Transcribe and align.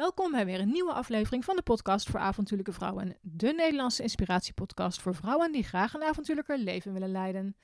Welkom 0.00 0.30
bij 0.30 0.46
weer 0.46 0.60
een 0.60 0.70
nieuwe 0.70 0.92
aflevering 0.92 1.44
van 1.44 1.56
de 1.56 1.62
podcast 1.62 2.08
voor 2.08 2.20
avontuurlijke 2.20 2.72
vrouwen. 2.72 3.16
De 3.20 3.52
Nederlandse 3.52 4.02
inspiratiepodcast 4.02 5.00
voor 5.00 5.14
vrouwen 5.14 5.52
die 5.52 5.62
graag 5.62 5.94
een 5.94 6.02
avontuurlijker 6.02 6.58
leven 6.58 6.92
willen 6.92 7.10
leiden. 7.10 7.56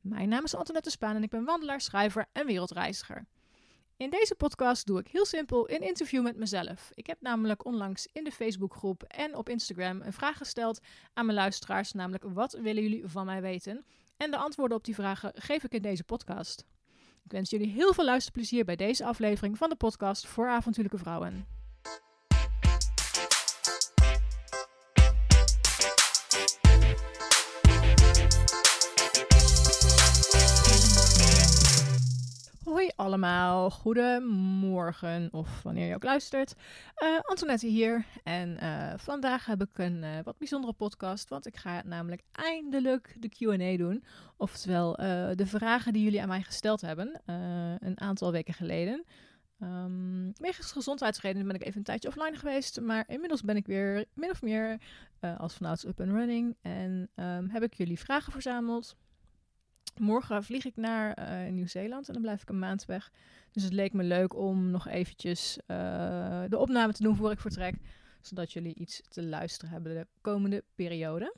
Mijn 0.00 0.28
naam 0.28 0.44
is 0.44 0.54
Antoinette 0.54 0.90
Spaan 0.90 1.16
en 1.16 1.22
ik 1.22 1.30
ben 1.30 1.44
wandelaar, 1.44 1.80
schrijver 1.80 2.26
en 2.32 2.46
wereldreiziger. 2.46 3.26
In 3.96 4.10
deze 4.10 4.34
podcast 4.34 4.86
doe 4.86 4.98
ik 4.98 5.08
heel 5.08 5.24
simpel 5.26 5.70
een 5.70 5.80
interview 5.80 6.22
met 6.22 6.36
mezelf. 6.36 6.90
Ik 6.94 7.06
heb 7.06 7.20
namelijk 7.20 7.64
onlangs 7.64 8.08
in 8.12 8.24
de 8.24 8.32
Facebookgroep 8.32 9.02
en 9.02 9.36
op 9.36 9.48
Instagram 9.48 10.00
een 10.00 10.12
vraag 10.12 10.36
gesteld 10.36 10.80
aan 11.14 11.26
mijn 11.26 11.38
luisteraars, 11.38 11.92
namelijk 11.92 12.24
wat 12.24 12.52
willen 12.52 12.82
jullie 12.82 13.06
van 13.06 13.26
mij 13.26 13.40
weten? 13.40 13.84
En 14.16 14.30
de 14.30 14.36
antwoorden 14.36 14.76
op 14.76 14.84
die 14.84 14.94
vragen 14.94 15.32
geef 15.34 15.64
ik 15.64 15.72
in 15.72 15.82
deze 15.82 16.04
podcast. 16.04 16.66
Ik 17.24 17.30
wens 17.32 17.50
jullie 17.50 17.70
heel 17.70 17.94
veel 17.94 18.04
luisterplezier 18.04 18.64
bij 18.64 18.76
deze 18.76 19.04
aflevering 19.04 19.58
van 19.58 19.68
de 19.68 19.76
podcast 19.76 20.26
voor 20.26 20.48
avontuurlijke 20.48 20.98
vrouwen. 20.98 21.57
Allemaal, 32.98 33.70
goedemorgen 33.70 35.28
of 35.32 35.62
wanneer 35.62 35.88
je 35.88 35.94
ook 35.94 36.04
luistert. 36.04 36.54
Uh, 37.02 37.18
Antoinette 37.20 37.66
hier 37.66 38.06
en 38.24 38.56
uh, 38.62 38.92
vandaag 38.96 39.46
heb 39.46 39.62
ik 39.62 39.78
een 39.78 40.02
uh, 40.02 40.18
wat 40.24 40.38
bijzondere 40.38 40.72
podcast, 40.72 41.28
want 41.28 41.46
ik 41.46 41.56
ga 41.56 41.82
namelijk 41.84 42.22
eindelijk 42.32 43.16
de 43.18 43.28
Q&A 43.28 43.76
doen. 43.76 44.04
Oftewel 44.36 44.92
de 45.36 45.46
vragen 45.46 45.92
die 45.92 46.02
jullie 46.02 46.22
aan 46.22 46.28
mij 46.28 46.42
gesteld 46.42 46.80
hebben 46.80 47.20
een 47.80 48.00
aantal 48.00 48.32
weken 48.32 48.54
geleden. 48.54 49.04
Um, 49.60 50.32
wegens 50.34 50.72
gezondheidsredenen 50.72 51.46
ben 51.46 51.56
ik 51.56 51.64
even 51.64 51.78
een 51.78 51.84
tijdje 51.84 52.08
offline 52.08 52.36
geweest, 52.36 52.80
maar 52.80 53.04
inmiddels 53.08 53.42
ben 53.42 53.56
ik 53.56 53.66
weer 53.66 54.04
min 54.14 54.30
of 54.30 54.42
meer 54.42 54.80
als 55.38 55.54
vanouds 55.54 55.84
up 55.84 56.00
and 56.00 56.10
running 56.10 56.56
en 56.60 57.10
um, 57.14 57.48
heb 57.48 57.62
ik 57.62 57.74
jullie 57.74 57.98
vragen 57.98 58.32
verzameld. 58.32 58.96
Morgen 60.00 60.44
vlieg 60.44 60.64
ik 60.64 60.76
naar 60.76 61.18
uh, 61.18 61.52
Nieuw-Zeeland 61.52 62.06
en 62.06 62.12
dan 62.12 62.22
blijf 62.22 62.42
ik 62.42 62.48
een 62.48 62.58
maand 62.58 62.84
weg. 62.84 63.10
Dus 63.52 63.62
het 63.62 63.72
leek 63.72 63.92
me 63.92 64.02
leuk 64.02 64.34
om 64.34 64.70
nog 64.70 64.88
eventjes 64.88 65.58
uh, 65.66 66.44
de 66.48 66.58
opname 66.58 66.92
te 66.92 67.02
doen 67.02 67.16
voor 67.16 67.30
ik 67.30 67.40
vertrek. 67.40 67.74
Zodat 68.20 68.52
jullie 68.52 68.74
iets 68.74 69.02
te 69.08 69.22
luisteren 69.22 69.72
hebben 69.72 69.94
de 69.94 70.06
komende 70.20 70.64
periode. 70.74 71.34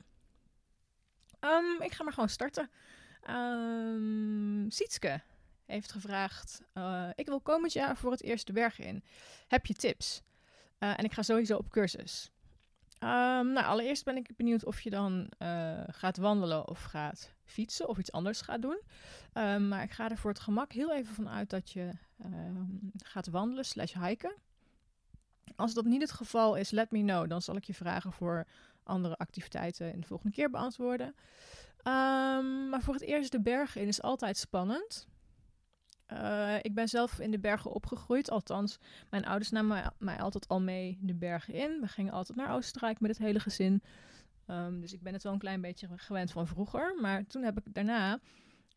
Um, 1.39 1.81
ik 1.81 1.91
ga 1.91 2.03
maar 2.03 2.13
gewoon 2.13 2.29
starten. 2.29 2.69
Um, 3.29 4.71
Sietske 4.71 5.21
heeft 5.65 5.91
gevraagd: 5.91 6.61
uh, 6.73 7.09
Ik 7.15 7.27
wil 7.27 7.41
komend 7.41 7.73
jaar 7.73 7.97
voor 7.97 8.11
het 8.11 8.23
eerst 8.23 8.47
de 8.47 8.53
bergen 8.53 8.85
in. 8.85 9.03
Heb 9.47 9.65
je 9.65 9.73
tips? 9.73 10.21
en 10.77 11.03
ik 11.03 11.13
ga 11.13 11.21
sowieso 11.21 11.57
op 11.57 11.69
cursus. 11.69 12.31
Um, 13.03 13.51
nou, 13.51 13.65
allereerst 13.65 14.05
ben 14.05 14.15
ik 14.15 14.35
benieuwd 14.35 14.65
of 14.65 14.81
je 14.81 14.89
dan 14.89 15.31
uh, 15.39 15.81
gaat 15.87 16.17
wandelen 16.17 16.67
of 16.67 16.83
gaat 16.83 17.33
fietsen 17.45 17.87
of 17.87 17.97
iets 17.97 18.11
anders 18.11 18.41
gaat 18.41 18.61
doen. 18.61 18.81
Um, 19.33 19.67
maar 19.67 19.83
ik 19.83 19.91
ga 19.91 20.09
er 20.09 20.17
voor 20.17 20.29
het 20.29 20.39
gemak 20.39 20.71
heel 20.71 20.93
even 20.93 21.15
van 21.15 21.29
uit 21.29 21.49
dat 21.49 21.71
je 21.71 21.91
um, 22.25 22.91
gaat 22.97 23.27
wandelen 23.27 23.65
slash 23.65 23.93
hiken. 23.93 24.33
Als 25.55 25.73
dat 25.73 25.85
niet 25.85 26.01
het 26.01 26.11
geval 26.11 26.55
is, 26.55 26.71
let 26.71 26.91
me 26.91 26.99
know. 26.99 27.29
Dan 27.29 27.41
zal 27.41 27.55
ik 27.55 27.63
je 27.63 27.73
vragen 27.73 28.11
voor 28.11 28.47
andere 28.83 29.17
activiteiten 29.17 29.93
in 29.93 29.99
de 29.99 30.07
volgende 30.07 30.35
keer 30.35 30.49
beantwoorden. 30.49 31.15
maar 32.69 32.81
voor 32.81 32.93
het 32.93 33.03
eerst 33.03 33.31
de 33.31 33.41
bergen 33.41 33.81
in 33.81 33.87
is 33.87 34.01
altijd 34.01 34.37
spannend. 34.37 35.07
Uh, 36.13 36.55
ik 36.61 36.73
ben 36.73 36.87
zelf 36.87 37.19
in 37.19 37.31
de 37.31 37.39
bergen 37.39 37.71
opgegroeid. 37.71 38.29
Althans, 38.29 38.77
mijn 39.09 39.25
ouders 39.25 39.49
namen 39.49 39.93
mij, 39.97 40.19
altijd 40.19 40.47
al 40.47 40.61
mee 40.61 40.97
de 41.01 41.15
bergen 41.15 41.53
in. 41.53 41.81
We 41.81 41.87
gingen 41.87 42.13
altijd 42.13 42.37
naar 42.37 42.51
Oostenrijk 42.51 42.99
met 42.99 43.11
het 43.11 43.19
hele 43.19 43.39
gezin. 43.39 43.83
Um, 44.47 44.81
dus 44.81 44.93
ik 44.93 45.01
ben 45.01 45.13
het 45.13 45.23
wel 45.23 45.33
een 45.33 45.39
klein 45.39 45.61
beetje 45.61 45.87
gewend 45.95 46.31
van 46.31 46.47
vroeger. 46.47 46.95
Maar 47.01 47.27
toen 47.27 47.43
heb 47.43 47.57
ik 47.57 47.73
daarna, 47.73 48.19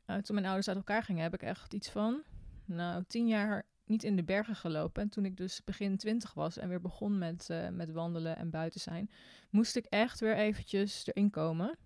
uh, 0.06 0.17
toen 0.17 0.34
mijn 0.34 0.47
ouders 0.47 0.69
uit 0.69 0.77
elkaar 0.77 1.03
gingen, 1.03 1.23
heb 1.23 1.34
ik 1.34 1.43
echt 1.43 1.75
iets 1.75 1.91
van, 1.91 2.23
nou, 2.65 3.05
tien 3.06 3.28
jaar 3.28 3.67
niet 3.84 4.03
in 4.03 4.17
de 4.17 4.25
bergen 4.25 4.56
gelopen. 4.56 5.03
En 5.03 5.09
toen 5.09 5.25
ik 5.25 5.37
dus 5.37 5.65
begin 5.65 5.97
twintig 5.97 6.34
was 6.34 6.56
en 6.56 6.69
weer 6.69 6.81
begon 6.81 7.19
met, 7.19 7.49
uh, 7.50 7.69
met 7.69 7.91
wandelen 7.91 8.37
en 8.37 8.50
buiten 8.50 8.81
zijn, 8.81 9.11
moest 9.50 9.77
ik 9.77 9.84
echt 9.84 10.21
weer 10.21 10.37
eventjes 10.37 11.06
erin 11.06 11.31
komen. 11.31 11.78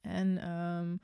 En 0.00 0.50
um, 0.50 1.00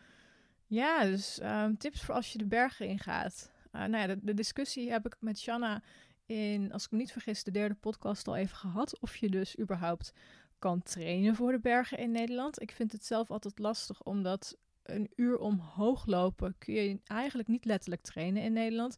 ja, 0.72 1.04
dus 1.04 1.40
um, 1.42 1.78
tips 1.78 2.02
voor 2.02 2.14
als 2.14 2.32
je 2.32 2.38
de 2.38 2.46
bergen 2.46 2.86
ingaat. 2.86 3.52
Uh, 3.72 3.84
nou 3.84 4.08
ja, 4.08 4.16
de, 4.22 4.34
discussie 4.34 4.90
heb 4.90 5.06
ik 5.06 5.16
met 5.20 5.38
Shanna 5.38 5.82
in, 6.26 6.72
als 6.72 6.84
ik 6.84 6.90
me 6.90 6.96
niet 6.96 7.12
vergis, 7.12 7.44
de 7.44 7.50
derde 7.50 7.74
podcast 7.74 8.28
al 8.28 8.36
even 8.36 8.56
gehad. 8.56 9.00
Of 9.00 9.16
je 9.16 9.30
dus 9.30 9.58
überhaupt 9.58 10.12
kan 10.58 10.82
trainen 10.82 11.34
voor 11.34 11.52
de 11.52 11.60
bergen 11.60 11.98
in 11.98 12.10
Nederland. 12.10 12.62
Ik 12.62 12.72
vind 12.72 12.92
het 12.92 13.04
zelf 13.04 13.30
altijd 13.30 13.58
lastig, 13.58 14.02
omdat 14.02 14.56
een 14.82 15.10
uur 15.16 15.38
omhoog 15.38 16.06
lopen 16.06 16.54
kun 16.58 16.74
je 16.74 17.00
eigenlijk 17.04 17.48
niet 17.48 17.64
letterlijk 17.64 18.02
trainen 18.02 18.42
in 18.42 18.52
Nederland. 18.52 18.96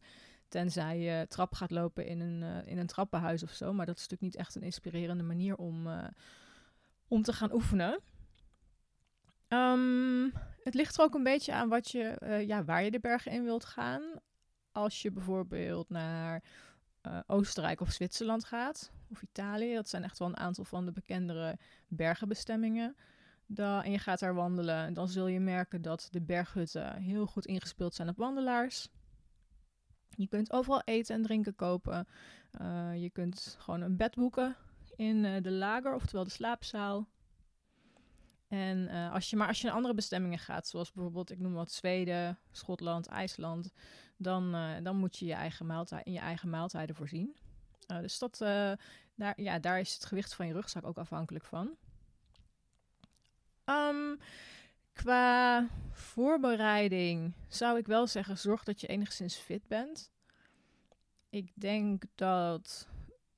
Tenzij 0.49 0.99
je 0.99 1.27
trap 1.29 1.55
gaat 1.55 1.71
lopen 1.71 2.07
in 2.07 2.21
een, 2.21 2.43
uh, 2.43 2.73
in 2.73 2.79
een 2.79 2.87
trappenhuis 2.87 3.43
of 3.43 3.51
zo. 3.51 3.73
Maar 3.73 3.87
dat 3.87 3.97
is 3.97 4.03
natuurlijk 4.03 4.33
niet 4.33 4.43
echt 4.43 4.55
een 4.55 4.63
inspirerende 4.63 5.25
manier 5.25 5.57
om, 5.57 5.87
uh, 5.87 6.05
om 7.09 7.23
te 7.23 7.33
gaan 7.33 7.53
oefenen. 7.53 8.01
Um, 9.49 10.33
het 10.65 10.75
ligt 10.75 10.97
er 10.99 11.05
ook 11.05 11.15
een 11.15 11.23
beetje 11.23 11.53
aan 11.53 11.69
wat 11.69 11.91
je, 11.91 12.17
uh, 12.23 12.47
ja, 12.47 12.65
waar 12.65 12.85
je 12.85 12.91
de 12.91 13.01
bergen 13.01 13.33
in 13.33 13.45
wilt 13.45 13.65
gaan. 13.65 14.03
Als 14.73 15.03
je 15.03 15.11
bijvoorbeeld 15.11 15.89
naar 15.89 16.43
uh, 17.07 17.19
Oostenrijk 17.27 17.81
of 17.81 17.93
Zwitserland 17.93 18.45
gaat, 18.45 18.93
of 19.11 19.23
Italië, 19.23 19.75
dat 19.75 19.89
zijn 19.89 20.05
echt 20.05 20.19
wel 20.19 20.29
een 20.29 20.37
aantal 20.37 20.65
van 20.65 20.85
de 20.85 20.93
bekendere 20.93 21.59
bergenbestemmingen. 21.89 22.97
Dan, 23.47 23.83
en 23.83 23.91
je 23.91 23.99
gaat 23.99 24.19
daar 24.19 24.35
wandelen, 24.35 24.95
dan 24.95 25.09
zul 25.09 25.27
je 25.27 25.41
merken 25.41 25.83
dat 25.83 26.09
de 26.11 26.21
berghutten 26.21 26.97
heel 26.97 27.27
goed 27.27 27.47
ingespeeld 27.47 27.95
zijn 27.95 28.09
op 28.09 28.17
wandelaars. 28.17 28.89
Je 30.17 30.29
kunt 30.29 30.53
overal 30.53 30.83
eten 30.85 31.15
en 31.15 31.23
drinken 31.23 31.55
kopen. 31.55 32.09
Uh, 32.61 33.03
je 33.03 33.11
kunt 33.11 33.57
gewoon 33.59 33.81
een 33.81 33.97
bed 33.97 34.15
boeken 34.15 34.57
in 34.97 35.43
de 35.43 35.51
lager, 35.51 35.95
oftewel 35.95 36.25
de 36.25 36.31
slaapzaal. 36.31 37.09
En 38.49 38.79
uh, 38.79 39.13
als 39.13 39.31
je, 39.31 39.37
maar 39.37 39.49
als 39.49 39.61
je 39.61 39.67
naar 39.67 39.77
andere 39.77 39.95
bestemmingen 39.95 40.39
gaat, 40.39 40.69
zoals 40.69 40.93
bijvoorbeeld, 40.93 41.31
ik 41.31 41.39
noem 41.39 41.55
wat 41.55 41.73
Zweden, 41.73 42.39
Schotland, 42.51 43.07
IJsland, 43.07 43.73
dan, 44.17 44.55
uh, 44.55 44.71
dan 44.83 44.97
moet 44.97 45.17
je 45.17 45.27
je 45.27 45.33
eigen 45.33 45.67
maaltijd, 45.67 46.07
in 46.07 46.13
je 46.13 46.19
eigen 46.19 46.51
maaltijden 46.51 46.97
voorzien. 46.97 47.37
Uh, 47.93 48.01
dus 48.01 48.19
dat, 48.19 48.39
daar, 49.15 49.41
ja, 49.41 49.59
daar 49.59 49.81
is 49.81 49.95
het 49.95 50.05
gewicht 50.05 50.35
van 50.35 50.47
je 50.47 50.53
rugzak 50.53 50.87
ook 50.87 50.99
afhankelijk 50.99 51.45
van. 51.45 51.77
Um, 53.65 54.19
qua 54.93 55.67
voorbereiding 55.91 57.33
zou 57.49 57.79
ik 57.79 57.87
wel 57.87 58.07
zeggen, 58.07 58.39
zorg 58.39 58.65
dat 58.65 58.81
je 58.81 58.87
enigszins 58.87 59.37
fit 59.37 59.69
bent. 59.69 60.11
Ik 61.31 61.53
denk 61.55 62.05
dat 62.15 62.89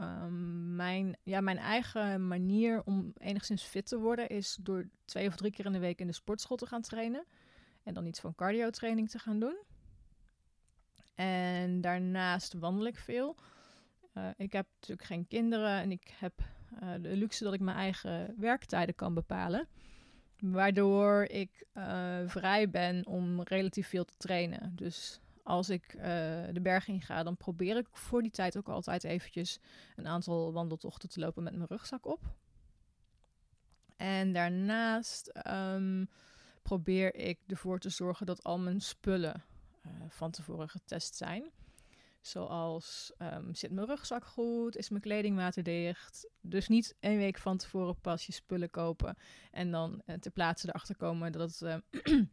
Um, 0.01 0.77
mijn, 0.77 1.17
ja, 1.23 1.41
mijn 1.41 1.59
eigen 1.59 2.29
manier 2.29 2.83
om 2.85 3.13
enigszins 3.19 3.63
fit 3.63 3.87
te 3.87 3.99
worden 3.99 4.29
is 4.29 4.59
door 4.61 4.89
twee 5.05 5.27
of 5.27 5.37
drie 5.37 5.51
keer 5.51 5.65
in 5.65 5.73
de 5.73 5.79
week 5.79 6.01
in 6.01 6.07
de 6.07 6.13
sportschool 6.13 6.57
te 6.57 6.67
gaan 6.67 6.83
trainen. 6.83 7.25
En 7.83 7.95
dan 7.95 8.07
iets 8.07 8.21
van 8.21 8.35
cardio 8.35 8.71
training 8.71 9.11
te 9.11 9.19
gaan 9.19 9.41
doen. 9.41 9.57
En 11.15 11.81
daarnaast 11.81 12.53
wandel 12.53 12.87
ik 12.87 12.99
veel. 12.99 13.37
Uh, 14.15 14.29
ik 14.37 14.53
heb 14.53 14.67
natuurlijk 14.75 15.09
geen 15.09 15.27
kinderen 15.27 15.81
en 15.81 15.91
ik 15.91 16.15
heb 16.19 16.33
uh, 16.83 16.93
de 17.01 17.17
luxe 17.17 17.45
dat 17.45 17.53
ik 17.53 17.61
mijn 17.61 17.77
eigen 17.77 18.35
werktijden 18.39 18.95
kan 18.95 19.15
bepalen. 19.15 19.69
Waardoor 20.39 21.23
ik 21.23 21.67
uh, 21.75 22.19
vrij 22.27 22.71
ben 22.71 23.07
om 23.07 23.43
relatief 23.43 23.89
veel 23.89 24.05
te 24.05 24.17
trainen. 24.17 24.73
Dus 24.77 25.21
als 25.47 25.69
ik 25.69 25.95
uh, 25.95 26.03
de 26.53 26.61
berg 26.63 26.89
in 26.89 27.01
ga, 27.01 27.23
dan 27.23 27.37
probeer 27.37 27.77
ik 27.77 27.87
voor 27.91 28.23
die 28.23 28.31
tijd 28.31 28.57
ook 28.57 28.69
altijd 28.69 29.05
eventjes 29.05 29.59
een 29.97 30.07
aantal 30.07 30.53
wandeltochten 30.53 31.09
te 31.09 31.21
lopen 31.21 31.43
met 31.43 31.57
mijn 31.57 31.69
rugzak 31.69 32.07
op. 32.07 32.35
En 33.97 34.33
daarnaast 34.33 35.33
um, 35.49 36.09
probeer 36.63 37.15
ik 37.15 37.39
ervoor 37.47 37.79
te 37.79 37.89
zorgen 37.89 38.27
dat 38.27 38.43
al 38.43 38.59
mijn 38.59 38.81
spullen 38.81 39.45
uh, 39.87 39.93
van 40.09 40.31
tevoren 40.31 40.69
getest 40.69 41.17
zijn. 41.17 41.51
Zoals 42.21 43.13
um, 43.19 43.55
zit 43.55 43.71
mijn 43.71 43.87
rugzak 43.87 44.25
goed, 44.25 44.77
is 44.77 44.89
mijn 44.89 45.03
kleding 45.03 45.37
waterdicht. 45.37 46.29
Dus 46.41 46.69
niet 46.69 46.97
één 47.01 47.19
week 47.19 47.39
van 47.39 47.57
tevoren 47.57 48.01
pas 48.01 48.27
je 48.27 48.33
spullen 48.33 48.71
kopen 48.71 49.17
en 49.51 49.71
dan 49.71 50.03
uh, 50.07 50.17
ter 50.17 50.31
plaatse 50.31 50.69
erachter 50.69 50.97
komen 50.97 51.33
dat 51.33 51.59
het 51.59 51.81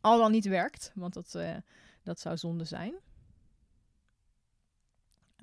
al 0.00 0.18
dan 0.18 0.30
niet 0.30 0.46
werkt. 0.46 0.92
Want 0.94 1.14
dat 1.14 1.34
dat 2.02 2.20
zou 2.20 2.36
zonde 2.36 2.64
zijn. 2.64 2.94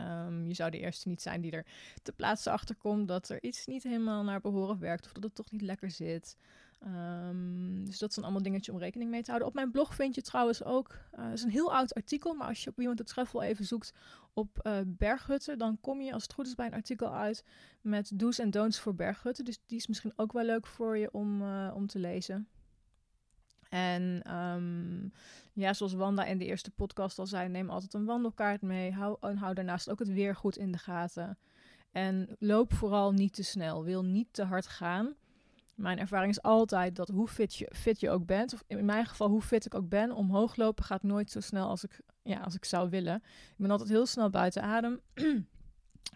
Um, 0.02 0.48
je 0.48 0.54
zou 0.54 0.72
de 0.72 0.80
eerste 0.80 1.08
niet 1.08 1.22
zijn 1.22 1.42
die 1.42 1.52
er 1.52 1.66
te 2.02 2.12
plaatse 2.12 2.50
achter 2.50 2.76
komt 2.76 3.08
dat 3.08 3.30
er 3.30 3.44
iets 3.44 3.66
niet 3.66 3.84
helemaal 3.84 4.24
naar 4.24 4.42
behoren 4.42 4.80
werkt 4.80 5.06
of 5.06 5.12
dat 5.12 5.24
het 5.24 5.36
toch 5.36 5.52
niet 5.52 5.62
lekker 5.62 5.92
zit. 5.92 6.38
Ehm, 6.80 7.86
dus 7.86 7.98
dat 7.98 8.16
een 8.16 8.24
allemaal 8.24 8.42
dingetje 8.42 8.72
om 8.72 8.78
rekening 8.78 9.10
mee 9.10 9.22
te 9.22 9.28
houden. 9.28 9.48
Op 9.48 9.56
mijn 9.56 9.72
blog 9.72 9.96
vind 9.96 10.16
je 10.16 10.22
trouwens 10.22 10.64
ook, 10.64 10.98
uh, 11.20 11.32
is 11.32 11.44
een 11.44 11.50
heel 11.50 11.74
oud 11.74 11.94
artikel, 11.94 12.34
maar 12.34 12.48
als 12.48 12.64
je 12.64 12.70
op 12.70 12.80
iemand 12.80 12.98
de 12.98 13.04
Travel 13.04 13.42
even 13.42 13.66
zoekt 13.66 13.94
op 14.34 14.60
uh, 14.64 14.80
berghutten, 14.86 15.58
dan 15.58 15.80
kom 15.82 16.02
je 16.02 16.14
als 16.14 16.24
het 16.24 16.34
goed 16.34 16.48
is 16.48 16.56
bij 16.56 16.66
een 16.66 16.74
artikel 16.74 17.16
uit 17.16 17.44
met 17.82 18.12
do's 18.20 18.40
en 18.40 18.52
don'ts 18.52 18.80
voor 18.80 18.96
berghutten. 18.96 19.46
Dus 19.46 19.60
die 19.66 19.78
is 19.78 19.88
misschien 19.88 20.14
ook 20.16 20.32
wel 20.32 20.46
leuk 20.46 20.68
voor 20.68 20.98
je 20.98 21.12
om, 21.12 21.42
uh, 21.42 21.72
om 21.76 21.88
te 21.88 22.00
lezen. 22.00 22.48
En 23.70 24.36
um, 24.36 25.12
ja, 25.54 25.74
zoals 25.74 25.94
Wanda 25.94 26.26
in 26.26 26.38
de 26.38 26.46
eerste 26.46 26.72
podcast 26.72 27.20
al 27.20 27.28
zei, 27.28 27.50
neem 27.50 27.70
altijd 27.70 27.94
een 27.94 28.06
wandelkaart 28.06 28.62
mee. 28.62 28.92
Hou, 28.92 29.18
en 29.20 29.38
hou 29.38 29.54
daarnaast 29.54 29.90
ook 29.90 30.00
het 30.00 30.08
weer 30.08 30.36
goed 30.36 30.58
in 30.58 30.72
de 30.72 30.78
gaten. 30.78 31.38
En 31.92 32.36
loop 32.40 32.74
vooral 32.74 33.12
niet 33.12 33.34
te 33.34 33.44
snel. 33.44 33.84
Wil 33.84 34.04
niet 34.04 34.28
te 34.32 34.44
hard 34.44 34.68
gaan. 34.68 35.16
Mijn 35.76 36.00
ervaring 36.00 36.32
is 36.32 36.42
altijd 36.42 36.96
dat 36.96 37.10
hoe 37.10 37.28
fit 37.28 37.56
je, 37.56 37.72
fit 37.76 38.00
je 38.00 38.10
ook 38.10 38.26
bent, 38.26 38.54
of 38.54 38.64
in 38.68 38.86
mijn 38.86 39.06
geval 39.06 39.30
hoe 39.30 39.42
fit 39.42 39.66
ik 39.66 39.76
ook 39.76 39.90
ben, 39.90 40.12
omhoog 40.12 40.56
lopen 40.56 40.84
gaat 40.84 41.04
nooit 41.04 41.32
zo 41.32 41.40
snel 41.40 41.68
als 41.68 41.84
ik, 41.84 42.02
ja, 42.24 42.40
als 42.40 42.56
ik 42.56 42.66
zou 42.66 42.90
willen. 42.90 43.16
Ik 43.16 43.58
ben 43.58 43.72
altijd 43.72 43.90
heel 43.90 44.06
snel 44.06 44.30
buiten 44.30 44.62
adem. 44.64 45.00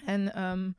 en 0.06 0.44
um, 0.44 0.76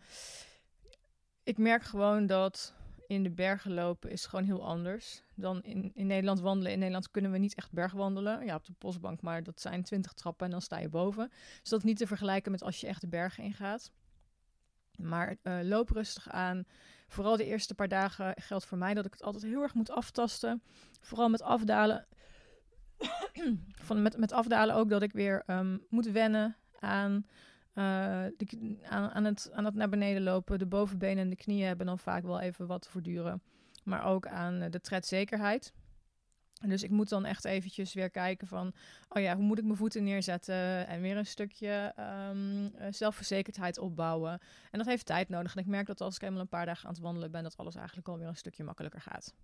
ik 1.42 1.58
merk 1.58 1.82
gewoon 1.82 2.26
dat 2.26 2.74
in 3.14 3.22
de 3.22 3.30
bergen 3.30 3.74
lopen 3.74 4.10
is 4.10 4.26
gewoon 4.26 4.44
heel 4.44 4.64
anders 4.64 5.22
dan 5.34 5.62
in, 5.62 5.90
in 5.94 6.06
Nederland 6.06 6.40
wandelen. 6.40 6.72
In 6.72 6.78
Nederland 6.78 7.10
kunnen 7.10 7.30
we 7.30 7.38
niet 7.38 7.54
echt 7.54 7.72
bergwandelen. 7.72 8.44
Ja, 8.44 8.54
op 8.54 8.64
de 8.64 8.72
postbank, 8.72 9.20
maar 9.22 9.42
dat 9.42 9.60
zijn 9.60 9.82
20 9.82 10.12
trappen 10.12 10.46
en 10.46 10.52
dan 10.52 10.62
sta 10.62 10.78
je 10.78 10.88
boven. 10.88 11.30
Dus 11.60 11.70
dat 11.70 11.82
niet 11.82 11.96
te 11.96 12.06
vergelijken 12.06 12.50
met 12.50 12.62
als 12.62 12.80
je 12.80 12.86
echt 12.86 13.00
de 13.00 13.08
bergen 13.08 13.44
ingaat. 13.44 13.92
Maar 14.96 15.36
uh, 15.42 15.58
loop 15.62 15.90
rustig 15.90 16.30
aan. 16.30 16.64
Vooral 17.08 17.36
de 17.36 17.44
eerste 17.44 17.74
paar 17.74 17.88
dagen 17.88 18.34
geldt 18.40 18.64
voor 18.64 18.78
mij 18.78 18.94
dat 18.94 19.06
ik 19.06 19.12
het 19.12 19.22
altijd 19.22 19.42
heel 19.42 19.62
erg 19.62 19.74
moet 19.74 19.90
aftasten. 19.90 20.62
Vooral 21.00 21.28
met 21.28 21.42
afdalen. 21.42 22.06
Van 23.86 24.02
met, 24.02 24.16
met 24.16 24.32
afdalen 24.32 24.74
ook 24.74 24.88
dat 24.88 25.02
ik 25.02 25.12
weer 25.12 25.42
um, 25.46 25.84
moet 25.88 26.06
wennen 26.06 26.56
aan, 26.80 27.26
de, 27.74 28.76
aan, 28.88 29.10
aan, 29.10 29.24
het, 29.24 29.50
aan 29.52 29.64
het 29.64 29.74
naar 29.74 29.88
beneden 29.88 30.22
lopen. 30.22 30.58
De 30.58 30.66
bovenbenen 30.66 31.24
en 31.24 31.30
de 31.30 31.36
knieën 31.36 31.66
hebben 31.66 31.86
dan 31.86 31.98
vaak 31.98 32.22
wel 32.22 32.40
even 32.40 32.66
wat 32.66 32.82
te 32.82 32.90
verduren. 32.90 33.42
Maar 33.84 34.04
ook 34.04 34.26
aan 34.26 34.62
uh, 34.62 34.70
de 34.70 34.80
tredzekerheid. 34.80 35.72
Dus 36.66 36.82
ik 36.82 36.90
moet 36.90 37.08
dan 37.08 37.24
echt 37.24 37.44
eventjes 37.44 37.94
weer 37.94 38.10
kijken 38.10 38.46
van, 38.46 38.72
oh 39.08 39.22
ja, 39.22 39.34
hoe 39.34 39.44
moet 39.44 39.58
ik 39.58 39.64
mijn 39.64 39.76
voeten 39.76 40.04
neerzetten 40.04 40.86
en 40.86 41.00
weer 41.00 41.16
een 41.16 41.26
stukje 41.26 41.94
um, 42.30 42.72
zelfverzekerdheid 42.90 43.78
opbouwen. 43.78 44.40
En 44.70 44.78
dat 44.78 44.86
heeft 44.86 45.06
tijd 45.06 45.28
nodig. 45.28 45.54
En 45.54 45.60
ik 45.60 45.66
merk 45.66 45.86
dat 45.86 46.00
als 46.00 46.14
ik 46.14 46.22
eenmaal 46.22 46.40
een 46.40 46.48
paar 46.48 46.66
dagen 46.66 46.88
aan 46.88 46.94
het 46.94 47.02
wandelen 47.02 47.30
ben, 47.30 47.42
dat 47.42 47.56
alles 47.56 47.74
eigenlijk 47.74 48.08
alweer 48.08 48.26
een 48.26 48.36
stukje 48.36 48.64
makkelijker 48.64 49.00
gaat. 49.00 49.34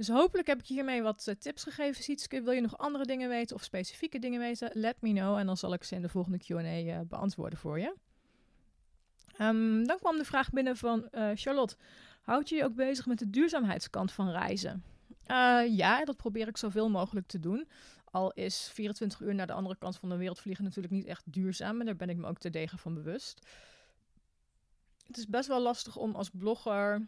Dus 0.00 0.08
hopelijk 0.08 0.48
heb 0.48 0.58
ik 0.58 0.66
hiermee 0.66 1.02
wat 1.02 1.26
uh, 1.28 1.34
tips 1.34 1.62
gegeven, 1.62 2.02
Sietske. 2.02 2.42
Wil 2.42 2.52
je 2.52 2.60
nog 2.60 2.78
andere 2.78 3.04
dingen 3.04 3.28
weten 3.28 3.56
of 3.56 3.62
specifieke 3.62 4.18
dingen 4.18 4.40
weten? 4.40 4.70
Let 4.72 4.96
me 5.00 5.12
know 5.12 5.38
en 5.38 5.46
dan 5.46 5.56
zal 5.56 5.72
ik 5.72 5.84
ze 5.84 5.94
in 5.94 6.02
de 6.02 6.08
volgende 6.08 6.38
Q&A 6.38 6.80
uh, 6.80 7.00
beantwoorden 7.08 7.58
voor 7.58 7.78
je. 7.78 7.94
Um, 9.40 9.86
dan 9.86 9.98
kwam 9.98 10.16
de 10.16 10.24
vraag 10.24 10.50
binnen 10.50 10.76
van 10.76 11.08
uh, 11.12 11.30
Charlotte. 11.34 11.76
Houd 12.22 12.48
je 12.48 12.56
je 12.56 12.64
ook 12.64 12.74
bezig 12.74 13.06
met 13.06 13.18
de 13.18 13.30
duurzaamheidskant 13.30 14.12
van 14.12 14.30
reizen? 14.30 14.84
Ja, 15.68 16.04
dat 16.04 16.16
probeer 16.16 16.48
ik 16.48 16.56
zoveel 16.56 16.90
mogelijk 16.90 17.26
te 17.26 17.38
doen. 17.38 17.68
Al 18.04 18.32
is 18.32 18.70
24 18.72 19.20
uur 19.20 19.34
naar 19.34 19.46
de 19.46 19.52
andere 19.52 19.76
kant 19.78 19.96
van 19.96 20.08
de 20.08 20.16
wereld 20.16 20.40
vliegen 20.40 20.64
natuurlijk 20.64 20.94
niet 20.94 21.06
echt 21.06 21.32
duurzaam. 21.32 21.80
En 21.80 21.86
daar 21.86 21.96
ben 21.96 22.10
ik 22.10 22.16
me 22.16 22.26
ook 22.26 22.38
te 22.38 22.50
degen 22.50 22.78
van 22.78 22.94
bewust. 22.94 23.46
Het 25.06 25.16
is 25.16 25.26
best 25.26 25.48
wel 25.48 25.62
lastig 25.62 25.96
om 25.96 26.14
als 26.14 26.30
blogger. 26.30 27.06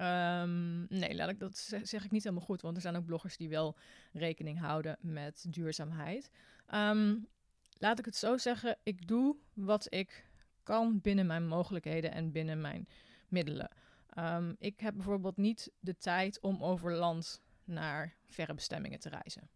Um, 0.00 0.86
nee, 0.88 1.14
laat 1.14 1.28
ik, 1.28 1.38
dat 1.38 1.58
zeg 1.82 2.04
ik 2.04 2.10
niet 2.10 2.24
helemaal 2.24 2.44
goed. 2.44 2.62
Want 2.62 2.76
er 2.76 2.82
zijn 2.82 2.96
ook 2.96 3.04
bloggers 3.04 3.36
die 3.36 3.48
wel 3.48 3.76
rekening 4.12 4.58
houden 4.58 4.96
met 5.00 5.44
duurzaamheid. 5.48 6.30
Um, 6.74 7.26
laat 7.72 7.98
ik 7.98 8.04
het 8.04 8.16
zo 8.16 8.36
zeggen. 8.36 8.76
Ik 8.82 9.08
doe 9.08 9.36
wat 9.54 9.86
ik 9.92 10.28
kan 10.62 11.00
binnen 11.00 11.26
mijn 11.26 11.46
mogelijkheden 11.46 12.12
en 12.12 12.32
binnen 12.32 12.60
mijn 12.60 12.88
middelen. 13.28 13.70
Um, 14.18 14.56
ik 14.58 14.80
heb 14.80 14.94
bijvoorbeeld 14.94 15.36
niet 15.36 15.72
de 15.80 15.96
tijd 15.96 16.40
om 16.40 16.62
over 16.62 16.94
land 16.94 17.42
naar 17.64 18.14
verre 18.26 18.54
bestemmingen 18.54 19.00
te 19.00 19.08
reizen. 19.08 19.48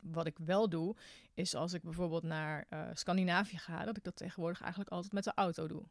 Wat 0.00 0.26
ik 0.26 0.38
wel 0.38 0.68
doe, 0.68 0.96
is 1.34 1.54
als 1.54 1.72
ik 1.72 1.82
bijvoorbeeld 1.82 2.22
naar 2.22 2.66
uh, 2.70 2.88
Scandinavië 2.92 3.58
ga, 3.58 3.84
dat 3.84 3.96
ik 3.96 4.04
dat 4.04 4.16
tegenwoordig 4.16 4.60
eigenlijk 4.60 4.90
altijd 4.90 5.12
met 5.12 5.24
de 5.24 5.32
auto 5.34 5.66
doe. 5.66 5.82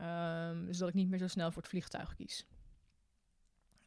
Um, 0.00 0.66
dus 0.66 0.78
dat 0.78 0.88
ik 0.88 0.94
niet 0.94 1.08
meer 1.08 1.18
zo 1.18 1.26
snel 1.26 1.52
voor 1.52 1.62
het 1.62 1.70
vliegtuig 1.70 2.14
kies. 2.14 2.46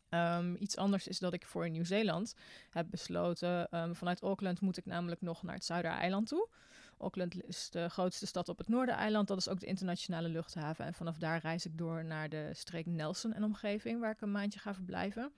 Um, 0.10 0.56
iets 0.60 0.78
anders 0.78 1.08
is 1.08 1.20
dat 1.20 1.34
ik 1.34 1.46
voor 1.46 1.70
Nieuw-Zeeland 1.70 2.36
heb 2.70 2.88
besloten. 2.90 3.68
vanuit 3.96 4.22
Auckland 4.22 4.62
moet 4.62 4.78
ik 4.78 4.86
namelijk 4.86 5.22
nog 5.22 5.44
naar 5.44 5.56
het 5.56 5.66
Zuidereiland 5.66 6.28
toe. 6.28 6.50
Auckland 6.98 7.44
is 7.44 7.70
de 7.70 7.90
grootste 7.90 8.26
stad 8.26 8.50
op 8.50 8.58
het 8.58 8.68
Noordereiland. 8.68 9.28
Dat 9.28 9.38
is 9.38 9.50
ook 9.50 9.60
de 9.60 9.66
internationale 9.66 10.30
luchthaven. 10.30 10.86
En 10.86 10.94
vanaf 10.94 11.18
daar 11.18 11.40
reis 11.40 11.66
ik 11.66 11.78
door 11.78 12.06
naar 12.06 12.30
de 12.30 12.50
streek 12.54 12.86
Nelson 12.86 13.34
en 13.34 13.44
omgeving, 13.44 14.00
waar 14.00 14.12
ik 14.12 14.22
een 14.22 14.32
maandje 14.32 14.60
ga 14.60 14.74
verblijven. 14.74 15.32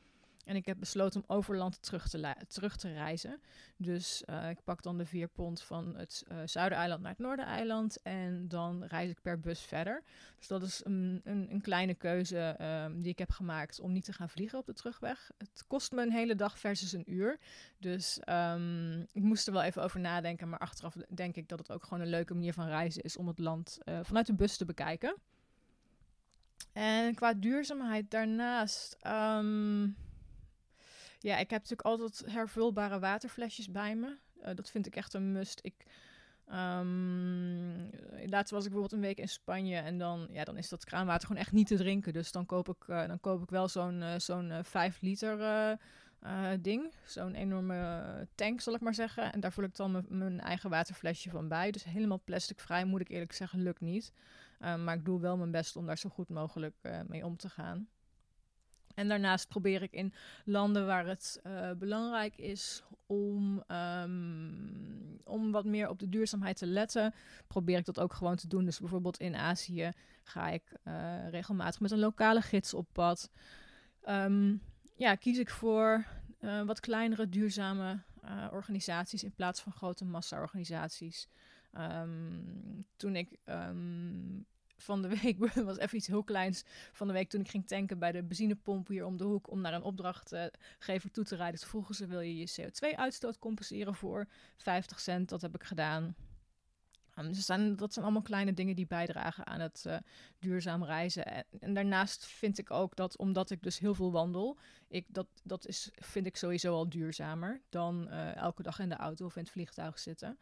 En 0.48 0.56
ik 0.56 0.66
heb 0.66 0.80
besloten 0.80 1.24
om 1.28 1.36
overland 1.36 1.82
terug 1.82 2.10
te, 2.10 2.36
terug 2.48 2.78
te 2.78 2.94
reizen. 2.94 3.42
Dus 3.78 4.24
uh, 4.30 4.50
ik 4.50 4.64
pak 4.64 4.82
dan 4.82 4.98
de 4.98 5.06
vier 5.06 5.28
pond 5.28 5.62
van 5.62 5.96
het 5.96 6.24
uh, 6.32 6.38
Zuidereiland 6.46 7.02
naar 7.02 7.12
het 7.12 7.20
Noordereiland. 7.20 8.02
En 8.02 8.48
dan 8.48 8.84
reis 8.84 9.10
ik 9.10 9.22
per 9.22 9.40
bus 9.40 9.62
verder. 9.62 10.04
Dus 10.38 10.48
dat 10.48 10.64
is 10.64 10.82
een, 10.84 11.22
een, 11.24 11.48
een 11.52 11.62
kleine 11.62 11.94
keuze 11.94 12.58
um, 12.86 13.02
die 13.02 13.12
ik 13.12 13.20
heb 13.20 13.32
gemaakt 13.32 13.80
om 13.80 13.92
niet 13.92 14.06
te 14.06 14.14
gaan 14.14 14.30
vliegen 14.30 14.60
op 14.60 14.66
de 14.66 14.74
terugweg. 14.74 15.32
Het 15.38 15.64
kost 15.68 15.92
me 15.92 16.02
een 16.02 16.12
hele 16.12 16.36
dag 16.36 16.60
versus 16.60 16.92
een 16.92 17.14
uur. 17.14 17.40
Dus 17.78 18.20
um, 18.30 19.02
ik 19.02 19.24
moest 19.24 19.48
er 19.48 19.54
wel 19.54 19.64
even 19.64 19.84
over 19.84 20.00
nadenken. 20.00 20.50
Maar 20.50 20.60
achteraf 20.60 20.96
denk 21.10 21.36
ik 21.36 21.50
dat 21.50 21.60
het 21.60 21.72
ook 21.72 21.84
gewoon 21.84 22.02
een 22.02 22.10
leuke 22.10 22.34
manier 22.34 22.54
van 22.54 22.68
reizen 22.68 23.04
is 23.04 23.18
om 23.18 23.28
het 23.28 23.40
land 23.40 23.78
uh, 23.84 24.00
vanuit 24.02 24.26
de 24.26 24.34
bus 24.34 24.58
te 24.58 24.66
bekijken. 24.66 25.16
En 26.74 27.16
qua 27.16 27.34
duurzaamheid 27.34 28.12
daarnaast. 28.12 28.98
Um, 29.08 29.96
ja, 31.20 31.38
ik 31.38 31.50
heb 31.50 31.62
natuurlijk 31.62 31.88
altijd 31.88 32.24
hervulbare 32.26 33.00
waterflesjes 33.00 33.72
bij 33.72 33.96
me. 33.96 34.18
Uh, 34.42 34.56
dat 34.56 34.70
vind 34.70 34.86
ik 34.86 34.96
echt 34.96 35.14
een 35.14 35.32
must. 35.32 35.60
Ik, 35.64 35.86
um, 36.52 37.90
laatst 38.26 38.52
was 38.52 38.66
ik 38.66 38.72
bijvoorbeeld 38.72 38.92
een 38.92 39.08
week 39.08 39.18
in 39.18 39.30
Spanje 39.30 39.78
en 39.78 39.98
dan, 39.98 40.28
ja, 40.32 40.44
dan 40.44 40.58
is 40.58 40.70
dat 40.70 40.86
kraanwater 40.86 41.28
gewoon 41.28 41.42
echt 41.42 41.52
niet 41.52 41.68
te 41.68 41.76
drinken. 41.76 42.14
Dus 42.14 42.32
dan 42.32 42.46
koop 42.46 42.70
ik, 42.70 42.88
uh, 42.88 43.08
dan 43.08 43.20
koop 43.20 43.42
ik 43.44 43.50
wel 43.50 43.68
zo'n 43.68 44.02
uh, 44.02 44.14
zo'n 44.18 44.54
5 44.64 45.02
liter 45.02 45.78
ding. 46.62 46.94
Zo'n 47.06 47.34
enorme 47.34 48.28
tank, 48.36 48.62
zal 48.62 48.74
ik 48.74 48.82
maar 48.82 48.94
zeggen. 48.94 49.34
En 49.34 49.40
daar 49.40 49.52
voel 49.52 49.66
ik 49.66 49.76
dan 49.76 50.06
mijn 50.08 50.40
eigen 50.40 50.70
waterflesje 50.70 51.30
van 51.30 51.48
bij. 51.48 51.72
Dus 51.72 51.84
helemaal 51.84 52.22
plasticvrij, 52.24 52.86
moet 52.86 53.02
ik 53.02 53.10
eerlijk 53.10 53.34
zeggen, 53.34 53.64
lukt 53.64 53.82
niet. 53.82 54.14
maar 54.60 54.96
ik 54.96 55.06
doe 55.06 55.20
wel 55.20 55.38
mijn 55.38 55.52
best 55.52 55.76
om 55.76 55.86
daar 55.86 55.98
zo 55.98 56.10
goed 56.10 56.30
mogelijk 56.30 56.76
mee 57.08 57.26
om 57.26 57.38
te 57.38 57.50
gaan. 57.50 57.88
En 58.98 59.08
daarnaast 59.08 59.48
probeer 59.48 59.82
ik 59.82 59.92
in 59.92 60.14
landen 60.46 60.86
waar 60.86 61.08
het 61.08 61.40
uh, 61.44 61.72
belangrijk 61.72 62.38
is 62.38 62.84
om, 63.06 63.64
um, 63.68 65.20
om 65.24 65.52
wat 65.52 65.66
meer 65.66 65.90
op 65.90 66.00
de 66.00 66.10
duurzaamheid 66.10 66.58
te 66.58 66.66
letten, 66.66 67.14
probeer 67.48 67.78
ik 67.78 67.86
dat 67.86 68.00
ook 68.00 68.14
gewoon 68.14 68.36
te 68.36 68.48
doen. 68.48 68.66
Dus 68.66 68.80
bijvoorbeeld 68.80 69.20
in 69.20 69.36
Azië 69.36 69.92
ga 70.24 70.50
ik 70.50 70.64
uh, 70.84 71.30
regelmatig 71.30 71.80
met 71.80 71.92
een 71.92 72.00
lokale 72.00 72.42
gids 72.42 72.74
op 72.74 72.88
pad. 72.92 73.32
Um, 74.10 74.62
ja, 74.96 75.16
kies 75.16 75.38
ik 75.38 75.50
voor 75.50 76.06
uh, 76.42 76.62
wat 76.64 76.80
kleinere 76.80 77.30
duurzame 77.30 78.00
organisaties 78.52 79.24
in 79.24 79.34
plaats 79.34 79.62
van 79.62 79.72
grote 79.72 80.06
massa-organisaties. 80.06 81.28
Um, 81.74 82.86
toen 82.96 83.16
ik 83.16 83.40
van 84.78 85.02
de 85.02 85.20
week 85.22 85.38
was 85.56 85.78
even 85.78 85.98
iets 85.98 86.08
heel 86.08 86.24
kleins 86.24 86.64
van 86.92 87.08
de 87.08 87.14
week 87.14 87.30
toen 87.30 87.42
ik 87.42 87.50
ging 87.50 87.68
tanken 87.68 88.00
bij 88.00 88.12
de 88.12 88.24
benzinepomp 88.24 88.88
hier 88.88 89.06
om 89.06 89.18
de 89.18 89.24
hoek 89.24 89.52
om 89.52 89.62
naar 89.62 89.74
een 89.74 89.82
opdrachtgever 89.82 91.12
toe 91.12 91.24
te 91.24 91.36
rijden. 91.36 91.60
Toen 91.60 91.70
vroegen 91.70 91.96
ze 91.96 92.08
wil 92.08 92.20
je 92.20 92.38
je 92.38 92.52
CO2-uitstoot 92.62 93.40
compenseren 93.40 93.96
voor 93.96 94.28
50 94.58 95.00
cent. 95.00 95.30
Dat 95.30 95.42
heb 95.42 95.56
ik 95.56 95.64
gedaan. 95.64 96.16
Dus 97.24 97.46
zijn, 97.46 97.76
dat 97.76 97.94
zijn 97.94 98.06
allemaal 98.06 98.24
kleine 98.24 98.54
dingen 98.54 98.76
die 98.76 98.88
bijdragen 98.88 99.46
aan 99.46 99.60
het 99.60 99.84
uh, 99.88 99.98
duurzaam 100.40 100.84
reizen. 100.84 101.46
En, 101.60 101.74
daarnaast 101.74 102.26
vind 102.26 102.58
ik 102.58 102.72
ook 102.72 102.96
dat, 102.96 103.18
omdat 103.18 103.50
ik 103.50 103.64
dus 103.64 103.80
heel 103.80 103.94
veel 103.94 104.12
wandel, 104.12 104.58
ik, 104.88 105.06
dat, 105.10 105.28
dat 105.44 105.68
is, 105.68 105.90
vind 105.94 106.26
ik 106.26 106.38
sowieso 106.38 106.74
al 106.74 106.90
duurzamer 106.90 107.62
dan 107.70 108.08
uh, 108.10 108.36
elke 108.36 108.64
dag 108.64 108.80
in 108.80 108.90
de 108.90 108.96
auto 108.96 109.26
of 109.26 109.36
in 109.36 109.42
het 109.42 109.52
vliegtuig 109.52 110.00
zitten. 110.00 110.38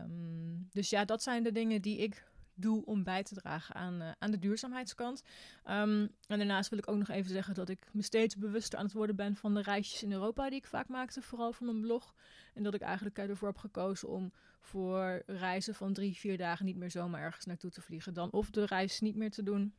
Um, 0.00 0.68
dus 0.72 0.90
ja, 0.90 1.04
dat 1.04 1.22
zijn 1.22 1.42
de 1.42 1.52
dingen 1.52 1.82
die 1.82 1.98
ik 1.98 2.24
doe 2.54 2.84
om 2.84 3.04
bij 3.04 3.22
te 3.22 3.34
dragen 3.34 3.74
aan, 3.74 4.02
uh, 4.02 4.10
aan 4.18 4.30
de 4.30 4.38
duurzaamheidskant. 4.38 5.22
Um, 5.64 6.00
en 6.26 6.38
daarnaast 6.38 6.70
wil 6.70 6.78
ik 6.78 6.88
ook 6.88 6.96
nog 6.96 7.08
even 7.08 7.30
zeggen 7.30 7.54
dat 7.54 7.68
ik 7.68 7.86
me 7.92 8.02
steeds 8.02 8.36
bewuster 8.36 8.78
aan 8.78 8.84
het 8.84 8.94
worden 8.94 9.16
ben 9.16 9.36
van 9.36 9.54
de 9.54 9.62
reisjes 9.62 10.02
in 10.02 10.12
Europa 10.12 10.48
die 10.48 10.58
ik 10.58 10.66
vaak 10.66 10.88
maakte, 10.88 11.22
vooral 11.22 11.52
voor 11.52 11.66
mijn 11.66 11.80
blog. 11.80 12.14
En 12.54 12.62
dat 12.62 12.74
ik 12.74 12.80
eigenlijk 12.80 13.18
ervoor 13.18 13.48
heb 13.48 13.58
gekozen 13.58 14.08
om 14.08 14.32
voor 14.60 15.22
reizen 15.26 15.74
van 15.74 15.92
drie, 15.92 16.16
vier 16.16 16.38
dagen 16.38 16.64
niet 16.64 16.76
meer 16.76 16.90
zomaar 16.90 17.22
ergens 17.22 17.44
naartoe 17.44 17.70
te 17.70 17.80
vliegen. 17.80 18.14
Dan 18.14 18.30
of 18.30 18.50
de 18.50 18.66
reis 18.66 19.00
niet 19.00 19.16
meer 19.16 19.30
te 19.30 19.42
doen, 19.42 19.74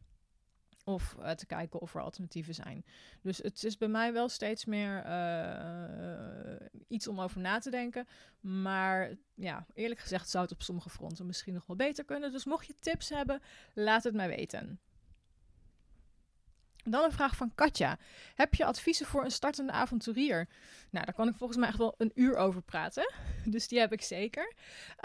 Of 0.87 1.15
eh, 1.19 1.31
te 1.31 1.45
kijken 1.45 1.79
of 1.81 1.95
er 1.95 2.01
alternatieven 2.01 2.53
zijn. 2.53 2.85
Dus 3.21 3.37
het 3.37 3.63
is 3.63 3.77
bij 3.77 3.87
mij 3.87 4.13
wel 4.13 4.29
steeds 4.29 4.65
meer 4.65 5.03
eh, 5.03 6.67
iets 6.87 7.07
om 7.07 7.21
over 7.21 7.41
na 7.41 7.59
te 7.59 7.69
denken. 7.69 8.07
Maar 8.39 9.15
ja, 9.33 9.65
eerlijk 9.73 9.99
gezegd 9.99 10.29
zou 10.29 10.43
het 10.43 10.53
op 10.53 10.61
sommige 10.61 10.89
fronten 10.89 11.25
misschien 11.25 11.53
nog 11.53 11.65
wel 11.65 11.75
beter 11.75 12.05
kunnen. 12.05 12.31
Dus 12.31 12.45
mocht 12.45 12.67
je 12.67 12.75
tips 12.79 13.09
hebben, 13.09 13.41
laat 13.73 14.03
het 14.03 14.13
mij 14.13 14.27
weten. 14.27 14.79
Dan 16.89 17.03
een 17.03 17.11
vraag 17.11 17.35
van 17.35 17.55
Katja. 17.55 17.97
Heb 18.35 18.53
je 18.53 18.65
adviezen 18.65 19.05
voor 19.05 19.23
een 19.23 19.31
startende 19.31 19.71
avonturier? 19.71 20.47
Nou, 20.89 21.05
daar 21.05 21.15
kan 21.15 21.27
ik 21.27 21.35
volgens 21.35 21.59
mij 21.59 21.67
echt 21.67 21.77
wel 21.77 21.95
een 21.97 22.11
uur 22.15 22.35
over 22.35 22.61
praten. 22.61 23.13
Dus 23.45 23.67
die 23.67 23.79
heb 23.79 23.91
ik 23.91 24.01
zeker. 24.01 24.53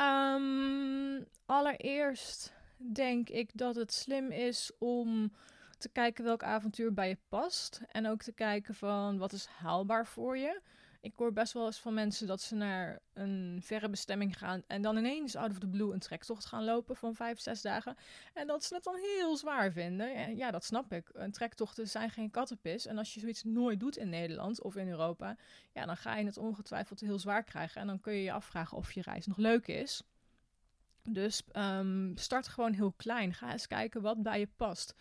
Um, 0.00 1.26
allereerst 1.46 2.52
denk 2.76 3.28
ik 3.28 3.50
dat 3.54 3.75
het 3.75 3.92
slim 3.92 4.30
is 4.30 4.70
om 4.78 5.32
te 5.80 5.88
kijken 5.88 6.25
welk 6.25 6.42
avontuur 6.42 6.94
bij 6.94 7.08
je 7.08 7.18
past. 7.28 7.80
En 7.88 8.06
ook 8.06 8.22
te 8.22 8.32
kijken 8.32 8.75
van 8.75 9.18
wat 9.18 9.32
is 9.32 9.46
haalbaar 9.46 10.06
voor 10.06 10.37
je. 10.37 10.60
Ik 11.00 11.12
hoor 11.16 11.32
best 11.32 11.52
wel 11.52 11.66
eens 11.66 11.80
van 11.80 11.94
mensen 11.94 12.26
dat 12.26 12.40
ze 12.40 12.54
naar 12.54 13.00
een 13.12 13.58
verre 13.62 13.88
bestemming 13.88 14.38
gaan 14.38 14.62
en 14.66 14.82
dan 14.82 14.96
ineens 14.96 15.37
out 15.37 15.50
of 15.50 15.58
the 15.58 15.66
blue 15.66 15.92
een 15.92 15.99
trektocht 15.99 16.44
gaan 16.44 16.64
lopen 16.64 16.96
van 16.96 17.14
vijf, 17.14 17.40
zes 17.40 17.62
dagen. 17.62 17.96
En 18.34 18.46
dat 18.46 18.64
ze 18.64 18.75
het 18.75 18.84
dan 18.84 18.96
heel 18.96 19.37
zwaar 19.37 19.72
vinden. 19.72 20.14
En 20.14 20.37
ja, 20.37 20.50
dat 20.50 20.64
snap 20.64 20.92
ik. 20.92 21.10
Een 21.12 21.32
trektochten 21.32 21.88
zijn 21.88 22.10
geen 22.10 22.30
kattenpis. 22.30 22.87
En 22.87 22.99
als 22.99 23.14
je 23.14 23.20
zoiets 23.20 23.44
nooit 23.44 23.80
doet 23.80 23.96
in 23.96 24.08
Nederland 24.08 24.62
of 24.62 24.76
in 24.76 24.88
Europa, 24.88 25.37
ja, 25.72 25.87
dan 25.87 25.96
ga 25.96 26.16
je 26.16 26.25
het 26.25 26.38
ongetwijfeld 26.38 27.00
heel 27.00 27.18
zwaar 27.18 27.44
krijgen. 27.44 27.80
En 27.80 27.87
dan 27.87 28.00
kun 28.00 28.12
je 28.12 28.22
je 28.22 28.32
afvragen 28.32 28.76
of 28.76 28.92
je 28.92 29.02
reis 29.02 29.26
nog 29.26 29.37
leuk 29.37 29.66
is. 29.66 30.02
Dus 31.02 31.42
um, 31.56 32.12
start 32.16 32.49
gewoon 32.49 32.72
heel 32.72 32.92
klein. 32.92 33.34
Ga 33.34 33.52
eens 33.52 33.66
kijken 33.66 34.02
wat 34.02 34.22
bij 34.22 34.38
je 34.38 34.49
past. 34.56 34.94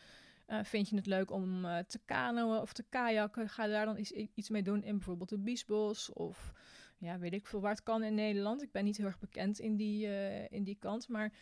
Uh, 0.50 0.64
vind 0.64 0.90
je 0.90 0.96
het 0.96 1.06
leuk 1.06 1.32
om 1.32 1.66
uh, 1.66 1.78
te 1.78 2.00
kanoën 2.06 2.62
of 2.62 2.74
te 2.74 2.84
kajakken? 2.90 3.50
Ga 3.50 3.68
daar 3.68 3.86
dan 3.86 3.98
iets, 4.34 4.50
mee 4.50 4.64
doen 4.64 4.84
in 4.84 4.96
bijvoorbeeld 4.96 5.30
de 5.30 5.38
Biesbos 5.38 6.14
of 6.14 6.54
ja, 6.98 7.20
weet 7.20 7.34
ik 7.34 7.48
veel 7.48 7.62
waar 7.62 7.72
het 7.72 7.84
kan 7.84 8.04
in 8.04 8.14
Nederland. 8.14 8.62
Ik 8.62 8.72
ben 8.72 8.84
niet 8.84 8.98
heel 8.98 9.06
erg 9.06 9.20
bekend 9.20 9.60
in 9.60 9.76
die, 9.76 10.08
uh, 10.08 10.52
in 10.52 10.64
die 10.64 10.78
kant, 10.80 11.08
maar 11.08 11.34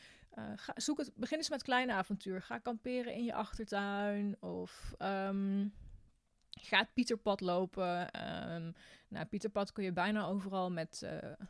ga, 0.56 0.74
zoek 0.76 0.98
het, 0.98 1.12
begin 1.16 1.38
eens 1.38 1.50
met 1.50 1.64
kleine 1.64 1.94
avontuur. 1.94 2.42
Ga 2.42 2.58
kamperen 2.58 3.14
in 3.14 3.24
je 3.24 3.34
achtertuin 3.34 4.42
of 4.42 4.96
um, 5.00 5.74
ga 6.52 6.78
het 6.78 6.94
Pieterpad 6.94 7.42
lopen. 7.42 8.00
Um, 8.54 8.74
nou, 9.08 9.26
Pieterpad 9.26 9.72
kun 9.72 9.84
je 9.84 9.92
bijna 9.92 10.26
overal 10.26 10.72
met, 10.72 11.08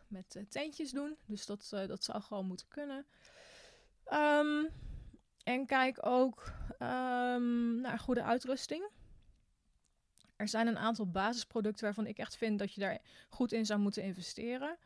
met 0.08 0.46
tentjes 0.50 0.92
doen, 0.92 1.18
dus 1.26 1.46
dat, 1.46 1.68
dat 1.70 2.04
zou 2.04 2.22
gewoon 2.22 2.46
moeten 2.46 2.68
kunnen. 2.68 3.06
Um, 4.14 4.70
en 5.48 5.66
kijk 5.66 6.06
ook 6.06 6.52
um, 6.80 7.82
naar 7.82 8.00
goede 8.00 8.24
uitrusting. 8.24 8.90
Er 10.36 10.48
zijn 10.48 10.68
een 10.68 10.78
aantal 10.78 11.08
basisproducten 11.12 11.84
waarvan 11.84 12.08
ik 12.08 12.18
echt 12.18 12.38
vind 12.38 12.60
dat 12.60 12.74
je 12.74 12.82
daar 12.82 13.00
goed 13.30 13.52
in 13.52 13.66
zou 13.66 13.80
moeten 13.80 14.04
investeren. 14.04 14.78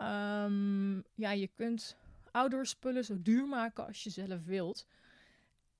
Um, 0.00 1.04
ja, 1.14 1.30
je 1.30 1.50
kunt 1.54 1.96
outdoor 2.30 2.66
spullen 2.66 3.04
zo 3.04 3.22
duur 3.22 3.46
maken 3.46 3.86
als 3.86 4.04
je 4.04 4.10
zelf 4.10 4.44
wilt. 4.44 4.86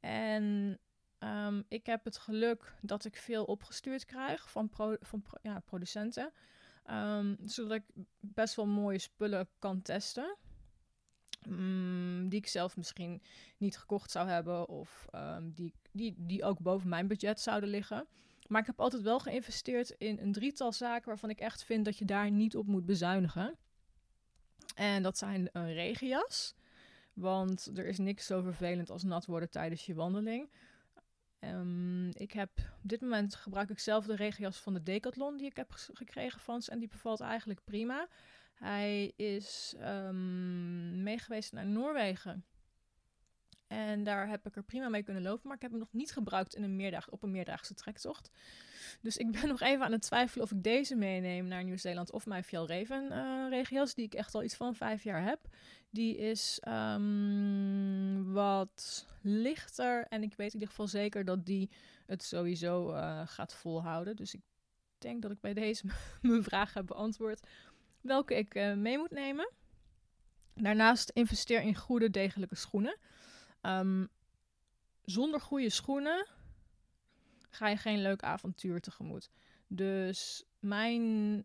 En 0.00 0.78
um, 1.18 1.64
ik 1.68 1.86
heb 1.86 2.04
het 2.04 2.16
geluk 2.18 2.74
dat 2.80 3.04
ik 3.04 3.16
veel 3.16 3.44
opgestuurd 3.44 4.04
krijg 4.04 4.50
van, 4.50 4.70
van 5.00 5.24
ja, 5.42 5.58
producenten. 5.58 6.32
zodat 7.44 7.76
ik 7.76 7.84
best 8.20 8.54
wel 8.54 8.66
mooie 8.66 8.98
spullen 8.98 9.48
kan 9.58 9.82
testen. 9.82 10.36
Mm, 11.46 12.28
die 12.28 12.38
ik 12.38 12.46
zelf 12.46 12.76
misschien 12.76 13.22
niet 13.56 13.78
gekocht 13.78 14.10
zou 14.10 14.28
hebben 14.28 14.68
of 14.68 15.06
um, 15.14 15.52
die, 15.54 15.72
die, 15.92 16.14
die 16.18 16.44
ook 16.44 16.58
boven 16.58 16.88
mijn 16.88 17.06
budget 17.06 17.40
zouden 17.40 17.68
liggen. 17.68 18.06
Maar 18.46 18.60
ik 18.60 18.66
heb 18.66 18.80
altijd 18.80 19.02
wel 19.02 19.18
geïnvesteerd 19.18 19.90
in 19.90 20.18
een 20.18 20.32
drietal 20.32 20.72
zaken 20.72 21.08
waarvan 21.08 21.30
ik 21.30 21.40
echt 21.40 21.64
vind 21.64 21.84
dat 21.84 21.98
je 21.98 22.04
daar 22.04 22.30
niet 22.30 22.56
op 22.56 22.66
moet 22.66 22.86
bezuinigen. 22.86 23.56
En 24.74 25.02
dat 25.02 25.18
zijn 25.18 25.48
een 25.52 25.72
regenjas. 25.72 26.54
Want 27.12 27.70
er 27.74 27.86
is 27.86 27.98
niks 27.98 28.26
zo 28.26 28.42
vervelend 28.42 28.90
als 28.90 29.02
nat 29.02 29.26
worden 29.26 29.50
tijdens 29.50 29.86
je 29.86 29.94
wandeling. 29.94 30.50
Um, 31.40 32.08
ik 32.12 32.32
heb 32.32 32.50
op 32.58 32.88
dit 32.88 33.00
moment 33.00 33.34
gebruik 33.34 33.70
ik 33.70 33.78
zelf 33.78 34.06
de 34.06 34.16
regenjas 34.16 34.56
van 34.56 34.74
de 34.74 34.82
Decathlon 34.82 35.36
die 35.36 35.46
ik 35.46 35.56
heb 35.56 35.70
gekregen 35.70 36.40
van 36.40 36.62
ze. 36.62 36.70
En 36.70 36.78
die 36.78 36.88
bevalt 36.88 37.20
eigenlijk 37.20 37.60
prima. 37.64 38.08
Hij 38.58 39.12
is 39.16 39.74
um, 39.80 41.02
meegeweest 41.02 41.52
naar 41.52 41.66
Noorwegen. 41.66 42.44
En 43.66 44.04
daar 44.04 44.28
heb 44.28 44.46
ik 44.46 44.56
er 44.56 44.62
prima 44.62 44.88
mee 44.88 45.02
kunnen 45.02 45.22
lopen. 45.22 45.46
Maar 45.46 45.56
ik 45.56 45.62
heb 45.62 45.70
hem 45.70 45.80
nog 45.80 45.92
niet 45.92 46.12
gebruikt 46.12 46.54
in 46.54 46.62
een 46.62 46.76
meerdag, 46.76 47.08
op 47.10 47.22
een 47.22 47.30
meerdaagse 47.30 47.74
trektocht. 47.74 48.30
Dus 49.00 49.16
ik 49.16 49.30
ben 49.30 49.48
nog 49.54 49.60
even 49.60 49.84
aan 49.84 49.92
het 49.92 50.02
twijfelen 50.02 50.44
of 50.44 50.52
ik 50.52 50.62
deze 50.62 50.94
meeneem 50.94 51.46
naar 51.46 51.64
Nieuw-Zeeland 51.64 52.12
of 52.12 52.26
mijn 52.26 52.44
Fjallraven 52.44 53.12
uh, 53.12 53.46
regios, 53.48 53.94
die 53.94 54.04
ik 54.04 54.14
echt 54.14 54.34
al 54.34 54.42
iets 54.42 54.54
van 54.54 54.74
vijf 54.74 55.02
jaar 55.02 55.22
heb. 55.22 55.40
Die 55.90 56.16
is 56.16 56.60
um, 56.68 58.32
wat 58.32 59.06
lichter 59.22 60.06
en 60.08 60.22
ik 60.22 60.34
weet 60.34 60.46
in 60.46 60.52
ieder 60.52 60.68
geval 60.68 60.88
zeker 60.88 61.24
dat 61.24 61.46
die 61.46 61.70
het 62.06 62.22
sowieso 62.22 62.92
uh, 62.92 63.22
gaat 63.24 63.54
volhouden. 63.54 64.16
Dus 64.16 64.34
ik 64.34 64.40
denk 64.98 65.22
dat 65.22 65.30
ik 65.30 65.40
bij 65.40 65.54
deze 65.54 65.86
mijn 66.22 66.42
vraag 66.42 66.74
heb 66.74 66.86
beantwoord 66.86 67.46
welke 68.06 68.34
ik 68.34 68.54
uh, 68.54 68.74
mee 68.74 68.98
moet 68.98 69.10
nemen. 69.10 69.50
Daarnaast 70.54 71.10
investeer 71.10 71.62
in 71.62 71.74
goede, 71.74 72.10
degelijke 72.10 72.54
schoenen. 72.54 72.98
Um, 73.62 74.08
zonder 75.04 75.40
goede 75.40 75.70
schoenen 75.70 76.26
ga 77.50 77.68
je 77.68 77.76
geen 77.76 78.02
leuk 78.02 78.22
avontuur 78.22 78.80
tegemoet. 78.80 79.30
Dus 79.66 80.44
mijn. 80.58 81.44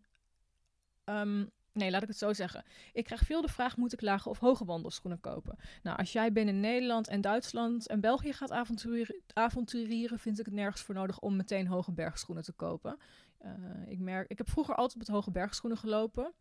Um, 1.05 1.49
nee, 1.71 1.91
laat 1.91 2.01
ik 2.01 2.07
het 2.07 2.17
zo 2.17 2.33
zeggen. 2.33 2.63
Ik 2.93 3.03
krijg 3.03 3.21
veel 3.21 3.41
de 3.41 3.47
vraag: 3.47 3.77
moet 3.77 3.93
ik 3.93 4.01
lage 4.01 4.29
of 4.29 4.39
hoge 4.39 4.65
wandelschoenen 4.65 5.19
kopen? 5.19 5.57
Nou, 5.83 5.97
als 5.97 6.11
jij 6.11 6.31
binnen 6.31 6.59
Nederland 6.59 7.07
en 7.07 7.21
Duitsland 7.21 7.87
en 7.87 7.99
België 7.99 8.33
gaat 8.33 8.51
avonturieren, 8.51 9.21
avonturieren 9.33 10.19
vind 10.19 10.39
ik 10.39 10.45
het 10.45 10.53
nergens 10.53 10.81
voor 10.81 10.95
nodig 10.95 11.19
om 11.19 11.35
meteen 11.35 11.67
hoge 11.67 11.91
bergschoenen 11.91 12.43
te 12.43 12.53
kopen. 12.53 12.99
Uh, 13.41 13.51
ik, 13.87 13.99
merk, 13.99 14.29
ik 14.29 14.37
heb 14.37 14.49
vroeger 14.49 14.75
altijd 14.75 14.97
met 14.97 15.07
hoge 15.07 15.31
bergschoenen 15.31 15.79
gelopen. 15.79 16.33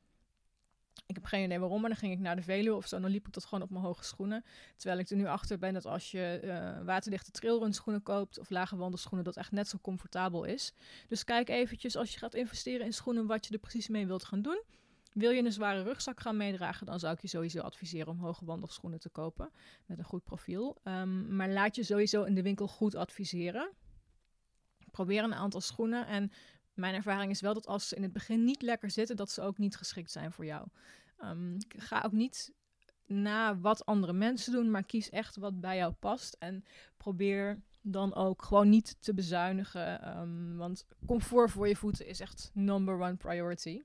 Ik 1.11 1.17
heb 1.17 1.25
geen 1.25 1.45
idee 1.45 1.59
waarom, 1.59 1.81
maar 1.81 1.91
dan 1.91 1.99
ging 1.99 2.13
ik 2.13 2.19
naar 2.19 2.37
de 2.37 2.43
Veluwe 2.43 2.77
of 2.77 2.87
zo. 2.87 3.01
Dan 3.01 3.11
liep 3.11 3.27
ik 3.27 3.33
dat 3.33 3.45
gewoon 3.45 3.65
op 3.65 3.71
mijn 3.71 3.85
hoge 3.85 4.05
schoenen. 4.05 4.45
Terwijl 4.77 5.01
ik 5.01 5.11
er 5.11 5.17
nu 5.17 5.27
achter 5.27 5.59
ben 5.59 5.73
dat 5.75 5.87
als 5.87 6.11
je 6.11 6.41
uh, 6.45 6.85
waterdichte 6.87 7.31
trailrun 7.31 7.73
schoenen 7.73 8.03
koopt 8.03 8.39
of 8.39 8.51
lage 8.51 8.77
wandelschoenen, 8.77 9.25
dat 9.25 9.37
echt 9.37 9.53
net 9.53 9.69
zo 9.69 9.79
comfortabel 9.83 10.45
is. 10.45 10.73
Dus 11.09 11.25
kijk 11.25 11.49
eventjes 11.49 11.97
als 11.97 12.13
je 12.13 12.19
gaat 12.19 12.35
investeren 12.35 12.87
in 12.87 12.93
schoenen 12.93 13.27
wat 13.27 13.47
je 13.47 13.53
er 13.53 13.59
precies 13.59 13.89
mee 13.89 14.07
wilt 14.07 14.25
gaan 14.25 14.43
doen. 14.43 14.63
Wil 15.13 15.31
je 15.31 15.45
een 15.45 15.53
zware 15.53 15.83
rugzak 15.83 16.21
gaan 16.21 16.37
meedragen, 16.37 16.87
dan 16.87 16.99
zou 16.99 17.15
ik 17.15 17.21
je 17.21 17.29
sowieso 17.29 17.61
adviseren 17.61 18.09
om 18.09 18.19
hoge 18.19 18.45
wandelschoenen 18.45 19.01
te 19.01 19.09
kopen 19.09 19.51
met 19.87 19.99
een 19.99 20.05
goed 20.05 20.25
profiel. 20.25 20.81
Um, 20.85 21.37
maar 21.37 21.49
laat 21.49 21.77
je 21.77 21.83
sowieso 21.83 22.23
in 22.23 22.35
de 22.35 22.43
winkel 22.43 22.69
goed 22.69 22.95
adviseren. 22.95 23.71
Probeer 24.91 25.23
een 25.23 25.35
aantal 25.35 25.61
schoenen 25.61 26.07
en 26.07 26.33
mijn 26.75 26.95
ervaring 26.95 27.31
is 27.31 27.41
wel 27.41 27.55
dat 27.55 27.67
als 27.67 27.89
ze 27.89 27.97
in 27.97 28.03
het 28.03 28.13
begin 28.13 28.45
niet 28.45 28.63
lekker 28.63 28.91
zitten, 28.91 29.17
dat 29.17 29.31
ze 29.31 29.43
ook 29.43 29.59
niet 29.59 29.77
geschikt 29.77 30.11
zijn 30.11 30.33
voor 30.33 30.45
jou. 30.45 30.67
Um, 31.25 31.57
ga 31.69 32.03
ook 32.05 32.13
niet 32.13 32.53
na 33.07 33.59
wat 33.59 33.87
andere 33.87 34.13
mensen 34.13 34.53
doen, 34.53 34.71
maar 34.71 34.85
kies 34.85 35.11
echt 35.11 35.37
wat 35.37 35.61
bij 35.61 35.77
jou 35.77 35.93
past. 35.93 36.37
En 36.39 36.65
probeer 36.97 37.63
dan 37.83 38.15
ook 38.15 38.43
gewoon 38.43 38.69
niet 38.69 38.97
te 39.01 39.15
bezuinigen. 39.15 40.19
Um, 40.19 40.57
want 40.57 40.87
comfort 41.07 41.51
voor 41.51 41.69
je 41.69 41.77
voeten 41.77 42.07
is 42.07 42.21
echt 42.21 42.51
number 42.55 43.01
one 43.01 43.17
priority. 43.17 43.83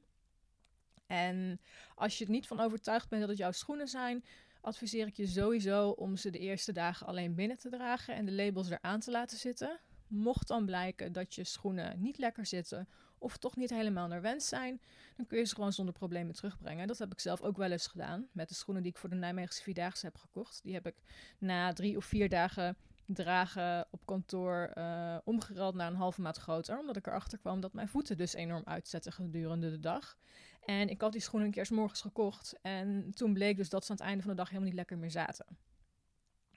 En 1.07 1.59
als 1.95 2.17
je 2.17 2.25
er 2.25 2.31
niet 2.31 2.47
van 2.47 2.59
overtuigd 2.59 3.09
bent 3.09 3.21
dat 3.21 3.29
het 3.29 3.39
jouw 3.39 3.51
schoenen 3.51 3.87
zijn, 3.87 4.25
adviseer 4.61 5.07
ik 5.07 5.15
je 5.15 5.27
sowieso 5.27 5.89
om 5.89 6.15
ze 6.15 6.29
de 6.29 6.39
eerste 6.39 6.71
dagen 6.71 7.07
alleen 7.07 7.35
binnen 7.35 7.57
te 7.57 7.69
dragen 7.69 8.15
en 8.15 8.25
de 8.25 8.31
labels 8.31 8.69
eraan 8.69 8.99
te 8.99 9.11
laten 9.11 9.37
zitten. 9.37 9.79
Mocht 10.07 10.47
dan 10.47 10.65
blijken 10.65 11.11
dat 11.11 11.35
je 11.35 11.43
schoenen 11.43 12.01
niet 12.01 12.17
lekker 12.17 12.45
zitten 12.45 12.87
of 13.17 13.37
toch 13.37 13.55
niet 13.55 13.69
helemaal 13.69 14.07
naar 14.07 14.21
wens 14.21 14.47
zijn, 14.47 14.81
dan 15.15 15.25
kun 15.25 15.37
je 15.37 15.43
ze 15.43 15.55
gewoon 15.55 15.73
zonder 15.73 15.93
problemen 15.93 16.35
terugbrengen. 16.35 16.87
Dat 16.87 16.97
heb 16.97 17.11
ik 17.11 17.19
zelf 17.19 17.41
ook 17.41 17.57
wel 17.57 17.71
eens 17.71 17.87
gedaan 17.87 18.27
met 18.31 18.49
de 18.49 18.55
schoenen 18.55 18.83
die 18.83 18.91
ik 18.91 18.97
voor 18.97 19.09
de 19.09 19.15
Nijmeegse 19.15 19.63
Vierdaagse 19.63 20.05
heb 20.05 20.17
gekocht. 20.17 20.63
Die 20.63 20.73
heb 20.73 20.87
ik 20.87 20.95
na 21.37 21.73
drie 21.73 21.97
of 21.97 22.05
vier 22.05 22.29
dagen 22.29 22.77
dragen 23.05 23.87
op 23.91 24.05
kantoor 24.05 24.71
uh, 24.77 25.17
omgerald 25.23 25.75
naar 25.75 25.87
een 25.87 25.95
halve 25.95 26.21
maat 26.21 26.37
groter. 26.37 26.79
Omdat 26.79 26.95
ik 26.95 27.07
erachter 27.07 27.37
kwam 27.37 27.59
dat 27.59 27.73
mijn 27.73 27.87
voeten 27.87 28.17
dus 28.17 28.33
enorm 28.33 28.63
uitzetten 28.65 29.11
gedurende 29.11 29.69
de 29.69 29.79
dag. 29.79 30.17
En 30.65 30.89
ik 30.89 31.01
had 31.01 31.11
die 31.11 31.21
schoenen 31.21 31.47
een 31.47 31.53
keer 31.53 31.65
s 31.65 31.69
morgens 31.69 32.01
gekocht. 32.01 32.55
En 32.61 33.11
toen 33.13 33.33
bleek 33.33 33.57
dus 33.57 33.69
dat 33.69 33.85
ze 33.85 33.91
aan 33.91 33.97
het 33.97 34.05
einde 34.05 34.21
van 34.21 34.31
de 34.31 34.37
dag 34.37 34.47
helemaal 34.47 34.69
niet 34.69 34.77
lekker 34.77 34.97
meer 34.97 35.11
zaten. 35.11 35.45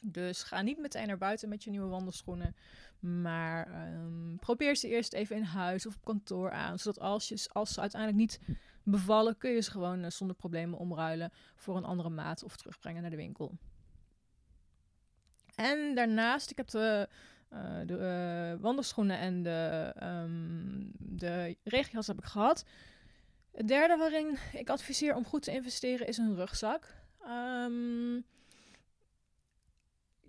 Dus 0.01 0.43
ga 0.43 0.63
niet 0.63 0.79
meteen 0.79 1.07
naar 1.07 1.19
buiten 1.19 1.49
met 1.49 1.65
je 1.65 1.71
nieuwe 1.71 1.89
wandelschoenen. 1.89 2.57
Maar 3.01 3.87
um, 3.93 4.39
probeer 4.39 4.77
ze 4.77 4.89
eerst 4.89 5.13
even 5.13 5.37
in 5.37 5.43
huis 5.43 5.87
of 5.87 5.95
op 5.95 6.05
kantoor 6.05 6.51
aan. 6.51 6.79
Zodat 6.79 7.03
als, 7.03 7.29
je, 7.29 7.49
als 7.53 7.73
ze 7.73 7.81
uiteindelijk 7.81 8.21
niet 8.21 8.41
bevallen, 8.83 9.37
kun 9.37 9.51
je 9.51 9.61
ze 9.61 9.71
gewoon 9.71 10.05
uh, 10.05 10.11
zonder 10.11 10.37
problemen 10.37 10.79
omruilen 10.79 11.33
voor 11.57 11.77
een 11.77 11.85
andere 11.85 12.11
maat 12.11 12.45
of 12.45 12.57
terugbrengen 12.57 13.03
naar 13.03 13.11
de 13.11 13.17
winkel. 13.17 13.59
En 15.55 15.95
daarnaast, 15.95 16.51
ik 16.51 16.57
heb 16.57 16.69
de 16.69 17.09
de 17.87 18.57
wandelschoenen 18.61 19.19
en 19.19 19.43
de, 19.43 19.95
um, 20.03 20.91
de 20.99 21.57
regenjas 21.65 22.07
heb 22.07 22.19
ik 22.19 22.25
gehad. 22.25 22.65
Het 23.53 23.69
derde 23.69 23.97
waarin 23.97 24.39
ik 24.53 24.71
adviseer 24.71 25.15
om 25.15 25.25
goed 25.25 25.43
te 25.43 25.53
investeren 25.53 26.07
is 26.07 26.19
een 26.19 26.35
rugzak. 26.35 26.95
Um, 27.27 28.25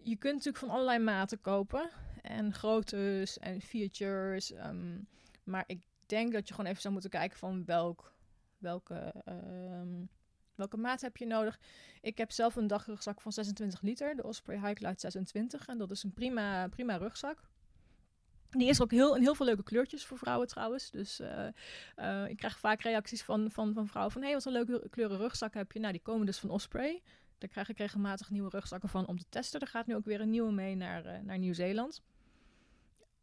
je 0.04 0.16
kunt 0.16 0.34
natuurlijk 0.34 0.58
van 0.58 0.70
allerlei 0.70 1.00
maten 1.00 1.42
kopen. 1.42 1.90
En 2.22 2.54
groottes 2.54 3.40
en 3.40 3.62
features. 3.62 4.52
Um, 4.52 5.08
maar 5.44 5.64
ik 5.68 5.82
denk 6.06 6.34
dat 6.34 6.48
je 6.48 6.54
gewoon 6.54 6.70
even 6.70 6.82
zou 6.82 6.94
moeten 6.94 7.12
kijken 7.12 7.38
van 7.38 7.66
welk, 7.66 8.14
welke, 8.58 9.14
um, 9.28 10.10
welke 10.56 10.78
maat 10.78 11.02
heb 11.02 11.18
je 11.18 11.26
nodig. 11.26 11.60
Ik 12.02 12.18
heb 12.18 12.32
zelf 12.32 12.56
een 12.56 12.68
dagrugzak 12.68 13.22
van 13.22 13.32
26 13.32 13.82
liter. 13.82 14.16
De 14.16 14.24
Osprey 14.24 14.60
Highlight 14.60 15.02
26. 15.02 15.68
En 15.68 15.78
dat 15.78 15.92
is 15.92 16.04
een 16.04 16.14
prima, 16.14 16.68
prima 16.68 16.96
rugzak. 16.96 17.50
Die 18.50 18.68
is 18.68 18.82
ook 18.82 18.92
heel, 18.92 19.16
in 19.16 19.22
heel 19.22 19.36
veel 19.36 19.46
leuke 19.46 19.64
kleurtjes 19.64 20.06
voor 20.06 20.18
vrouwen 20.18 20.48
trouwens. 20.48 20.92
Dus 20.92 21.20
uh, 21.20 21.48
uh, 21.98 22.30
ik 22.30 22.38
krijg 22.38 22.60
vaak 22.60 22.82
reacties 22.82 23.24
van, 23.24 23.52
van, 23.52 23.74
van 23.74 23.88
vrouwen 23.88 24.14
van... 24.14 24.22
hé, 24.22 24.28
hey, 24.28 24.38
wat 24.38 24.46
een 24.46 24.52
leuke 24.52 24.90
kleuren 24.90 25.18
rugzak 25.18 25.54
heb 25.54 25.72
je. 25.72 25.80
Nou, 25.80 25.92
die 25.92 26.02
komen 26.02 26.26
dus 26.26 26.40
van 26.40 26.50
Osprey. 26.50 27.02
Daar 27.40 27.50
krijg 27.50 27.70
ik 27.70 27.78
regelmatig 27.78 28.30
nieuwe 28.30 28.50
rugzakken 28.50 28.90
van 28.90 29.08
om 29.08 29.18
te 29.18 29.26
testen. 29.30 29.60
Er 29.60 29.68
gaat 29.68 29.88
nu 29.88 29.96
ook 29.96 30.06
weer 30.06 30.22
een 30.22 30.30
nieuwe 30.30 30.52
mee 30.52 30.76
naar, 30.76 31.06
uh, 31.06 31.20
naar 31.24 31.38
Nieuw-Zeeland. 31.38 32.02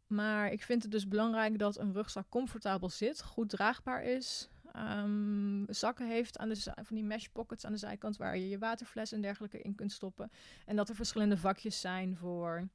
Maar 0.07 0.51
ik 0.51 0.63
vind 0.63 0.83
het 0.83 0.91
dus 0.91 1.07
belangrijk 1.07 1.59
dat 1.59 1.77
een 1.77 1.93
rugzak 1.93 2.29
comfortabel 2.29 2.89
zit, 2.89 3.23
goed 3.23 3.49
draagbaar 3.49 4.03
is. 4.03 4.49
Um, 4.75 5.65
zakken 5.69 6.07
heeft 6.07 6.37
aan 6.37 6.49
de 6.49 6.55
van 6.75 6.95
die 6.95 7.03
mesh 7.03 7.25
pockets 7.31 7.65
aan 7.65 7.71
de 7.71 7.77
zijkant 7.77 8.17
waar 8.17 8.37
je 8.37 8.49
je 8.49 8.57
waterfles 8.57 9.11
en 9.11 9.21
dergelijke 9.21 9.61
in 9.61 9.75
kunt 9.75 9.91
stoppen. 9.91 10.31
En 10.65 10.75
dat 10.75 10.89
er 10.89 10.95
verschillende 10.95 11.37
vakjes 11.37 11.79
zijn 11.81 12.17
voor 12.17 12.67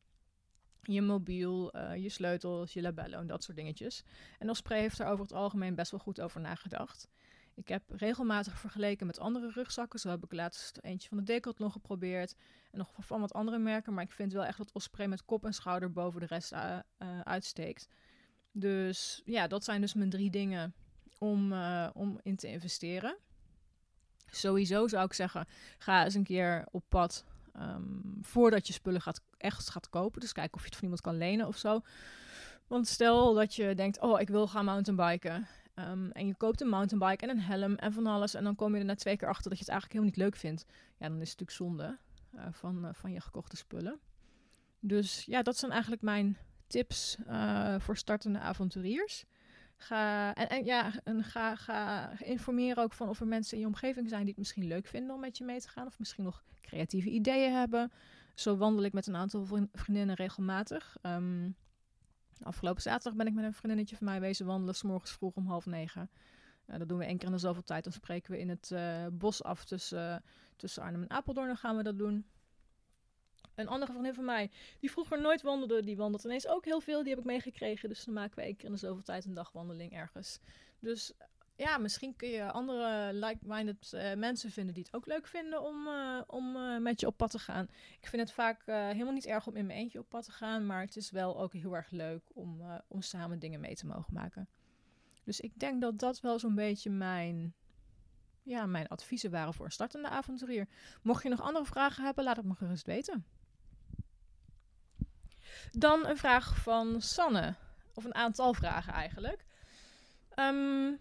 je 0.82 1.02
mobiel, 1.02 1.76
uh, 1.76 1.96
je 1.96 2.08
sleutels, 2.08 2.72
je 2.72 2.82
labello 2.82 3.18
en 3.18 3.26
dat 3.26 3.42
soort 3.42 3.56
dingetjes. 3.56 4.04
En 4.38 4.50
Osprey 4.50 4.80
heeft 4.80 4.98
er 4.98 5.06
over 5.06 5.24
het 5.24 5.32
algemeen 5.32 5.74
best 5.74 5.90
wel 5.90 6.00
goed 6.00 6.20
over 6.20 6.40
nagedacht. 6.40 7.08
Ik 7.54 7.68
heb 7.68 7.82
regelmatig 7.90 8.58
vergeleken 8.58 9.06
met 9.06 9.18
andere 9.18 9.50
rugzakken. 9.50 9.98
Zo 9.98 10.08
heb 10.08 10.24
ik 10.24 10.32
laatst 10.32 10.78
eentje 10.82 11.08
van 11.08 11.18
de 11.18 11.24
Decathlon 11.24 11.72
geprobeerd. 11.72 12.34
En 12.70 12.78
nog 12.78 12.92
van 12.98 13.20
wat 13.20 13.32
andere 13.32 13.58
merken. 13.58 13.94
Maar 13.94 14.04
ik 14.04 14.12
vind 14.12 14.32
wel 14.32 14.44
echt 14.44 14.58
dat 14.58 14.72
Osprey 14.72 15.08
met 15.08 15.24
kop 15.24 15.44
en 15.44 15.52
schouder 15.52 15.92
boven 15.92 16.20
de 16.20 16.26
rest 16.26 16.52
uh, 16.52 16.78
uh, 16.98 17.20
uitsteekt. 17.20 17.88
Dus 18.52 19.22
ja, 19.24 19.46
dat 19.46 19.64
zijn 19.64 19.80
dus 19.80 19.94
mijn 19.94 20.10
drie 20.10 20.30
dingen 20.30 20.74
om, 21.18 21.52
uh, 21.52 21.88
om 21.92 22.18
in 22.22 22.36
te 22.36 22.48
investeren. 22.48 23.16
Sowieso 24.30 24.88
zou 24.88 25.04
ik 25.04 25.12
zeggen, 25.12 25.46
ga 25.78 26.04
eens 26.04 26.14
een 26.14 26.24
keer 26.24 26.66
op 26.70 26.84
pad 26.88 27.24
um, 27.56 28.18
voordat 28.22 28.66
je 28.66 28.72
spullen 28.72 29.00
gaat, 29.00 29.20
echt 29.36 29.70
gaat 29.70 29.88
kopen. 29.88 30.20
Dus 30.20 30.32
kijk 30.32 30.54
of 30.54 30.60
je 30.60 30.66
het 30.66 30.74
van 30.74 30.82
iemand 30.82 31.00
kan 31.00 31.16
lenen 31.16 31.46
of 31.46 31.56
zo. 31.56 31.80
Want 32.66 32.88
stel 32.88 33.34
dat 33.34 33.54
je 33.54 33.74
denkt, 33.74 34.00
oh, 34.00 34.20
ik 34.20 34.28
wil 34.28 34.48
gaan 34.48 34.64
mountainbiken. 34.64 35.46
Um, 35.74 36.10
en 36.10 36.26
je 36.26 36.34
koopt 36.34 36.60
een 36.60 36.68
mountainbike 36.68 37.22
en 37.22 37.30
een 37.30 37.40
helm 37.40 37.74
en 37.74 37.92
van 37.92 38.06
alles. 38.06 38.34
En 38.34 38.44
dan 38.44 38.54
kom 38.54 38.74
je 38.74 38.80
er 38.80 38.84
na 38.84 38.94
twee 38.94 39.16
keer 39.16 39.28
achter 39.28 39.50
dat 39.50 39.58
je 39.58 39.64
het 39.64 39.72
eigenlijk 39.72 39.92
helemaal 40.00 40.14
niet 40.16 40.32
leuk 40.32 40.40
vindt. 40.40 40.64
Ja, 40.98 41.08
dan 41.08 41.20
is 41.20 41.30
het 41.30 41.40
natuurlijk 41.40 41.50
zonde 41.50 41.98
uh, 42.34 42.46
van, 42.50 42.84
uh, 42.84 42.90
van 42.92 43.12
je 43.12 43.20
gekochte 43.20 43.56
spullen. 43.56 44.00
Dus 44.80 45.24
ja, 45.24 45.42
dat 45.42 45.56
zijn 45.56 45.70
eigenlijk 45.72 46.02
mijn 46.02 46.36
tips 46.66 47.16
uh, 47.28 47.74
voor 47.78 47.96
startende 47.96 48.38
avonturiers. 48.38 49.24
Ga, 49.76 50.34
en, 50.34 50.48
en 50.48 50.64
ja, 50.64 50.92
en 51.04 51.24
ga, 51.24 51.56
ga 51.56 52.10
informeren 52.18 52.82
ook 52.82 52.92
van 52.92 53.08
of 53.08 53.20
er 53.20 53.26
mensen 53.26 53.54
in 53.54 53.60
je 53.62 53.68
omgeving 53.68 54.08
zijn 54.08 54.20
die 54.20 54.30
het 54.30 54.38
misschien 54.38 54.66
leuk 54.66 54.86
vinden 54.86 55.14
om 55.14 55.20
met 55.20 55.38
je 55.38 55.44
mee 55.44 55.60
te 55.60 55.68
gaan. 55.68 55.86
Of 55.86 55.98
misschien 55.98 56.24
nog 56.24 56.42
creatieve 56.60 57.10
ideeën 57.10 57.52
hebben. 57.52 57.92
Zo 58.34 58.56
wandel 58.56 58.84
ik 58.84 58.92
met 58.92 59.06
een 59.06 59.16
aantal 59.16 59.46
vriendinnen 59.72 60.14
regelmatig. 60.14 60.96
Um, 61.02 61.56
Afgelopen 62.44 62.82
zaterdag 62.82 63.14
ben 63.14 63.26
ik 63.26 63.34
met 63.34 63.44
een 63.44 63.54
vriendinnetje 63.54 63.96
van 63.96 64.06
mij 64.06 64.20
wezen 64.20 64.46
wandelen, 64.46 64.74
s 64.74 64.82
morgens 64.82 65.12
vroeg 65.12 65.34
om 65.34 65.46
half 65.46 65.66
negen. 65.66 66.10
Dat 66.66 66.88
doen 66.88 66.98
we 66.98 67.04
één 67.04 67.18
keer 67.18 67.26
in 67.26 67.32
de 67.34 67.40
zoveel 67.40 67.62
tijd. 67.62 67.84
Dan 67.84 67.92
spreken 67.92 68.32
we 68.32 68.38
in 68.38 68.48
het 68.48 68.70
uh, 68.72 69.06
bos 69.12 69.42
af 69.42 69.64
tussen, 69.64 70.08
uh, 70.08 70.16
tussen 70.56 70.82
Arnhem 70.82 71.02
en 71.02 71.10
Apeldoorn. 71.10 71.46
Dan 71.46 71.56
gaan 71.56 71.76
we 71.76 71.82
dat 71.82 71.98
doen. 71.98 72.26
Een 73.54 73.68
andere 73.68 73.92
vriendin 73.92 74.14
van 74.14 74.24
mij, 74.24 74.50
die 74.80 74.90
vroeger 74.90 75.20
nooit 75.20 75.42
wandelde, 75.42 75.82
die 75.82 75.96
wandelt 75.96 76.24
ineens 76.24 76.48
ook 76.48 76.64
heel 76.64 76.80
veel. 76.80 77.00
Die 77.02 77.10
heb 77.10 77.18
ik 77.18 77.24
meegekregen. 77.24 77.88
Dus 77.88 78.04
dan 78.04 78.14
maken 78.14 78.36
we 78.36 78.42
één 78.42 78.56
keer 78.56 78.66
in 78.66 78.72
de 78.72 78.78
zoveel 78.78 79.02
tijd 79.02 79.24
een 79.24 79.34
dagwandeling 79.34 79.92
ergens. 79.92 80.38
Dus 80.78 81.12
ja, 81.56 81.78
misschien 81.78 82.16
kun 82.16 82.28
je 82.28 82.50
andere 82.50 83.12
like-minded 83.12 83.92
uh, 83.94 84.14
mensen 84.14 84.50
vinden 84.50 84.74
die 84.74 84.82
het 84.82 84.94
ook 84.94 85.06
leuk 85.06 85.26
vinden 85.26 85.62
om, 85.62 85.86
uh, 85.86 86.20
om 86.26 86.56
uh, 86.56 86.78
met 86.78 87.00
je 87.00 87.06
op 87.06 87.16
pad 87.16 87.30
te 87.30 87.38
gaan. 87.38 87.68
Ik 88.00 88.08
vind 88.08 88.22
het 88.22 88.32
vaak 88.32 88.62
helemaal 88.66 89.12
niet 89.12 89.26
erg 89.26 89.46
om 89.46 89.56
in 89.56 89.66
mijn 89.66 89.78
eentje 89.78 89.98
op 89.98 90.08
pad 90.08 90.24
te 90.24 90.32
gaan, 90.32 90.66
maar 90.66 90.80
het 90.80 90.96
is 90.96 91.10
wel 91.10 91.40
ook 91.40 91.52
heel 91.52 91.76
erg 91.76 91.90
leuk 91.90 92.22
om, 92.32 92.62
om 92.88 93.02
samen 93.02 93.38
dingen 93.38 93.60
mee 93.60 93.74
te 93.74 93.86
mogen 93.86 94.14
maken. 94.14 94.48
Dus 95.24 95.40
ik 95.40 95.58
denk 95.58 95.80
dat 95.80 95.98
dat 95.98 96.20
wel 96.20 96.38
zo'n 96.38 96.54
beetje 96.54 96.90
mijn, 96.90 97.54
ja, 98.42 98.66
mijn 98.66 98.88
adviezen 98.88 99.30
waren 99.30 99.54
voor 99.54 99.64
een 99.64 99.72
startende 99.72 100.08
avonturier. 100.08 100.68
Mocht 101.02 101.22
je 101.22 101.28
nog 101.28 101.40
andere 101.40 101.64
vragen 101.64 102.04
hebben, 102.04 102.24
laat 102.24 102.36
het 102.36 102.46
me 102.46 102.54
gerust 102.54 102.86
weten. 102.86 103.26
Dan 105.70 106.06
een 106.06 106.16
vraag 106.16 106.56
van 106.62 107.00
Sanne, 107.00 107.54
of 107.94 108.04
een 108.04 108.14
aantal 108.14 108.54
vragen 108.54 108.92
eigenlijk. 108.92 109.44
Um, 110.36 110.98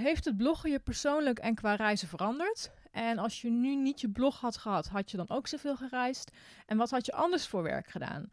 heeft 0.00 0.24
het 0.24 0.36
bloggen 0.36 0.70
je 0.70 0.78
persoonlijk 0.78 1.38
en 1.38 1.54
qua 1.54 1.74
reizen 1.74 2.08
veranderd? 2.08 2.70
En 2.90 3.18
als 3.18 3.40
je 3.40 3.50
nu 3.50 3.76
niet 3.76 4.00
je 4.00 4.10
blog 4.10 4.40
had 4.40 4.56
gehad, 4.56 4.88
had 4.88 5.10
je 5.10 5.16
dan 5.16 5.28
ook 5.28 5.46
zoveel 5.46 5.76
gereisd? 5.76 6.30
En 6.66 6.76
wat 6.76 6.90
had 6.90 7.06
je 7.06 7.12
anders 7.12 7.46
voor 7.46 7.62
werk 7.62 7.88
gedaan? 7.88 8.30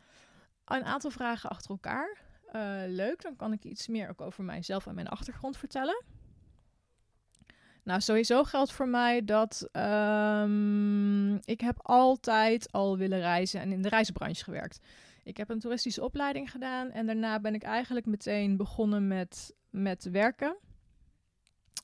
Een 0.66 0.86
aantal 0.86 1.12
vragen 1.12 1.50
achter 1.50 1.72
elkaar. 1.72 2.18
Uh, 2.54 2.82
leuk, 2.88 3.22
dan 3.22 3.36
kan 3.36 3.54
ik 3.54 3.64
iets 3.64 3.88
meer 3.88 4.10
ook 4.10 4.22
over 4.22 4.44
mijzelf 4.44 4.88
en 4.88 4.96
mijn 4.96 5.08
achtergrond 5.08 5.58
vertellen. 5.58 6.04
Nou, 7.84 8.02
sowieso 8.02 8.44
geldt 8.44 8.72
voor 8.72 8.88
mij 8.88 9.26
dat 9.26 9.70
um, 9.72 11.36
ik 11.36 11.62
heb 11.62 11.80
altijd 11.82 12.72
al 12.72 12.98
willen 12.98 13.20
reizen 13.20 13.62
en 13.62 13.72
in 13.72 13.82
de 13.82 13.90
reizenbranche 13.90 14.44
gewerkt. 14.44 14.80
Ik 15.24 15.38
heb 15.38 15.50
een 15.50 15.60
toeristische 15.60 16.04
opleiding 16.04 16.52
gedaan 16.52 16.92
en 16.92 17.06
daarna 17.06 17.40
ben 17.40 17.54
ik 17.54 17.64
eigenlijk 17.64 18.06
meteen 18.06 18.58
begonnen 18.58 19.08
met, 19.08 19.56
met 19.70 20.10
werken. 20.12 20.58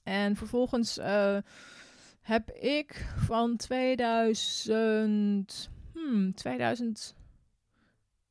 En 0.04 0.36
vervolgens 0.36 0.98
uh, 0.98 1.38
heb 2.22 2.52
ik 2.52 3.06
van 3.18 3.58
2000, 3.58 5.70
hmm, 5.94 6.34
2000, 6.34 7.16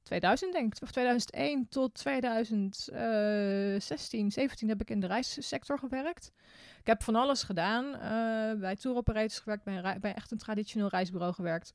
2000 0.03 0.53
denk 0.53 0.75
ik, 0.75 0.83
of 0.83 0.91
2001 0.91 1.69
tot 1.69 1.95
2016, 1.95 4.31
17 4.31 4.69
heb 4.69 4.81
ik 4.81 4.91
in 4.91 5.01
de 5.01 5.07
reissector 5.07 5.79
gewerkt. 5.79 6.33
Ik 6.81 6.87
heb 6.87 7.03
van 7.03 7.15
alles 7.15 7.43
gedaan. 7.43 7.85
Uh, 7.85 8.61
bij 8.61 8.77
tour 8.77 8.97
operators 8.97 9.39
gewerkt, 9.39 9.65
bij, 9.65 9.99
bij 10.01 10.15
echt 10.15 10.31
een 10.31 10.39
traditioneel 10.39 10.89
reisbureau 10.89 11.35
gewerkt. 11.35 11.73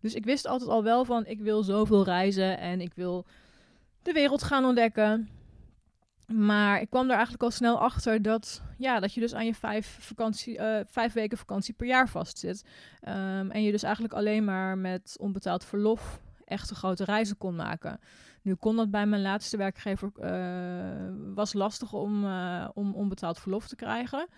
Dus 0.00 0.14
ik 0.14 0.24
wist 0.24 0.46
altijd 0.46 0.70
al 0.70 0.82
wel 0.82 1.04
van, 1.04 1.26
ik 1.26 1.40
wil 1.40 1.62
zoveel 1.62 2.04
reizen 2.04 2.58
en 2.58 2.80
ik 2.80 2.94
wil 2.94 3.26
de 4.02 4.12
wereld 4.12 4.42
gaan 4.42 4.64
ontdekken. 4.64 5.37
Maar 6.32 6.80
ik 6.80 6.90
kwam 6.90 7.04
er 7.04 7.14
eigenlijk 7.14 7.42
al 7.42 7.50
snel 7.50 7.80
achter 7.80 8.22
dat, 8.22 8.62
ja, 8.78 9.00
dat 9.00 9.14
je 9.14 9.20
dus 9.20 9.34
aan 9.34 9.46
je 9.46 9.54
vijf, 9.54 9.96
vakantie, 10.00 10.58
uh, 10.58 10.80
vijf 10.86 11.12
weken 11.12 11.38
vakantie 11.38 11.74
per 11.74 11.86
jaar 11.86 12.08
vastzit. 12.08 12.64
Um, 13.08 13.50
en 13.50 13.62
je 13.62 13.70
dus 13.70 13.82
eigenlijk 13.82 14.14
alleen 14.14 14.44
maar 14.44 14.78
met 14.78 15.16
onbetaald 15.20 15.64
verlof 15.64 16.20
echte 16.44 16.74
grote 16.74 17.04
reizen 17.04 17.36
kon 17.36 17.56
maken. 17.56 18.00
Nu 18.42 18.54
kon 18.54 18.76
dat 18.76 18.90
bij 18.90 19.06
mijn 19.06 19.22
laatste 19.22 19.56
werkgever, 19.56 20.12
uh, 20.20 21.34
was 21.34 21.52
lastig 21.52 21.92
om, 21.92 22.24
uh, 22.24 22.68
om 22.74 22.94
onbetaald 22.94 23.38
verlof 23.38 23.68
te 23.68 23.76
krijgen. 23.76 24.28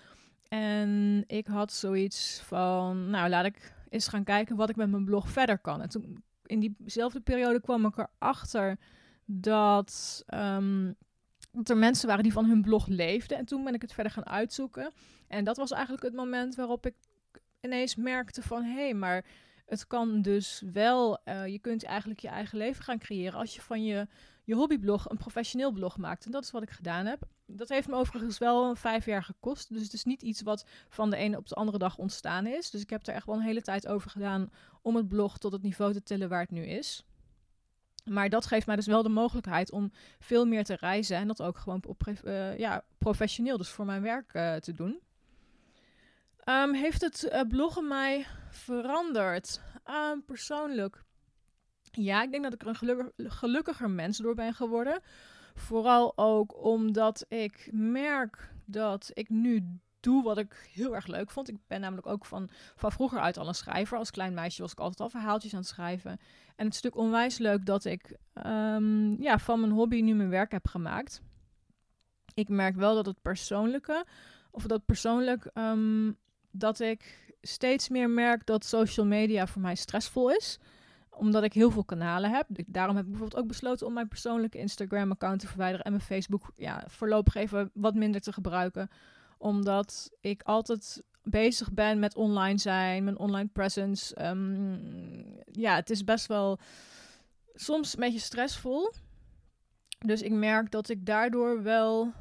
En 0.48 1.24
ik 1.26 1.46
had 1.46 1.72
zoiets 1.72 2.40
van, 2.40 3.10
nou 3.10 3.28
laat 3.28 3.44
ik 3.44 3.74
eens 3.88 4.08
gaan 4.08 4.24
kijken 4.24 4.56
wat 4.56 4.68
ik 4.68 4.76
met 4.76 4.90
mijn 4.90 5.04
blog 5.04 5.28
verder 5.28 5.58
kan. 5.58 5.82
En 5.82 5.88
toen, 5.88 6.22
in 6.46 6.60
diezelfde 6.78 7.20
periode 7.20 7.60
kwam 7.60 7.86
ik 7.86 7.96
erachter 7.96 8.78
dat... 9.24 10.22
Um, 10.34 10.96
dat 11.52 11.68
er 11.68 11.76
mensen 11.76 12.08
waren 12.08 12.22
die 12.22 12.32
van 12.32 12.44
hun 12.44 12.62
blog 12.62 12.86
leefden. 12.86 13.38
En 13.38 13.44
toen 13.44 13.64
ben 13.64 13.74
ik 13.74 13.82
het 13.82 13.92
verder 13.92 14.12
gaan 14.12 14.26
uitzoeken. 14.26 14.92
En 15.28 15.44
dat 15.44 15.56
was 15.56 15.70
eigenlijk 15.70 16.02
het 16.02 16.14
moment 16.14 16.54
waarop 16.54 16.86
ik 16.86 16.94
ineens 17.60 17.96
merkte 17.96 18.42
van... 18.42 18.62
hé, 18.62 18.74
hey, 18.74 18.94
maar 18.94 19.24
het 19.66 19.86
kan 19.86 20.22
dus 20.22 20.62
wel... 20.72 21.20
Uh, 21.24 21.46
je 21.46 21.58
kunt 21.58 21.84
eigenlijk 21.84 22.20
je 22.20 22.28
eigen 22.28 22.58
leven 22.58 22.84
gaan 22.84 22.98
creëren... 22.98 23.38
als 23.38 23.54
je 23.54 23.60
van 23.60 23.84
je, 23.84 24.06
je 24.44 24.54
hobbyblog 24.54 25.08
een 25.08 25.16
professioneel 25.16 25.72
blog 25.72 25.96
maakt. 25.96 26.24
En 26.24 26.30
dat 26.30 26.44
is 26.44 26.50
wat 26.50 26.62
ik 26.62 26.70
gedaan 26.70 27.06
heb. 27.06 27.22
Dat 27.46 27.68
heeft 27.68 27.88
me 27.88 27.94
overigens 27.94 28.38
wel 28.38 28.74
vijf 28.74 29.04
jaar 29.04 29.24
gekost. 29.24 29.68
Dus 29.68 29.82
het 29.82 29.92
is 29.92 30.04
niet 30.04 30.22
iets 30.22 30.42
wat 30.42 30.64
van 30.88 31.10
de 31.10 31.16
ene 31.16 31.36
op 31.36 31.48
de 31.48 31.54
andere 31.54 31.78
dag 31.78 31.98
ontstaan 31.98 32.46
is. 32.46 32.70
Dus 32.70 32.80
ik 32.80 32.90
heb 32.90 33.06
er 33.06 33.14
echt 33.14 33.26
wel 33.26 33.34
een 33.34 33.40
hele 33.40 33.62
tijd 33.62 33.86
over 33.88 34.10
gedaan... 34.10 34.50
om 34.82 34.96
het 34.96 35.08
blog 35.08 35.38
tot 35.38 35.52
het 35.52 35.62
niveau 35.62 35.92
te 35.92 36.02
tillen 36.02 36.28
waar 36.28 36.40
het 36.40 36.50
nu 36.50 36.66
is. 36.66 37.04
Maar 38.04 38.28
dat 38.28 38.46
geeft 38.46 38.66
mij 38.66 38.76
dus 38.76 38.86
wel 38.86 39.02
de 39.02 39.08
mogelijkheid 39.08 39.72
om 39.72 39.92
veel 40.18 40.46
meer 40.46 40.64
te 40.64 40.76
reizen 40.80 41.16
en 41.16 41.26
dat 41.26 41.42
ook 41.42 41.58
gewoon 41.58 41.84
uh, 42.24 42.58
ja, 42.58 42.84
professioneel, 42.98 43.56
dus 43.56 43.68
voor 43.68 43.84
mijn 43.84 44.02
werk 44.02 44.34
uh, 44.34 44.54
te 44.54 44.72
doen. 44.72 45.00
Um, 46.44 46.74
heeft 46.74 47.00
het 47.00 47.28
uh, 47.32 47.40
bloggen 47.48 47.88
mij 47.88 48.26
veranderd? 48.50 49.60
Um, 50.12 50.24
persoonlijk 50.24 51.02
Ja, 51.90 52.22
ik 52.22 52.30
denk 52.30 52.42
dat 52.42 52.52
ik 52.52 52.62
er 52.62 52.68
een 52.68 52.76
gelukkig, 52.76 53.12
gelukkiger 53.16 53.90
mens 53.90 54.18
door 54.18 54.34
ben 54.34 54.54
geworden. 54.54 55.00
Vooral 55.54 56.12
ook 56.16 56.64
omdat 56.64 57.24
ik 57.28 57.68
merk 57.72 58.52
dat 58.64 59.10
ik 59.14 59.28
nu 59.28 59.80
doe 60.00 60.22
wat 60.22 60.38
ik 60.38 60.70
heel 60.72 60.94
erg 60.94 61.06
leuk 61.06 61.30
vond. 61.30 61.48
Ik 61.48 61.56
ben 61.66 61.80
namelijk 61.80 62.06
ook 62.06 62.24
van, 62.24 62.48
van 62.76 62.92
vroeger 62.92 63.20
uit 63.20 63.38
al 63.38 63.48
een 63.48 63.54
schrijver. 63.54 63.98
Als 63.98 64.10
klein 64.10 64.34
meisje 64.34 64.62
was 64.62 64.72
ik 64.72 64.78
altijd 64.78 65.00
al 65.00 65.08
verhaaltjes 65.08 65.52
aan 65.52 65.58
het 65.58 65.68
schrijven. 65.68 66.18
En 66.56 66.66
het 66.66 66.74
stuk 66.74 66.96
onwijs 66.96 67.38
leuk 67.38 67.66
dat 67.66 67.84
ik 67.84 68.16
ehm, 68.32 69.22
ja, 69.22 69.38
van 69.38 69.60
mijn 69.60 69.72
hobby 69.72 70.00
nu 70.00 70.14
mijn 70.14 70.30
werk 70.30 70.52
heb 70.52 70.68
gemaakt. 70.68 71.22
Ik 72.34 72.48
merk 72.48 72.76
wel 72.76 72.94
dat 72.94 73.06
het 73.06 73.22
persoonlijke, 73.22 74.04
of 74.50 74.62
dat 74.62 74.84
persoonlijk, 74.84 75.50
um, 75.54 76.16
dat 76.50 76.80
ik 76.80 77.34
steeds 77.40 77.88
meer 77.88 78.10
merk 78.10 78.46
dat 78.46 78.64
social 78.64 79.06
media 79.06 79.46
voor 79.46 79.62
mij 79.62 79.74
stressvol 79.74 80.30
is 80.30 80.58
omdat 81.20 81.42
ik 81.42 81.52
heel 81.52 81.70
veel 81.70 81.84
kanalen 81.84 82.30
heb. 82.30 82.46
Daarom 82.66 82.96
heb 82.96 83.04
ik 83.04 83.10
bijvoorbeeld 83.10 83.42
ook 83.42 83.48
besloten 83.48 83.86
om 83.86 83.92
mijn 83.92 84.08
persoonlijke 84.08 84.58
Instagram-account 84.58 85.40
te 85.40 85.46
verwijderen 85.46 85.84
en 85.84 85.92
mijn 85.92 86.04
Facebook 86.04 86.52
ja, 86.56 86.84
voorlopig 86.86 87.34
even 87.34 87.70
wat 87.74 87.94
minder 87.94 88.20
te 88.20 88.32
gebruiken. 88.32 88.88
Omdat 89.40 90.10
ik 90.20 90.42
altijd 90.42 91.02
bezig 91.22 91.72
ben 91.72 91.98
met 91.98 92.16
online 92.16 92.58
zijn, 92.58 93.04
mijn 93.04 93.18
online 93.18 93.48
presence. 93.52 94.14
Ehm, 94.14 94.76
ja, 95.44 95.74
het 95.74 95.90
is 95.90 96.04
best 96.04 96.26
wel 96.26 96.58
soms 97.54 97.94
een 97.94 98.00
beetje 98.00 98.18
stressvol. 98.18 98.92
Dus 99.98 100.22
ik 100.22 100.32
merk 100.32 100.70
dat 100.70 100.88
ik 100.88 101.06
daardoor 101.06 101.62
wel 101.62 102.12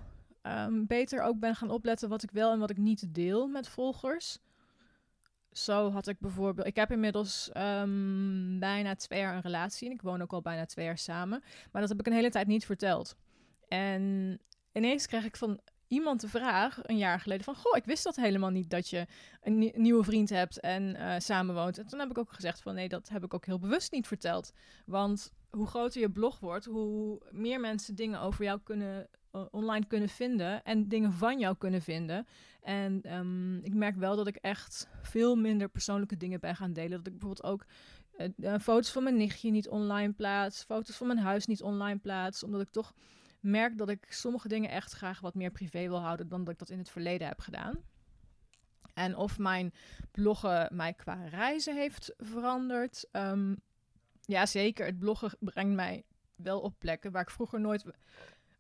um, 0.44 0.88
beter 0.88 1.22
ook 1.22 1.40
ben 1.40 1.56
gaan 1.56 1.72
opletten 1.72 2.10
wat 2.10 2.24
ik 2.24 2.32
wel 2.32 2.52
en 2.52 2.60
wat 2.60 2.70
ik 2.70 2.78
niet 2.78 3.14
deel 3.14 3.48
met 3.48 3.68
volgers. 3.68 4.40
Zo 5.52 5.92
had 5.92 6.08
ik 6.08 6.20
bijvoorbeeld. 6.20 6.68
Ik 6.68 6.76
heb 6.76 6.92
inmiddels 6.92 7.50
um, 7.58 8.60
bijna 8.60 8.96
twee 8.96 9.20
jaar 9.20 9.36
een 9.36 9.42
relatie. 9.42 9.88
En 9.88 9.94
ik 9.94 10.02
woon 10.02 10.22
ook 10.22 10.34
al 10.34 10.42
bijna 10.42 10.66
twee 10.66 10.86
jaar 10.86 10.98
samen. 10.98 11.44
Maar 11.72 11.82
dat 11.82 11.90
heb 11.90 12.00
ik 12.00 12.08
een 12.08 12.14
hele 12.14 12.30
tijd 12.30 12.48
niet 12.48 12.66
verteld. 12.66 13.16
En 13.68 14.40
ineens 14.72 15.08
kreeg 15.08 15.26
ik 15.26 15.38
van 15.38 15.60
iemand 15.90 16.22
de 16.22 16.28
vraag, 16.28 16.80
een 16.82 16.98
jaar 16.98 17.20
geleden, 17.20 17.44
van... 17.44 17.56
Goh, 17.56 17.78
ik 17.78 17.86
wist 17.86 18.04
dat 18.04 18.16
helemaal 18.16 18.50
niet, 18.50 18.70
dat 18.70 18.90
je 18.90 19.06
een 19.42 19.72
nieuwe 19.76 20.04
vriend 20.04 20.30
hebt 20.30 20.60
en 20.60 20.96
uh, 20.96 21.16
samenwoont. 21.18 21.78
En 21.78 21.88
toen 21.88 22.00
heb 22.00 22.10
ik 22.10 22.18
ook 22.18 22.34
gezegd 22.34 22.62
van... 22.62 22.76
Nee, 22.76 22.90
dat 22.90 23.10
heb 23.10 23.24
ik 23.24 23.34
ook 23.34 23.46
heel 23.46 23.60
bewust 23.60 23.92
niet 23.92 24.08
verteld. 24.08 24.54
Want 24.86 25.34
hoe 25.50 25.68
groter 25.68 26.02
je 26.02 26.12
blog 26.12 26.40
wordt, 26.40 26.66
hoe 26.66 27.22
meer 27.32 27.60
mensen 27.60 27.96
dingen 27.96 28.20
over 28.20 28.44
jou 28.44 28.60
kunnen 28.64 29.08
online 29.52 29.86
kunnen 29.86 30.10
vinden 30.10 30.64
en 30.64 30.88
dingen 30.88 31.14
van 31.14 31.40
jou 31.40 31.56
kunnen 31.58 31.82
vinden. 31.82 32.28
En 32.62 33.14
um, 33.14 33.60
ik 33.64 33.74
merk 33.74 33.96
wel 33.96 34.16
dat 34.16 34.28
ik 34.28 34.36
echt 34.36 34.90
veel 35.02 35.36
minder 35.36 35.70
persoonlijke 35.70 36.18
dingen 36.18 36.40
ben 36.40 36.56
gaan 36.56 36.74
delen. 36.74 36.98
Dat 36.98 37.08
ik 37.08 37.20
bijvoorbeeld 37.20 37.44
ook 37.44 37.66
uh, 38.38 38.56
foto's 38.60 38.92
van 38.92 39.04
mijn 39.04 39.18
nichtje 39.18 39.52
niet 39.52 39.70
online 39.70 40.14
plaats, 40.14 40.64
foto's 40.64 40.96
van 40.96 41.08
mijn 41.08 41.20
huis 41.20 41.46
niet 41.46 41.62
online 41.62 42.00
plaats, 42.00 42.44
omdat 42.44 42.62
ik 42.62 42.70
toch 42.70 42.94
merk 43.40 43.78
dat 43.78 43.90
ik 43.90 44.06
sommige 44.10 44.48
dingen 44.48 44.70
echt 44.70 44.92
graag 44.92 45.20
wat 45.20 45.36
meer 45.36 45.52
privé 45.52 45.88
wil 45.88 46.00
houden 46.00 46.28
dan 46.28 46.44
dat 46.44 46.54
ik 46.54 46.60
dat 46.60 46.70
in 46.70 46.78
het 46.78 46.90
verleden 46.90 47.28
heb 47.28 47.40
gedaan. 47.40 47.78
En 48.94 49.16
of 49.16 49.38
mijn 49.38 49.74
bloggen 50.12 50.76
mij 50.76 50.94
qua 50.94 51.26
reizen 51.26 51.76
heeft 51.76 52.14
veranderd. 52.18 53.08
Um, 53.12 53.62
ja, 54.22 54.46
zeker. 54.46 54.86
Het 54.86 55.00
bloggen 55.00 55.38
brengt 55.40 55.76
mij 55.76 56.04
wel 56.36 56.60
op 56.60 56.76
plekken 56.80 57.12
waar 57.12 57.22
ik 57.22 57.30
vroeger 57.30 57.60
nooit 57.60 57.86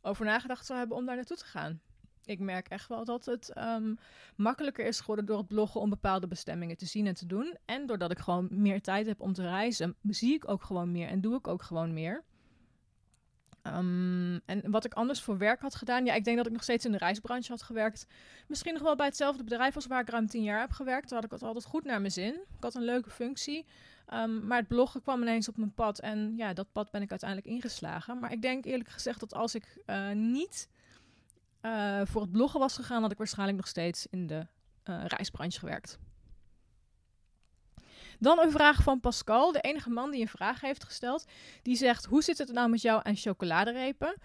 over 0.02 0.26
nagedacht 0.26 0.66
zou 0.66 0.80
hebben 0.80 0.98
om 0.98 1.06
daar 1.06 1.16
naartoe 1.16 1.38
te 1.38 1.46
gaan. 1.46 1.82
Ik 2.26 2.40
merk 2.40 2.68
echt 2.68 2.88
wel 2.88 3.06
dat 3.06 3.26
het 3.26 3.58
um, 3.58 3.98
makkelijker 4.36 4.86
is 4.86 5.00
geworden 5.00 5.26
door 5.26 5.38
het 5.38 5.48
bloggen 5.48 5.82
om 5.82 5.90
bepaalde 5.90 6.28
bestemmingen 6.28 6.78
te 6.78 6.86
zien 6.86 7.08
en 7.08 7.14
te 7.14 7.26
doen. 7.26 7.58
En 7.66 7.86
doordat 7.86 8.12
ik 8.12 8.20
gewoon 8.20 8.48
meer 8.52 8.82
tijd 8.82 9.08
heb 9.08 9.22
om 9.22 9.34
te 9.34 9.42
reizen, 9.42 9.96
zie 10.02 10.34
ik 10.34 10.50
ook 10.50 10.64
gewoon 10.64 10.92
meer 10.92 11.08
en 11.08 11.22
doe 11.22 11.36
ik 11.36 11.48
ook 11.48 11.64
gewoon 11.64 11.94
meer. 11.94 12.24
Um, 13.78 14.42
en 14.46 14.72
wat 14.72 14.86
ik 14.86 14.94
anders 14.94 15.22
voor 15.22 15.38
werk 15.38 15.62
had 15.62 15.76
gedaan, 15.76 16.06
ja, 16.06 16.14
ik 16.14 16.24
denk 16.24 16.38
dat 16.38 16.46
ik 16.46 16.52
nog 16.52 16.64
steeds 16.64 16.86
in 16.86 16.92
de 16.92 16.98
reisbranche 16.98 17.52
had 17.52 17.62
gewerkt. 17.62 18.08
Misschien 18.48 18.74
nog 18.74 18.82
wel 18.82 18.96
bij 18.96 19.06
hetzelfde 19.06 19.44
bedrijf 19.44 19.76
als 19.76 19.88
waar 19.88 20.02
ik 20.02 20.10
ruim 20.10 20.28
tien 20.28 20.44
jaar 20.44 20.60
heb 20.60 20.72
gewerkt. 20.72 21.10
Daar 21.10 21.22
had 21.22 21.26
ik 21.26 21.32
het 21.32 21.44
altijd 21.44 21.66
goed 21.66 21.84
naar 21.84 22.00
mijn 22.00 22.12
zin. 22.12 22.34
Ik 22.34 22.64
had 22.64 22.76
een 22.76 22.84
leuke 22.84 23.10
functie. 23.10 23.66
Um, 24.14 24.48
maar 24.48 24.58
het 24.58 24.68
bloggen 24.68 25.02
kwam 25.02 25.22
ineens 25.22 25.48
op 25.48 25.58
mijn 25.58 25.74
pad 25.74 26.00
en 26.00 26.34
ja, 26.38 26.54
dat 26.54 26.72
pad 26.72 26.92
ben 26.92 27.02
ik 27.02 27.10
uiteindelijk 27.10 27.50
ingeslagen. 27.50 28.20
Maar 28.20 28.32
ik 28.32 28.42
denk 28.42 28.66
eerlijk 28.66 28.90
gezegd 28.90 29.20
dat 29.20 29.34
als 29.34 29.56
ik 29.56 29.78
uh, 29.86 30.12
niet 30.12 30.70
uh, 31.62 32.02
voor 32.04 32.22
het 32.22 32.32
bloggen 32.32 32.60
was 32.60 32.76
gegaan, 32.76 33.02
had 33.02 33.12
ik 33.12 33.18
waarschijnlijk 33.18 33.58
nog 33.58 33.68
steeds 33.68 34.08
in 34.10 34.28
de 34.28 34.48
uh, 34.90 35.06
reisbranche 35.06 35.60
gewerkt. 35.60 36.00
Dan 38.20 38.40
een 38.40 38.52
vraag 38.52 38.84
van 38.84 39.00
Pascal, 39.00 39.52
de 39.52 39.62
enige 39.62 39.90
man 39.90 40.12
die 40.12 40.22
een 40.22 40.28
vraag 40.28 40.62
heeft 40.62 40.84
gesteld. 40.84 41.26
Die 41.62 41.76
zegt: 41.76 42.06
Hoe 42.06 42.24
zit 42.24 42.38
het 42.38 42.52
nou 42.52 42.70
met 42.70 42.82
jou 42.82 43.02
en 43.04 43.16
chocoladerepen? 43.16 44.16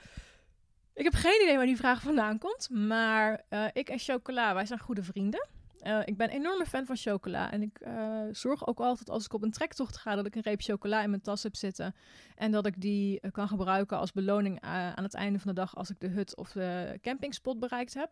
Ik 0.95 1.05
heb 1.05 1.15
geen 1.15 1.43
idee 1.43 1.57
waar 1.57 1.67
die 1.67 1.77
vraag 1.77 2.03
vandaan 2.03 2.39
komt, 2.39 2.71
maar 2.71 3.45
uh, 3.51 3.67
ik 3.73 3.89
en 3.89 3.99
chocola, 3.99 4.55
wij 4.55 4.67
zijn 4.67 4.79
goede 4.79 5.03
vrienden. 5.03 5.49
Uh, 5.87 6.01
ik 6.05 6.17
ben 6.17 6.29
een 6.29 6.37
enorme 6.37 6.67
fan 6.67 6.87
van 6.87 6.97
chocola. 6.97 7.51
En 7.51 7.63
ik 7.63 7.81
uh, 7.87 8.21
zorg 8.33 8.67
ook 8.67 8.81
altijd 8.81 9.11
als 9.11 9.25
ik 9.25 9.33
op 9.33 9.43
een 9.43 9.51
trektocht 9.51 9.97
ga 9.97 10.15
dat 10.15 10.27
ik 10.27 10.35
een 10.35 10.43
reep 10.43 10.61
chocola 10.61 11.03
in 11.03 11.11
mijn 11.11 11.23
tas 11.23 11.43
heb 11.43 11.57
zitten. 11.57 11.95
En 12.35 12.51
dat 12.51 12.67
ik 12.67 12.81
die 12.81 13.31
kan 13.31 13.49
gebruiken 13.49 13.99
als 13.99 14.13
beloning 14.13 14.61
aan 14.61 15.03
het 15.03 15.15
einde 15.15 15.39
van 15.39 15.55
de 15.55 15.61
dag 15.61 15.77
als 15.77 15.91
ik 15.91 16.01
de 16.01 16.09
hut 16.09 16.37
of 16.37 16.53
de 16.53 16.99
campingspot 17.03 17.59
bereikt 17.59 17.95
heb. 17.95 18.11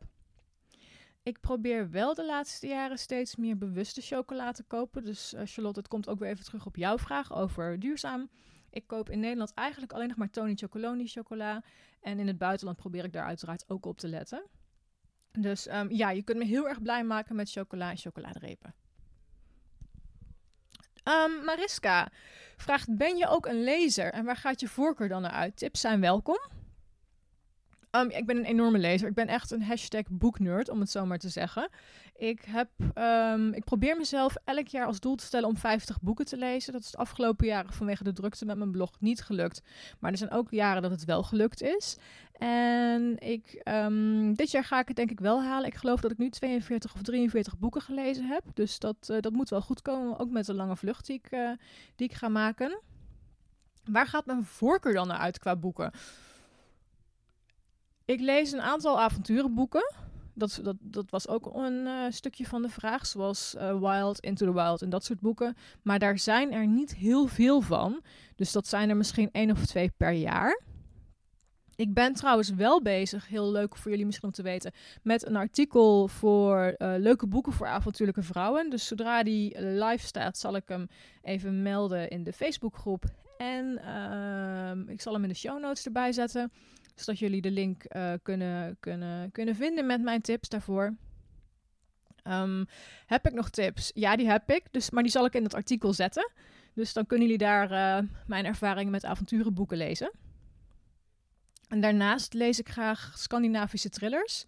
Ik 1.22 1.40
probeer 1.40 1.90
wel 1.90 2.14
de 2.14 2.24
laatste 2.24 2.66
jaren 2.66 2.98
steeds 2.98 3.36
meer 3.36 3.58
bewuste 3.58 4.00
chocola 4.00 4.52
te 4.52 4.62
kopen. 4.62 5.04
Dus 5.04 5.34
Charlotte, 5.44 5.78
het 5.78 5.88
komt 5.88 6.08
ook 6.08 6.18
weer 6.18 6.28
even 6.28 6.44
terug 6.44 6.66
op 6.66 6.76
jouw 6.76 6.98
vraag 6.98 7.34
over 7.34 7.78
duurzaam. 7.78 8.30
Ik 8.70 8.86
koop 8.86 9.10
in 9.10 9.20
Nederland 9.20 9.54
eigenlijk 9.54 9.92
alleen 9.92 10.08
nog 10.08 10.16
maar 10.16 10.30
Tony 10.30 10.54
Chocoloni 10.54 11.06
chocola. 11.06 11.62
En 12.00 12.18
in 12.18 12.26
het 12.26 12.38
buitenland 12.38 12.76
probeer 12.76 13.04
ik 13.04 13.12
daar 13.12 13.24
uiteraard 13.24 13.64
ook 13.68 13.86
op 13.86 13.98
te 13.98 14.08
letten. 14.08 14.42
Dus 15.32 15.68
um, 15.68 15.90
ja, 15.90 16.10
je 16.10 16.22
kunt 16.22 16.38
me 16.38 16.44
heel 16.44 16.68
erg 16.68 16.82
blij 16.82 17.04
maken 17.04 17.36
met 17.36 17.50
chocola 17.50 17.90
en 17.90 17.96
chocoladerepen. 17.96 18.74
Um, 21.04 21.44
Mariska 21.44 22.10
vraagt: 22.56 22.96
Ben 22.96 23.16
je 23.16 23.28
ook 23.28 23.46
een 23.46 23.64
lezer 23.64 24.12
en 24.12 24.24
waar 24.24 24.36
gaat 24.36 24.60
je 24.60 24.68
voorkeur 24.68 25.08
dan 25.08 25.22
naar 25.22 25.30
uit? 25.30 25.56
Tips 25.56 25.80
zijn 25.80 26.00
welkom. 26.00 26.38
Um, 27.96 28.10
ik 28.10 28.26
ben 28.26 28.36
een 28.36 28.44
enorme 28.44 28.78
lezer. 28.78 29.08
Ik 29.08 29.14
ben 29.14 29.28
echt 29.28 29.50
een 29.50 29.62
hashtag 29.62 30.02
boeknerd, 30.10 30.68
om 30.68 30.80
het 30.80 30.90
zo 30.90 31.06
maar 31.06 31.18
te 31.18 31.28
zeggen. 31.28 31.68
Ik, 32.16 32.44
heb, 32.44 32.68
um, 32.98 33.52
ik 33.52 33.64
probeer 33.64 33.96
mezelf 33.96 34.34
elk 34.44 34.66
jaar 34.66 34.86
als 34.86 35.00
doel 35.00 35.14
te 35.14 35.24
stellen 35.24 35.48
om 35.48 35.56
50 35.56 36.00
boeken 36.00 36.24
te 36.24 36.36
lezen. 36.36 36.72
Dat 36.72 36.82
is 36.82 36.90
de 36.90 36.96
afgelopen 36.96 37.46
jaren 37.46 37.72
vanwege 37.72 38.04
de 38.04 38.12
drukte 38.12 38.44
met 38.44 38.56
mijn 38.56 38.70
blog 38.70 39.00
niet 39.00 39.22
gelukt. 39.22 39.62
Maar 39.98 40.10
er 40.10 40.18
zijn 40.18 40.30
ook 40.30 40.50
jaren 40.50 40.82
dat 40.82 40.90
het 40.90 41.04
wel 41.04 41.22
gelukt 41.22 41.62
is. 41.62 41.96
En 42.32 43.18
ik, 43.18 43.60
um, 43.64 44.34
dit 44.34 44.50
jaar 44.50 44.64
ga 44.64 44.80
ik 44.80 44.88
het 44.88 44.96
denk 44.96 45.10
ik 45.10 45.20
wel 45.20 45.42
halen. 45.42 45.68
Ik 45.68 45.74
geloof 45.74 46.00
dat 46.00 46.10
ik 46.10 46.18
nu 46.18 46.30
42 46.30 46.94
of 46.94 47.02
43 47.02 47.58
boeken 47.58 47.80
gelezen 47.80 48.24
heb. 48.24 48.42
Dus 48.54 48.78
dat, 48.78 49.08
uh, 49.10 49.20
dat 49.20 49.32
moet 49.32 49.50
wel 49.50 49.62
goed 49.62 49.82
komen. 49.82 50.18
Ook 50.18 50.30
met 50.30 50.46
de 50.46 50.54
lange 50.54 50.76
vlucht 50.76 51.06
die 51.06 51.20
ik, 51.24 51.32
uh, 51.32 51.50
die 51.96 52.08
ik 52.08 52.14
ga 52.14 52.28
maken. 52.28 52.80
Waar 53.84 54.06
gaat 54.06 54.26
mijn 54.26 54.44
voorkeur 54.44 54.92
dan 54.92 55.06
naar 55.06 55.18
uit 55.18 55.38
qua 55.38 55.56
boeken? 55.56 55.92
Ik 58.04 58.20
lees 58.20 58.52
een 58.52 58.60
aantal 58.60 59.00
avonturenboeken. 59.00 59.94
Dat, 60.34 60.60
dat, 60.62 60.76
dat 60.80 61.10
was 61.10 61.28
ook 61.28 61.54
een 61.54 61.86
uh, 61.86 62.04
stukje 62.08 62.46
van 62.46 62.62
de 62.62 62.68
vraag, 62.68 63.06
zoals 63.06 63.54
uh, 63.54 63.78
Wild, 63.78 64.20
Into 64.20 64.46
the 64.46 64.52
Wild 64.52 64.82
en 64.82 64.90
dat 64.90 65.04
soort 65.04 65.20
boeken. 65.20 65.56
Maar 65.82 65.98
daar 65.98 66.18
zijn 66.18 66.52
er 66.52 66.66
niet 66.66 66.94
heel 66.94 67.26
veel 67.26 67.60
van. 67.60 68.02
Dus 68.36 68.52
dat 68.52 68.66
zijn 68.66 68.88
er 68.88 68.96
misschien 68.96 69.28
één 69.32 69.50
of 69.50 69.66
twee 69.66 69.92
per 69.96 70.10
jaar. 70.10 70.60
Ik 71.76 71.94
ben 71.94 72.12
trouwens 72.12 72.50
wel 72.50 72.82
bezig, 72.82 73.28
heel 73.28 73.50
leuk 73.50 73.76
voor 73.76 73.90
jullie 73.90 74.06
misschien 74.06 74.28
om 74.28 74.34
te 74.34 74.42
weten, 74.42 74.72
met 75.02 75.26
een 75.26 75.36
artikel 75.36 76.08
voor 76.08 76.74
uh, 76.78 76.94
leuke 76.98 77.26
boeken 77.26 77.52
voor 77.52 77.66
avontuurlijke 77.66 78.22
vrouwen. 78.22 78.70
Dus 78.70 78.86
zodra 78.86 79.22
die 79.22 79.60
live 79.60 80.06
staat, 80.06 80.38
zal 80.38 80.56
ik 80.56 80.68
hem 80.68 80.88
even 81.22 81.62
melden 81.62 82.08
in 82.08 82.22
de 82.22 82.32
Facebookgroep. 82.32 83.04
En 83.36 83.72
ik 84.88 85.00
zal 85.00 85.12
hem 85.12 85.22
in 85.22 85.28
de 85.28 85.34
show 85.34 85.60
notes 85.60 85.84
erbij 85.84 86.12
zetten 86.12 86.52
zodat 86.94 87.18
jullie 87.18 87.40
de 87.40 87.50
link 87.50 87.84
uh, 87.96 88.12
kunnen, 88.22 88.76
kunnen, 88.80 89.30
kunnen 89.30 89.56
vinden 89.56 89.86
met 89.86 90.02
mijn 90.02 90.20
tips 90.20 90.48
daarvoor. 90.48 90.94
Um, 92.24 92.66
heb 93.06 93.26
ik 93.26 93.32
nog 93.32 93.50
tips? 93.50 93.90
Ja, 93.94 94.16
die 94.16 94.28
heb 94.28 94.50
ik. 94.50 94.62
Dus, 94.70 94.90
maar 94.90 95.02
die 95.02 95.12
zal 95.12 95.24
ik 95.24 95.34
in 95.34 95.42
het 95.42 95.54
artikel 95.54 95.92
zetten. 95.92 96.30
Dus 96.74 96.92
dan 96.92 97.06
kunnen 97.06 97.26
jullie 97.26 97.42
daar 97.42 97.70
uh, 97.72 98.08
mijn 98.26 98.44
ervaringen 98.44 98.92
met 98.92 99.04
avonturenboeken 99.04 99.76
lezen. 99.76 100.12
En 101.68 101.80
daarnaast 101.80 102.34
lees 102.34 102.58
ik 102.58 102.68
graag 102.68 103.12
Scandinavische 103.16 103.88
thrillers. 103.88 104.46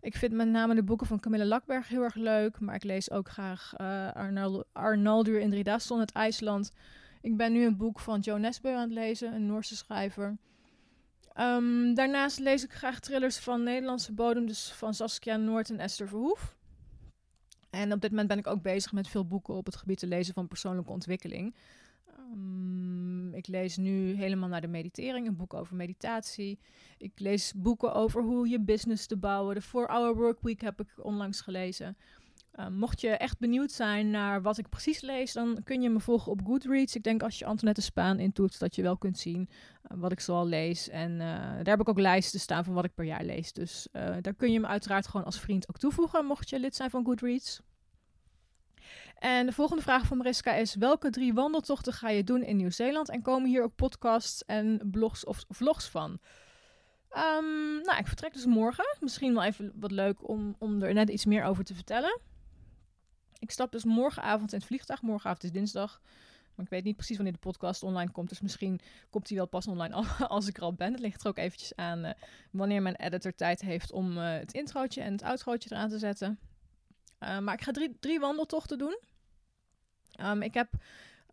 Ik 0.00 0.16
vind 0.16 0.32
met 0.32 0.48
name 0.48 0.74
de 0.74 0.82
boeken 0.82 1.06
van 1.06 1.20
Camilla 1.20 1.44
Lakberg 1.44 1.88
heel 1.88 2.02
erg 2.02 2.14
leuk. 2.14 2.60
Maar 2.60 2.74
ik 2.74 2.84
lees 2.84 3.10
ook 3.10 3.28
graag 3.28 3.72
uh, 3.80 4.12
Arnald 4.12 4.66
Arnaldur 4.72 5.40
Indridason 5.40 5.98
uit 5.98 6.12
IJsland. 6.12 6.72
Ik 7.20 7.36
ben 7.36 7.52
nu 7.52 7.64
een 7.64 7.76
boek 7.76 8.00
van 8.00 8.20
Joe 8.20 8.38
Nesbø 8.38 8.74
aan 8.74 8.80
het 8.80 8.92
lezen, 8.92 9.34
een 9.34 9.46
Noorse 9.46 9.76
schrijver. 9.76 10.36
Um, 11.38 11.94
daarnaast 11.94 12.38
lees 12.38 12.64
ik 12.64 12.72
graag 12.72 13.00
thrillers 13.00 13.38
van 13.38 13.62
Nederlandse 13.62 14.12
bodem, 14.12 14.46
dus 14.46 14.72
van 14.72 14.94
Saskia 14.94 15.36
Noord 15.36 15.70
en 15.70 15.78
Esther 15.78 16.08
Verhoef. 16.08 16.56
En 17.70 17.92
op 17.92 18.00
dit 18.00 18.10
moment 18.10 18.28
ben 18.28 18.38
ik 18.38 18.46
ook 18.46 18.62
bezig 18.62 18.92
met 18.92 19.08
veel 19.08 19.26
boeken 19.26 19.54
op 19.54 19.66
het 19.66 19.76
gebied 19.76 19.98
te 19.98 20.06
lezen 20.06 20.34
van 20.34 20.48
persoonlijke 20.48 20.90
ontwikkeling. 20.90 21.54
Um, 22.18 23.34
ik 23.34 23.46
lees 23.46 23.76
nu 23.76 24.14
helemaal 24.14 24.48
naar 24.48 24.60
de 24.60 24.66
meditering, 24.66 25.26
een 25.26 25.36
boek 25.36 25.54
over 25.54 25.76
meditatie. 25.76 26.58
Ik 26.98 27.12
lees 27.14 27.52
boeken 27.56 27.94
over 27.94 28.22
hoe 28.22 28.48
je 28.48 28.60
business 28.60 29.06
te 29.06 29.16
bouwen. 29.16 29.54
De 29.54 29.62
4-Hour 29.62 30.14
Workweek 30.14 30.60
heb 30.60 30.80
ik 30.80 30.88
onlangs 30.96 31.40
gelezen. 31.40 31.96
Um, 32.58 32.74
mocht 32.74 33.00
je 33.00 33.08
echt 33.08 33.38
benieuwd 33.38 33.72
zijn 33.72 34.10
naar 34.10 34.42
wat 34.42 34.58
ik 34.58 34.68
precies 34.68 35.00
lees, 35.00 35.32
dan 35.32 35.60
kun 35.64 35.82
je 35.82 35.90
me 35.90 36.00
volgen 36.00 36.32
op 36.32 36.40
Goodreads. 36.44 36.94
Ik 36.94 37.02
denk 37.02 37.22
als 37.22 37.38
je 37.38 37.44
Antoinette 37.44 37.82
Spaan 37.82 38.18
intoetst, 38.18 38.60
dat 38.60 38.74
je 38.74 38.82
wel 38.82 38.96
kunt 38.96 39.18
zien 39.18 39.48
uh, 39.50 39.98
wat 40.00 40.12
ik 40.12 40.20
zoal 40.20 40.46
lees. 40.46 40.88
En 40.88 41.12
uh, 41.12 41.18
daar 41.18 41.64
heb 41.64 41.80
ik 41.80 41.88
ook 41.88 41.98
lijsten 41.98 42.40
staan 42.40 42.64
van 42.64 42.74
wat 42.74 42.84
ik 42.84 42.94
per 42.94 43.04
jaar 43.04 43.24
lees. 43.24 43.52
Dus 43.52 43.88
daar 43.92 44.34
kun 44.34 44.52
je 44.52 44.60
me 44.60 44.66
uiteraard 44.66 45.06
gewoon 45.06 45.26
als 45.26 45.40
vriend 45.40 45.68
ook 45.68 45.78
toevoegen, 45.78 46.24
mocht 46.24 46.48
je 46.50 46.58
lid 46.58 46.76
zijn 46.76 46.90
van 46.90 47.04
Goodreads. 47.04 47.60
En 49.18 49.46
de 49.46 49.52
volgende 49.52 49.82
vraag 49.82 50.06
van 50.06 50.16
Mariska 50.16 50.52
is: 50.52 50.74
welke 50.74 51.10
drie 51.10 51.34
wandeltochten 51.34 51.92
ga 51.92 52.08
je 52.08 52.24
doen 52.24 52.42
in 52.42 52.56
Nieuw-Zeeland? 52.56 53.08
En 53.08 53.22
komen 53.22 53.48
hier 53.48 53.62
ook 53.62 53.74
podcasts 53.74 54.44
en 54.44 54.88
blogs 54.90 55.24
of 55.24 55.44
vlogs 55.48 55.88
van? 55.88 56.10
Um, 57.12 57.80
nou, 57.82 57.98
ik 57.98 58.06
vertrek 58.06 58.32
dus 58.32 58.46
morgen. 58.46 58.96
Misschien 59.00 59.34
wel 59.34 59.42
even 59.42 59.72
wat 59.74 59.90
leuk 59.90 60.28
om, 60.28 60.54
om 60.58 60.82
er 60.82 60.94
net 60.94 61.08
iets 61.08 61.24
meer 61.24 61.44
over 61.44 61.64
te 61.64 61.74
vertellen. 61.74 62.20
Ik 63.40 63.50
stap 63.50 63.72
dus 63.72 63.84
morgenavond 63.84 64.52
in 64.52 64.58
het 64.58 64.66
vliegtuig. 64.66 65.02
Morgenavond 65.02 65.44
is 65.44 65.52
dinsdag. 65.52 66.00
Maar 66.54 66.64
ik 66.64 66.70
weet 66.70 66.84
niet 66.84 66.96
precies 66.96 67.16
wanneer 67.16 67.34
de 67.34 67.40
podcast 67.40 67.82
online 67.82 68.10
komt. 68.10 68.28
Dus 68.28 68.40
misschien 68.40 68.80
komt 69.10 69.28
die 69.28 69.36
wel 69.36 69.46
pas 69.46 69.66
online 69.66 69.94
als 70.28 70.46
ik 70.46 70.56
er 70.56 70.62
al 70.62 70.74
ben. 70.74 70.92
Het 70.92 71.00
ligt 71.00 71.22
er 71.22 71.28
ook 71.28 71.38
eventjes 71.38 71.76
aan 71.76 72.04
uh, 72.04 72.10
wanneer 72.50 72.82
mijn 72.82 72.96
editor 72.96 73.34
tijd 73.34 73.60
heeft 73.60 73.92
om 73.92 74.16
uh, 74.16 74.32
het 74.32 74.52
introotje 74.52 75.00
en 75.02 75.12
het 75.12 75.22
outrootje 75.22 75.70
eraan 75.72 75.88
te 75.88 75.98
zetten. 75.98 76.38
Uh, 77.20 77.38
maar 77.38 77.54
ik 77.54 77.62
ga 77.62 77.72
drie, 77.72 77.96
drie 78.00 78.20
wandeltochten 78.20 78.78
doen. 78.78 78.98
Um, 80.20 80.42
ik 80.42 80.54
heb 80.54 80.72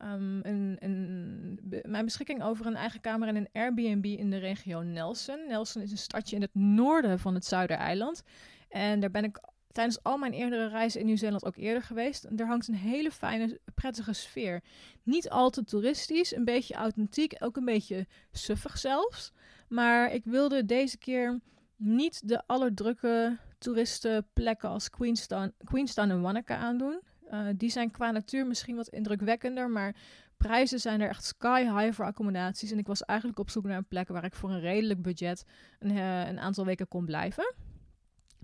um, 0.02 0.40
een, 0.44 0.78
een, 0.80 1.82
mijn 1.86 2.06
beschikking 2.06 2.44
over 2.44 2.66
een 2.66 2.76
eigen 2.76 3.02
kamer 3.02 3.28
en 3.28 3.36
een 3.36 3.50
Airbnb 3.54 4.06
in 4.06 4.30
de 4.30 4.38
regio 4.38 4.82
Nelson. 4.82 5.48
Nelson 5.48 5.82
is 5.82 5.92
een 5.92 5.98
stadje 5.98 6.36
in 6.36 6.42
het 6.42 6.56
noorden 6.56 7.20
van 7.20 7.34
het 7.34 7.46
Zuidereiland. 7.46 8.24
En 8.70 9.00
daar 9.00 9.12
ben 9.12 9.24
ik 9.24 9.40
tijdens 9.72 10.04
al 10.04 10.18
mijn 10.18 10.34
eerdere 10.34 10.68
reizen 10.68 11.00
in 11.00 11.06
Nieuw-Zeeland 11.06 11.46
ook 11.46 11.56
eerder 11.56 11.84
geweest. 11.84 12.28
Er 12.36 12.48
hangt 12.48 12.68
een 12.68 12.76
hele 12.76 13.12
fijne, 13.12 13.60
prettige 13.76 14.14
sfeer. 14.14 14.64
Niet 15.04 15.30
al 15.30 15.50
te 15.50 15.64
toeristisch, 15.64 16.36
een 16.36 16.46
beetje 16.46 16.74
authentiek, 16.74 17.36
ook 17.40 17.58
een 17.58 17.66
beetje 17.66 18.08
suffig 18.32 18.78
zelfs. 18.78 19.32
Maar 19.68 20.14
ik 20.14 20.24
wilde 20.26 20.66
deze 20.66 20.98
keer 20.98 21.40
niet 21.76 22.28
de 22.28 22.44
allerdrukke 22.46 23.38
toeristenplekken 23.58 24.70
als 24.70 24.90
Queenstown, 24.90 25.54
Queenstown 25.64 26.10
en 26.10 26.22
Wanaka 26.22 26.56
aandoen. 26.56 27.02
Uh, 27.32 27.48
die 27.56 27.70
zijn 27.70 27.92
qua 27.92 28.12
natuur 28.12 28.48
misschien 28.48 28.76
wat 28.76 28.88
indrukwekkender, 28.88 29.70
maar 29.70 29.96
prijzen 30.38 30.80
zijn 30.80 31.02
er 31.02 31.10
echt 31.10 31.24
sky 31.24 31.62
high 31.64 31.96
voor 31.96 32.06
accommodaties. 32.06 32.72
En 32.72 32.78
ik 32.78 32.88
was 32.88 33.04
eigenlijk 33.04 33.40
op 33.40 33.50
zoek 33.50 33.64
naar 33.64 33.78
een 33.78 33.88
plek 33.88 34.08
waar 34.08 34.24
ik 34.24 34.36
voor 34.36 34.50
een 34.50 34.60
redelijk 34.60 35.02
budget 35.02 35.46
een, 35.80 35.92
uh, 35.92 36.28
een 36.28 36.40
aantal 36.40 36.66
weken 36.66 36.88
kon 36.88 37.06
blijven. 37.06 37.56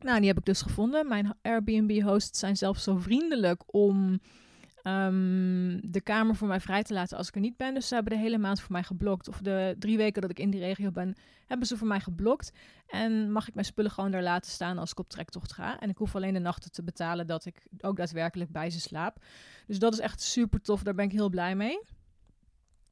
Nou, 0.03 0.19
die 0.19 0.27
heb 0.27 0.37
ik 0.37 0.45
dus 0.45 0.61
gevonden. 0.61 1.07
Mijn 1.07 1.33
Airbnb-hosts 1.41 2.39
zijn 2.39 2.57
zelfs 2.57 2.83
zo 2.83 2.97
vriendelijk 2.97 3.63
om 3.65 4.19
um, 4.83 5.79
de 5.91 6.01
kamer 6.03 6.35
voor 6.35 6.47
mij 6.47 6.59
vrij 6.59 6.83
te 6.83 6.93
laten 6.93 7.17
als 7.17 7.27
ik 7.27 7.35
er 7.35 7.41
niet 7.41 7.57
ben. 7.57 7.73
Dus 7.73 7.87
ze 7.87 7.93
hebben 7.93 8.13
de 8.13 8.19
hele 8.19 8.37
maand 8.37 8.61
voor 8.61 8.71
mij 8.71 8.83
geblokt. 8.83 9.27
Of 9.27 9.37
de 9.37 9.75
drie 9.79 9.97
weken 9.97 10.21
dat 10.21 10.31
ik 10.31 10.39
in 10.39 10.49
die 10.49 10.59
regio 10.59 10.91
ben, 10.91 11.15
hebben 11.47 11.67
ze 11.67 11.77
voor 11.77 11.87
mij 11.87 11.99
geblokt. 11.99 12.51
En 12.87 13.31
mag 13.31 13.47
ik 13.47 13.53
mijn 13.53 13.65
spullen 13.65 13.91
gewoon 13.91 14.11
daar 14.11 14.23
laten 14.23 14.51
staan 14.51 14.77
als 14.77 14.91
ik 14.91 14.99
op 14.99 15.09
trektocht 15.09 15.53
ga. 15.53 15.79
En 15.79 15.89
ik 15.89 15.97
hoef 15.97 16.15
alleen 16.15 16.33
de 16.33 16.39
nachten 16.39 16.71
te 16.71 16.83
betalen 16.83 17.27
dat 17.27 17.45
ik 17.45 17.67
ook 17.79 17.97
daadwerkelijk 17.97 18.51
bij 18.51 18.69
ze 18.69 18.79
slaap. 18.79 19.23
Dus 19.67 19.79
dat 19.79 19.93
is 19.93 19.99
echt 19.99 20.21
super 20.21 20.61
tof. 20.61 20.83
Daar 20.83 20.95
ben 20.95 21.05
ik 21.05 21.11
heel 21.11 21.29
blij 21.29 21.55
mee. 21.55 21.81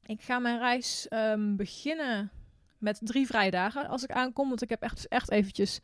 Ik 0.06 0.22
ga 0.22 0.38
mijn 0.38 0.58
reis 0.58 1.06
um, 1.10 1.56
beginnen 1.56 2.30
met 2.82 3.00
drie 3.02 3.26
vrije 3.26 3.50
dagen 3.50 3.88
als 3.88 4.02
ik 4.02 4.10
aankom. 4.10 4.48
Want 4.48 4.62
ik 4.62 4.68
heb 4.68 4.82
echt, 4.82 5.08
echt 5.08 5.30
eventjes 5.30 5.80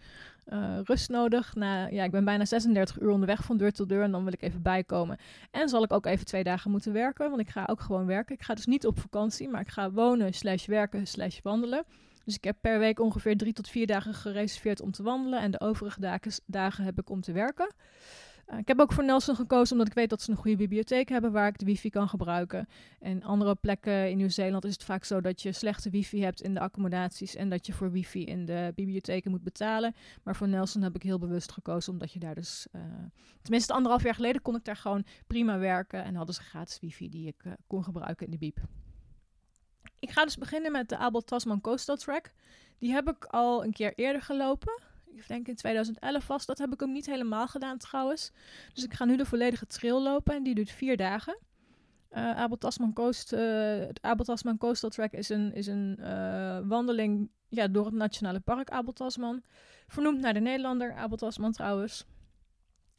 uh, 0.47 0.79
rust 0.85 1.09
nodig. 1.09 1.55
Na, 1.55 1.87
ja, 1.87 2.05
ik 2.05 2.11
ben 2.11 2.25
bijna 2.25 2.45
36 2.45 3.01
uur 3.01 3.11
onderweg 3.11 3.45
van 3.45 3.57
deur 3.57 3.73
tot 3.73 3.89
deur 3.89 4.03
en 4.03 4.11
dan 4.11 4.25
wil 4.25 4.33
ik 4.33 4.43
even 4.43 4.63
bijkomen. 4.63 5.19
En 5.51 5.69
zal 5.69 5.83
ik 5.83 5.93
ook 5.93 6.07
even 6.07 6.27
twee 6.27 6.43
dagen 6.43 6.71
moeten 6.71 6.93
werken, 6.93 7.29
want 7.29 7.41
ik 7.41 7.49
ga 7.49 7.67
ook 7.71 7.81
gewoon 7.81 8.07
werken. 8.07 8.35
Ik 8.35 8.43
ga 8.43 8.55
dus 8.55 8.67
niet 8.67 8.87
op 8.87 8.99
vakantie, 8.99 9.49
maar 9.49 9.61
ik 9.61 9.69
ga 9.69 9.91
wonen, 9.91 10.35
slash 10.35 10.67
werken, 10.67 11.07
slash 11.07 11.39
wandelen. 11.43 11.85
Dus 12.25 12.37
ik 12.37 12.45
heb 12.45 12.57
per 12.61 12.79
week 12.79 13.01
ongeveer 13.01 13.37
drie 13.37 13.53
tot 13.53 13.69
vier 13.69 13.87
dagen 13.87 14.15
gereserveerd 14.15 14.81
om 14.81 14.91
te 14.91 15.03
wandelen. 15.03 15.41
En 15.41 15.51
de 15.51 15.61
overige 15.61 16.21
dagen 16.47 16.85
heb 16.85 16.99
ik 16.99 17.11
om 17.11 17.21
te 17.21 17.33
werken. 17.33 17.73
Uh, 18.51 18.59
ik 18.59 18.69
heb 18.69 18.81
ook 18.81 18.93
voor 18.93 19.05
Nelson 19.05 19.37
gekozen 19.37 19.73
omdat 19.73 19.87
ik 19.87 19.95
weet 19.95 20.11
dat 20.11 20.23
ze 20.23 20.31
een 20.31 20.37
goede 20.37 20.57
bibliotheek 20.57 21.09
hebben 21.09 21.33
waar 21.33 21.49
ik 21.49 21.59
de 21.59 21.65
wifi 21.65 21.91
kan 21.91 22.09
gebruiken. 22.09 22.69
En 23.01 23.23
andere 23.23 23.55
plekken 23.55 24.11
in 24.11 24.17
Nieuw-Zeeland 24.17 24.65
is 24.65 24.73
het 24.73 24.85
vaak 24.85 25.05
zo 25.05 25.21
dat 25.21 25.43
je 25.43 25.53
slechte 25.53 25.91
wifi 25.91 26.23
hebt 26.23 26.41
in 26.41 26.55
de 26.55 26.61
accommodaties 26.61 27.35
en 27.35 27.49
dat 27.49 27.67
je 27.67 27.73
voor 27.73 27.91
wifi 27.91 28.25
in 28.25 28.45
de 28.45 28.73
bibliotheken 28.75 29.31
moet 29.31 29.43
betalen. 29.43 29.95
Maar 30.23 30.37
voor 30.37 30.49
Nelson 30.49 30.83
heb 30.83 30.95
ik 30.95 31.03
heel 31.03 31.19
bewust 31.19 31.53
gekozen 31.53 31.93
omdat 31.93 32.13
je 32.13 32.19
daar 32.19 32.35
dus, 32.35 32.67
uh, 32.73 32.83
tenminste 33.43 33.73
anderhalf 33.73 34.03
jaar 34.03 34.15
geleden 34.15 34.43
kon 34.43 34.57
ik 34.57 34.65
daar 34.65 34.77
gewoon 34.77 35.05
prima 35.27 35.59
werken 35.59 36.05
en 36.05 36.15
hadden 36.15 36.35
ze 36.35 36.43
gratis 36.43 36.81
wifi 36.81 37.09
die 37.09 37.27
ik 37.27 37.45
uh, 37.45 37.53
kon 37.67 37.85
gebruiken 37.85 38.27
in 38.27 38.33
de 38.33 38.39
biep. 38.39 38.59
Ik 39.99 40.11
ga 40.11 40.25
dus 40.25 40.37
beginnen 40.37 40.73
met 40.73 40.89
de 40.89 40.97
Abel 40.97 41.21
Tasman 41.21 41.61
Coastal 41.61 41.97
Track. 41.97 42.33
Die 42.79 42.93
heb 42.93 43.09
ik 43.09 43.25
al 43.25 43.65
een 43.65 43.73
keer 43.73 43.93
eerder 43.95 44.23
gelopen 44.23 44.83
ik 45.15 45.29
denk 45.29 45.49
in 45.49 45.55
2011 45.55 46.27
was. 46.27 46.47
Dat 46.47 46.59
heb 46.59 46.73
ik 46.73 46.81
hem 46.81 46.93
niet 46.93 47.07
helemaal 47.07 47.47
gedaan 47.47 47.79
trouwens. 47.79 48.33
Dus 48.75 48.85
ik 48.85 48.95
ga 48.95 49.05
nu 49.05 49.17
de 49.17 49.25
volledige 49.25 49.67
trail 49.67 50.03
lopen 50.03 50.35
en 50.35 50.43
die 50.43 50.55
duurt 50.55 50.71
vier 50.71 50.97
dagen. 50.97 51.39
Uh, 52.11 52.37
Abel 52.37 52.59
Tasman 52.59 52.93
Coast, 52.93 53.33
uh, 53.33 53.41
het 53.79 54.03
Abel 54.03 54.25
Tasman 54.25 54.59
Coastal 54.59 54.91
Track 54.91 55.13
is 55.13 55.29
een, 55.29 55.55
is 55.55 55.67
een 55.67 55.97
uh, 56.01 56.59
wandeling 56.65 57.31
ja, 57.49 57.69
door 57.69 57.85
het 57.85 57.95
Nationale 57.95 58.41
Park 58.41 58.71
Abel 58.71 58.93
Tasman. 58.93 59.43
Vernoemd 59.87 60.21
naar 60.21 60.35
de 60.35 60.41
Nederlander 60.41 60.95
Abel 60.95 61.17
Tasman 61.17 61.53
trouwens. 61.53 62.07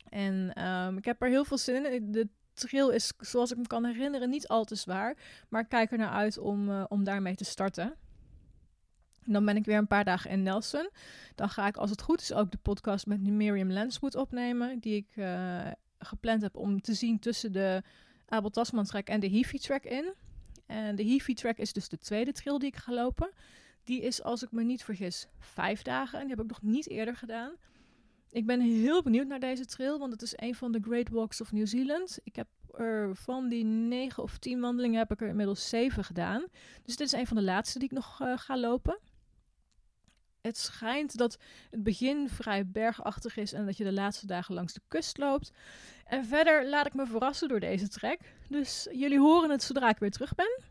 En 0.10 0.66
um, 0.66 0.98
ik 0.98 1.06
heb 1.06 1.22
er 1.22 1.30
heel 1.30 1.46
veel 1.46 1.58
zin 1.58 1.92
in. 1.92 2.12
De 2.12 2.28
trail 2.54 2.90
is, 2.90 3.14
zoals 3.18 3.52
ik 3.52 3.58
me 3.58 3.68
kan 3.68 3.86
herinneren, 3.86 4.30
niet 4.30 4.48
al 4.48 4.64
te 4.64 4.76
zwaar. 4.76 5.18
Maar 5.50 5.62
ik 5.62 5.70
kijk 5.70 5.92
er 5.92 5.98
naar 5.98 6.10
uit 6.10 6.38
om, 6.38 6.82
om 6.82 7.04
daarmee 7.04 7.36
te 7.36 7.44
starten. 7.44 7.96
Dan 9.26 9.46
ben 9.46 9.56
ik 9.56 9.66
weer 9.66 9.78
een 9.78 9.88
paar 9.88 10.04
dagen 10.04 10.32
in 10.32 10.44
Nelson. 10.44 10.90
Dan 11.36 11.50
ga 11.50 11.68
ik, 11.68 11.78
als 11.78 11.90
het 11.90 12.02
goed 12.02 12.22
is, 12.22 12.34
ook 12.34 12.52
de 12.52 12.58
podcast 12.58 13.06
met 13.06 13.22
Miriam 13.22 13.72
Lanswood 13.72 14.16
opnemen. 14.16 14.80
Die 14.80 14.96
ik 14.96 15.16
uh, 15.16 15.68
gepland 16.00 16.42
heb 16.42 16.56
om 16.56 16.82
te 16.82 16.94
zien 16.94 17.20
tussen 17.20 17.52
de 17.52 17.84
Abel 18.26 18.50
Tasman 18.50 18.86
track 18.86 19.08
en 19.08 19.20
de 19.20 19.30
Heafy 19.30 19.58
track 19.58 19.84
in. 19.84 20.14
En 20.66 20.96
de 20.96 21.06
Heafy 21.06 21.34
track 21.34 21.58
is 21.58 21.74
dus 21.74 21.90
de 21.90 21.98
tweede 21.98 22.32
trail 22.32 22.60
die 22.60 22.68
ik 22.68 22.76
ga 22.76 22.94
lopen. 22.94 23.32
Die 23.84 24.02
is, 24.02 24.24
als 24.24 24.44
ik 24.44 24.52
me 24.52 24.64
niet 24.64 24.84
vergis, 24.84 25.28
vijf 25.40 25.82
dagen. 25.82 26.20
En 26.20 26.28
die 26.28 26.36
heb 26.36 26.44
ik 26.44 26.52
nog 26.52 26.62
niet 26.62 26.90
eerder 26.90 27.16
gedaan. 27.16 27.52
Ik 28.32 28.46
ben 28.46 28.62
heel 28.62 29.04
benieuwd 29.04 29.28
naar 29.28 29.40
deze 29.40 29.66
trail, 29.66 30.00
want 30.00 30.12
het 30.12 30.22
is 30.22 30.34
een 30.36 30.56
van 30.56 30.72
de 30.72 30.80
Great 30.82 31.10
Walks 31.10 31.42
of 31.42 31.52
New 31.52 31.68
Zealand. 31.68 32.20
Ik 32.24 32.36
heb 32.36 32.48
er 32.78 33.16
van 33.16 33.50
die 33.50 33.64
negen 33.64 34.24
of 34.24 34.38
tien 34.38 34.60
wandelingen 34.60 35.00
heb 35.00 35.12
ik 35.12 35.22
er 35.22 35.28
inmiddels 35.28 35.70
zeven 35.70 36.04
gedaan. 36.04 36.46
Dus 36.84 36.96
dit 36.96 37.08
is 37.08 37.20
een 37.20 37.28
van 37.28 37.38
de 37.38 37.44
laatste 37.44 37.80
die 37.80 37.88
ik 37.88 37.94
nog 37.94 38.20
uh, 38.22 38.38
ga 38.38 38.58
lopen 38.58 39.00
het 40.42 40.58
schijnt 40.58 41.18
dat 41.18 41.38
het 41.70 41.84
begin 41.84 42.30
vrij 42.30 42.68
bergachtig 42.68 43.38
is 43.38 43.54
en 43.54 43.66
dat 43.66 43.78
je 43.78 43.84
de 43.84 43.92
laatste 43.92 44.26
dagen 44.26 44.54
langs 44.54 44.74
de 44.74 44.82
kust 44.88 45.18
loopt. 45.18 45.52
En 46.06 46.26
verder 46.26 46.70
laat 46.70 46.86
ik 46.86 46.94
me 46.94 47.06
verrassen 47.06 47.48
door 47.48 47.60
deze 47.60 47.88
trek. 47.88 48.20
Dus 48.50 48.88
jullie 48.92 49.20
horen 49.20 49.50
het 49.50 49.64
zodra 49.64 49.90
ik 49.90 49.98
weer 49.98 50.12
terug 50.12 50.36
ben. 50.36 50.64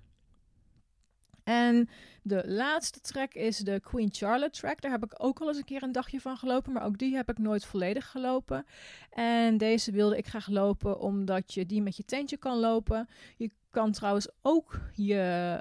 En 1.49 1.89
de 2.23 2.43
laatste 2.47 3.01
track 3.01 3.35
is 3.35 3.59
de 3.59 3.81
Queen 3.81 4.09
Charlotte 4.13 4.61
track. 4.61 4.81
Daar 4.81 4.91
heb 4.91 5.05
ik 5.05 5.15
ook 5.17 5.41
al 5.41 5.49
eens 5.49 5.57
een 5.57 5.65
keer 5.65 5.83
een 5.83 5.93
dagje 5.93 6.21
van 6.21 6.37
gelopen, 6.37 6.73
maar 6.73 6.85
ook 6.85 6.99
die 6.99 7.17
heb 7.17 7.31
ik 7.31 7.39
nooit 7.39 7.65
volledig 7.65 8.11
gelopen. 8.11 8.67
En 9.11 9.59
deze 9.59 9.93
wilde 9.93 10.17
ik 10.17 10.27
graag 10.27 10.49
lopen 10.49 11.01
omdat 11.01 11.55
je 11.55 11.67
die 11.67 11.83
met 11.83 11.97
je 11.97 12.05
tentje 12.05 12.37
kan 12.37 12.59
lopen. 12.59 13.09
Je 13.37 13.51
kan 13.71 13.93
trouwens 13.93 14.29
ook 14.43 14.81
je, 14.93 15.15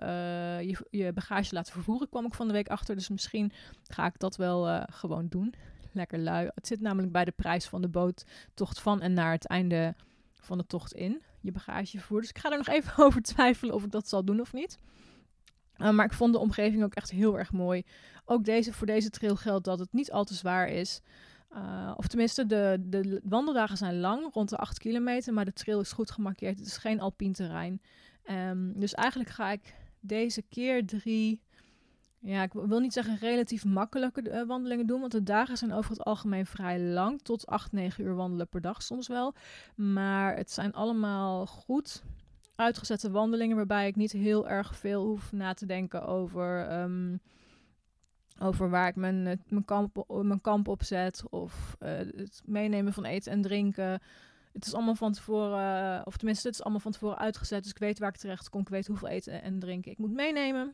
uh, 0.03 0.61
je, 0.61 0.85
je, 0.89 1.13
bagage 1.13 1.53
laten 1.53 1.73
vervoeren, 1.73 2.09
kwam 2.09 2.25
ik 2.25 2.33
van 2.33 2.47
de 2.47 2.53
week 2.53 2.69
achter. 2.69 2.95
Dus 2.95 3.09
misschien 3.09 3.51
ga 3.83 4.05
ik 4.05 4.19
dat 4.19 4.35
wel 4.35 4.67
uh, 4.67 4.83
gewoon 4.89 5.27
doen. 5.27 5.53
Lekker 5.91 6.19
lui. 6.19 6.49
Het 6.55 6.67
zit 6.67 6.81
namelijk 6.81 7.11
bij 7.11 7.25
de 7.25 7.31
prijs 7.31 7.65
van 7.65 7.81
de 7.81 7.89
boottocht 7.89 8.79
van 8.79 9.01
en 9.01 9.13
naar 9.13 9.31
het 9.31 9.47
einde 9.47 9.95
van 10.33 10.57
de 10.57 10.65
tocht 10.65 10.93
in. 10.93 11.21
Je 11.41 11.51
bagage 11.51 11.97
vervoeren. 11.97 12.27
Dus 12.27 12.35
ik 12.35 12.41
ga 12.41 12.51
er 12.51 12.57
nog 12.57 12.67
even 12.67 12.97
over 13.05 13.21
twijfelen 13.21 13.75
of 13.75 13.83
ik 13.83 13.91
dat 13.91 14.09
zal 14.09 14.25
doen 14.25 14.39
of 14.39 14.53
niet. 14.53 14.77
Uh, 15.77 15.89
maar 15.89 16.05
ik 16.05 16.13
vond 16.13 16.33
de 16.33 16.39
omgeving 16.39 16.83
ook 16.83 16.93
echt 16.93 17.11
heel 17.11 17.37
erg 17.37 17.51
mooi. 17.51 17.83
Ook 18.25 18.45
deze, 18.45 18.73
voor 18.73 18.87
deze 18.87 19.09
trail 19.09 19.35
geldt 19.35 19.65
dat 19.65 19.79
het 19.79 19.93
niet 19.93 20.11
al 20.11 20.23
te 20.23 20.33
zwaar 20.33 20.69
is. 20.69 21.01
Uh, 21.51 21.93
of 21.95 22.07
tenminste, 22.07 22.45
de, 22.45 22.77
de 22.79 23.21
wandeldagen 23.23 23.77
zijn 23.77 23.99
lang, 23.99 24.33
rond 24.33 24.49
de 24.49 24.57
8 24.57 24.79
kilometer, 24.79 25.33
maar 25.33 25.45
de 25.45 25.53
trail 25.53 25.79
is 25.79 25.91
goed 25.91 26.11
gemarkeerd. 26.11 26.57
Het 26.57 26.67
is 26.67 26.77
geen 26.77 26.99
alpien 26.99 27.33
terrein. 27.33 27.81
Um, 28.31 28.79
dus 28.79 28.93
eigenlijk 28.93 29.29
ga 29.29 29.51
ik 29.51 29.75
deze 29.99 30.41
keer 30.41 30.85
drie, 30.85 31.41
ja, 32.19 32.43
ik 32.43 32.53
wil 32.53 32.79
niet 32.79 32.93
zeggen 32.93 33.17
relatief 33.17 33.65
makkelijke 33.65 34.21
uh, 34.21 34.43
wandelingen 34.47 34.87
doen, 34.87 34.99
want 34.99 35.11
de 35.11 35.23
dagen 35.23 35.57
zijn 35.57 35.73
over 35.73 35.91
het 35.91 36.03
algemeen 36.03 36.45
vrij 36.45 36.79
lang, 36.79 37.21
tot 37.21 37.45
8, 37.45 37.71
9 37.71 38.03
uur 38.03 38.15
wandelen 38.15 38.47
per 38.47 38.61
dag 38.61 38.81
soms 38.83 39.07
wel. 39.07 39.35
Maar 39.75 40.35
het 40.35 40.51
zijn 40.51 40.73
allemaal 40.73 41.45
goed 41.45 42.03
uitgezette 42.57 43.11
wandelingen 43.11 43.55
waarbij 43.55 43.87
ik 43.87 43.95
niet 43.95 44.11
heel 44.11 44.47
erg 44.47 44.75
veel 44.75 45.05
hoef 45.05 45.31
na 45.31 45.53
te 45.53 45.65
denken 45.65 46.05
over, 46.05 46.67
ehm, 46.67 47.17
over 48.39 48.69
waar 48.69 48.87
ik 48.87 48.95
mijn, 48.95 49.27
eh, 49.27 49.37
mijn, 49.47 49.65
kamp, 49.65 50.03
mijn 50.07 50.41
kamp 50.41 50.67
op 50.67 50.83
zet. 50.83 51.23
Of 51.29 51.75
uh, 51.79 51.89
het 51.97 52.41
meenemen 52.45 52.93
van 52.93 53.05
eten 53.05 53.31
en 53.31 53.41
drinken. 53.41 54.01
Het 54.53 54.65
is 54.65 54.73
allemaal 54.73 54.95
van 54.95 55.13
tevoren, 55.13 56.05
of 56.05 56.17
tenminste, 56.17 56.47
het 56.47 56.55
is 56.55 56.63
allemaal 56.63 56.81
van 56.81 56.91
tevoren 56.91 57.17
uitgezet. 57.17 57.63
Dus 57.63 57.71
ik 57.71 57.77
weet 57.77 57.99
waar 57.99 58.09
ik 58.09 58.17
terecht 58.17 58.49
kom. 58.49 58.61
Ik 58.61 58.69
weet 58.69 58.87
hoeveel 58.87 59.07
eten 59.07 59.41
en 59.41 59.59
drinken 59.59 59.91
ik 59.91 59.97
moet 59.97 60.13
meenemen. 60.13 60.73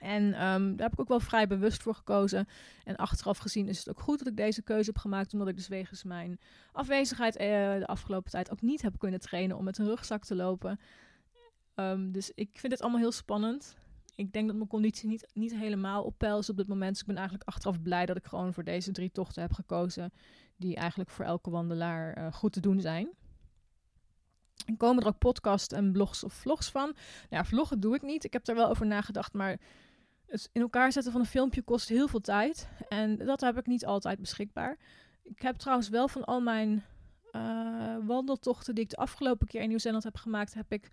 En 0.00 0.22
um, 0.24 0.76
daar 0.76 0.88
heb 0.88 0.92
ik 0.92 1.00
ook 1.00 1.08
wel 1.08 1.20
vrij 1.20 1.46
bewust 1.46 1.82
voor 1.82 1.94
gekozen. 1.94 2.48
En 2.84 2.96
achteraf 2.96 3.38
gezien 3.38 3.68
is 3.68 3.78
het 3.78 3.88
ook 3.88 4.00
goed 4.00 4.18
dat 4.18 4.28
ik 4.28 4.36
deze 4.36 4.62
keuze 4.62 4.90
heb 4.90 4.98
gemaakt. 4.98 5.32
Omdat 5.32 5.48
ik 5.48 5.56
dus 5.56 5.68
wegens 5.68 6.04
mijn 6.04 6.40
afwezigheid 6.72 7.34
uh, 7.34 7.40
de 7.78 7.86
afgelopen 7.86 8.30
tijd 8.30 8.50
ook 8.50 8.60
niet 8.60 8.82
heb 8.82 8.98
kunnen 8.98 9.20
trainen 9.20 9.56
om 9.56 9.64
met 9.64 9.78
een 9.78 9.86
rugzak 9.86 10.24
te 10.24 10.34
lopen. 10.34 10.80
Um, 11.74 12.12
dus 12.12 12.32
ik 12.34 12.48
vind 12.52 12.72
het 12.72 12.82
allemaal 12.82 13.00
heel 13.00 13.12
spannend. 13.12 13.76
Ik 14.14 14.32
denk 14.32 14.46
dat 14.46 14.56
mijn 14.56 14.68
conditie 14.68 15.08
niet, 15.08 15.30
niet 15.32 15.54
helemaal 15.54 16.02
op 16.02 16.18
peil 16.18 16.38
is 16.38 16.50
op 16.50 16.56
dit 16.56 16.68
moment. 16.68 16.90
Dus 16.90 17.00
ik 17.00 17.06
ben 17.06 17.16
eigenlijk 17.16 17.48
achteraf 17.48 17.82
blij 17.82 18.06
dat 18.06 18.16
ik 18.16 18.26
gewoon 18.26 18.54
voor 18.54 18.64
deze 18.64 18.92
drie 18.92 19.10
tochten 19.12 19.42
heb 19.42 19.52
gekozen. 19.52 20.12
Die 20.56 20.76
eigenlijk 20.76 21.10
voor 21.10 21.24
elke 21.24 21.50
wandelaar 21.50 22.18
uh, 22.18 22.32
goed 22.32 22.52
te 22.52 22.60
doen 22.60 22.80
zijn. 22.80 23.08
En 24.66 24.76
komen 24.76 25.02
er 25.02 25.08
ook 25.08 25.18
podcasts 25.18 25.74
en 25.74 25.92
blogs 25.92 26.24
of 26.24 26.32
vlogs 26.32 26.70
van? 26.70 26.96
Nou 27.30 27.46
vloggen 27.46 27.80
doe 27.80 27.94
ik 27.94 28.02
niet. 28.02 28.24
Ik 28.24 28.32
heb 28.32 28.48
er 28.48 28.54
wel 28.54 28.68
over 28.68 28.86
nagedacht, 28.86 29.32
maar 29.32 29.58
het 30.30 30.48
in 30.52 30.60
elkaar 30.60 30.92
zetten 30.92 31.12
van 31.12 31.20
een 31.20 31.26
filmpje 31.26 31.62
kost 31.62 31.88
heel 31.88 32.08
veel 32.08 32.20
tijd. 32.20 32.68
En 32.88 33.16
dat 33.16 33.40
heb 33.40 33.58
ik 33.58 33.66
niet 33.66 33.86
altijd 33.86 34.20
beschikbaar. 34.20 34.78
Ik 35.22 35.42
heb 35.42 35.56
trouwens 35.56 35.88
wel 35.88 36.08
van 36.08 36.24
al 36.24 36.40
mijn 36.40 36.84
uh, 37.32 37.96
wandeltochten 38.06 38.74
die 38.74 38.84
ik 38.84 38.90
de 38.90 38.96
afgelopen 38.96 39.46
keer 39.46 39.60
in 39.60 39.68
Nieuw-Zeeland 39.68 40.04
heb 40.04 40.16
gemaakt, 40.16 40.54
heb 40.54 40.72
ik 40.72 40.90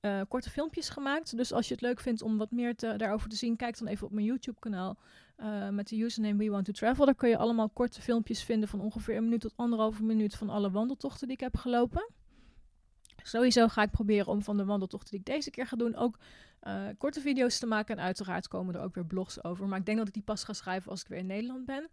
uh, 0.00 0.20
korte 0.28 0.50
filmpjes 0.50 0.88
gemaakt. 0.88 1.36
Dus 1.36 1.52
als 1.52 1.68
je 1.68 1.74
het 1.74 1.82
leuk 1.82 2.00
vindt 2.00 2.22
om 2.22 2.38
wat 2.38 2.50
meer 2.50 2.76
te, 2.76 2.94
daarover 2.96 3.28
te 3.28 3.36
zien, 3.36 3.56
kijk 3.56 3.78
dan 3.78 3.88
even 3.88 4.06
op 4.06 4.12
mijn 4.12 4.26
YouTube-kanaal 4.26 4.98
uh, 5.36 5.68
met 5.68 5.88
de 5.88 6.00
username 6.00 6.36
We 6.36 6.50
Want 6.50 6.64
to 6.64 6.72
Travel. 6.72 7.04
Daar 7.04 7.14
kun 7.14 7.28
je 7.28 7.36
allemaal 7.36 7.68
korte 7.68 8.02
filmpjes 8.02 8.42
vinden 8.42 8.68
van 8.68 8.80
ongeveer 8.80 9.16
een 9.16 9.24
minuut 9.24 9.40
tot 9.40 9.56
anderhalve 9.56 10.02
minuut 10.02 10.34
van 10.34 10.50
alle 10.50 10.70
wandeltochten 10.70 11.26
die 11.26 11.36
ik 11.36 11.42
heb 11.42 11.56
gelopen. 11.56 12.10
Sowieso 13.22 13.68
ga 13.68 13.82
ik 13.82 13.90
proberen 13.90 14.26
om 14.26 14.42
van 14.42 14.56
de 14.56 14.64
wandeltochten 14.64 15.10
die 15.10 15.18
ik 15.18 15.26
deze 15.26 15.50
keer 15.50 15.66
ga 15.66 15.76
doen 15.76 15.96
ook 15.96 16.18
uh, 16.66 16.82
korte 16.98 17.20
video's 17.20 17.58
te 17.58 17.66
maken. 17.66 17.96
En 17.96 18.04
uiteraard 18.04 18.48
komen 18.48 18.74
er 18.74 18.80
ook 18.80 18.94
weer 18.94 19.06
blogs 19.06 19.44
over. 19.44 19.68
Maar 19.68 19.78
ik 19.78 19.86
denk 19.86 19.98
dat 19.98 20.06
ik 20.06 20.14
die 20.14 20.22
pas 20.22 20.44
ga 20.44 20.52
schrijven 20.52 20.90
als 20.90 21.00
ik 21.00 21.08
weer 21.08 21.18
in 21.18 21.26
Nederland 21.26 21.66
ben. 21.66 21.88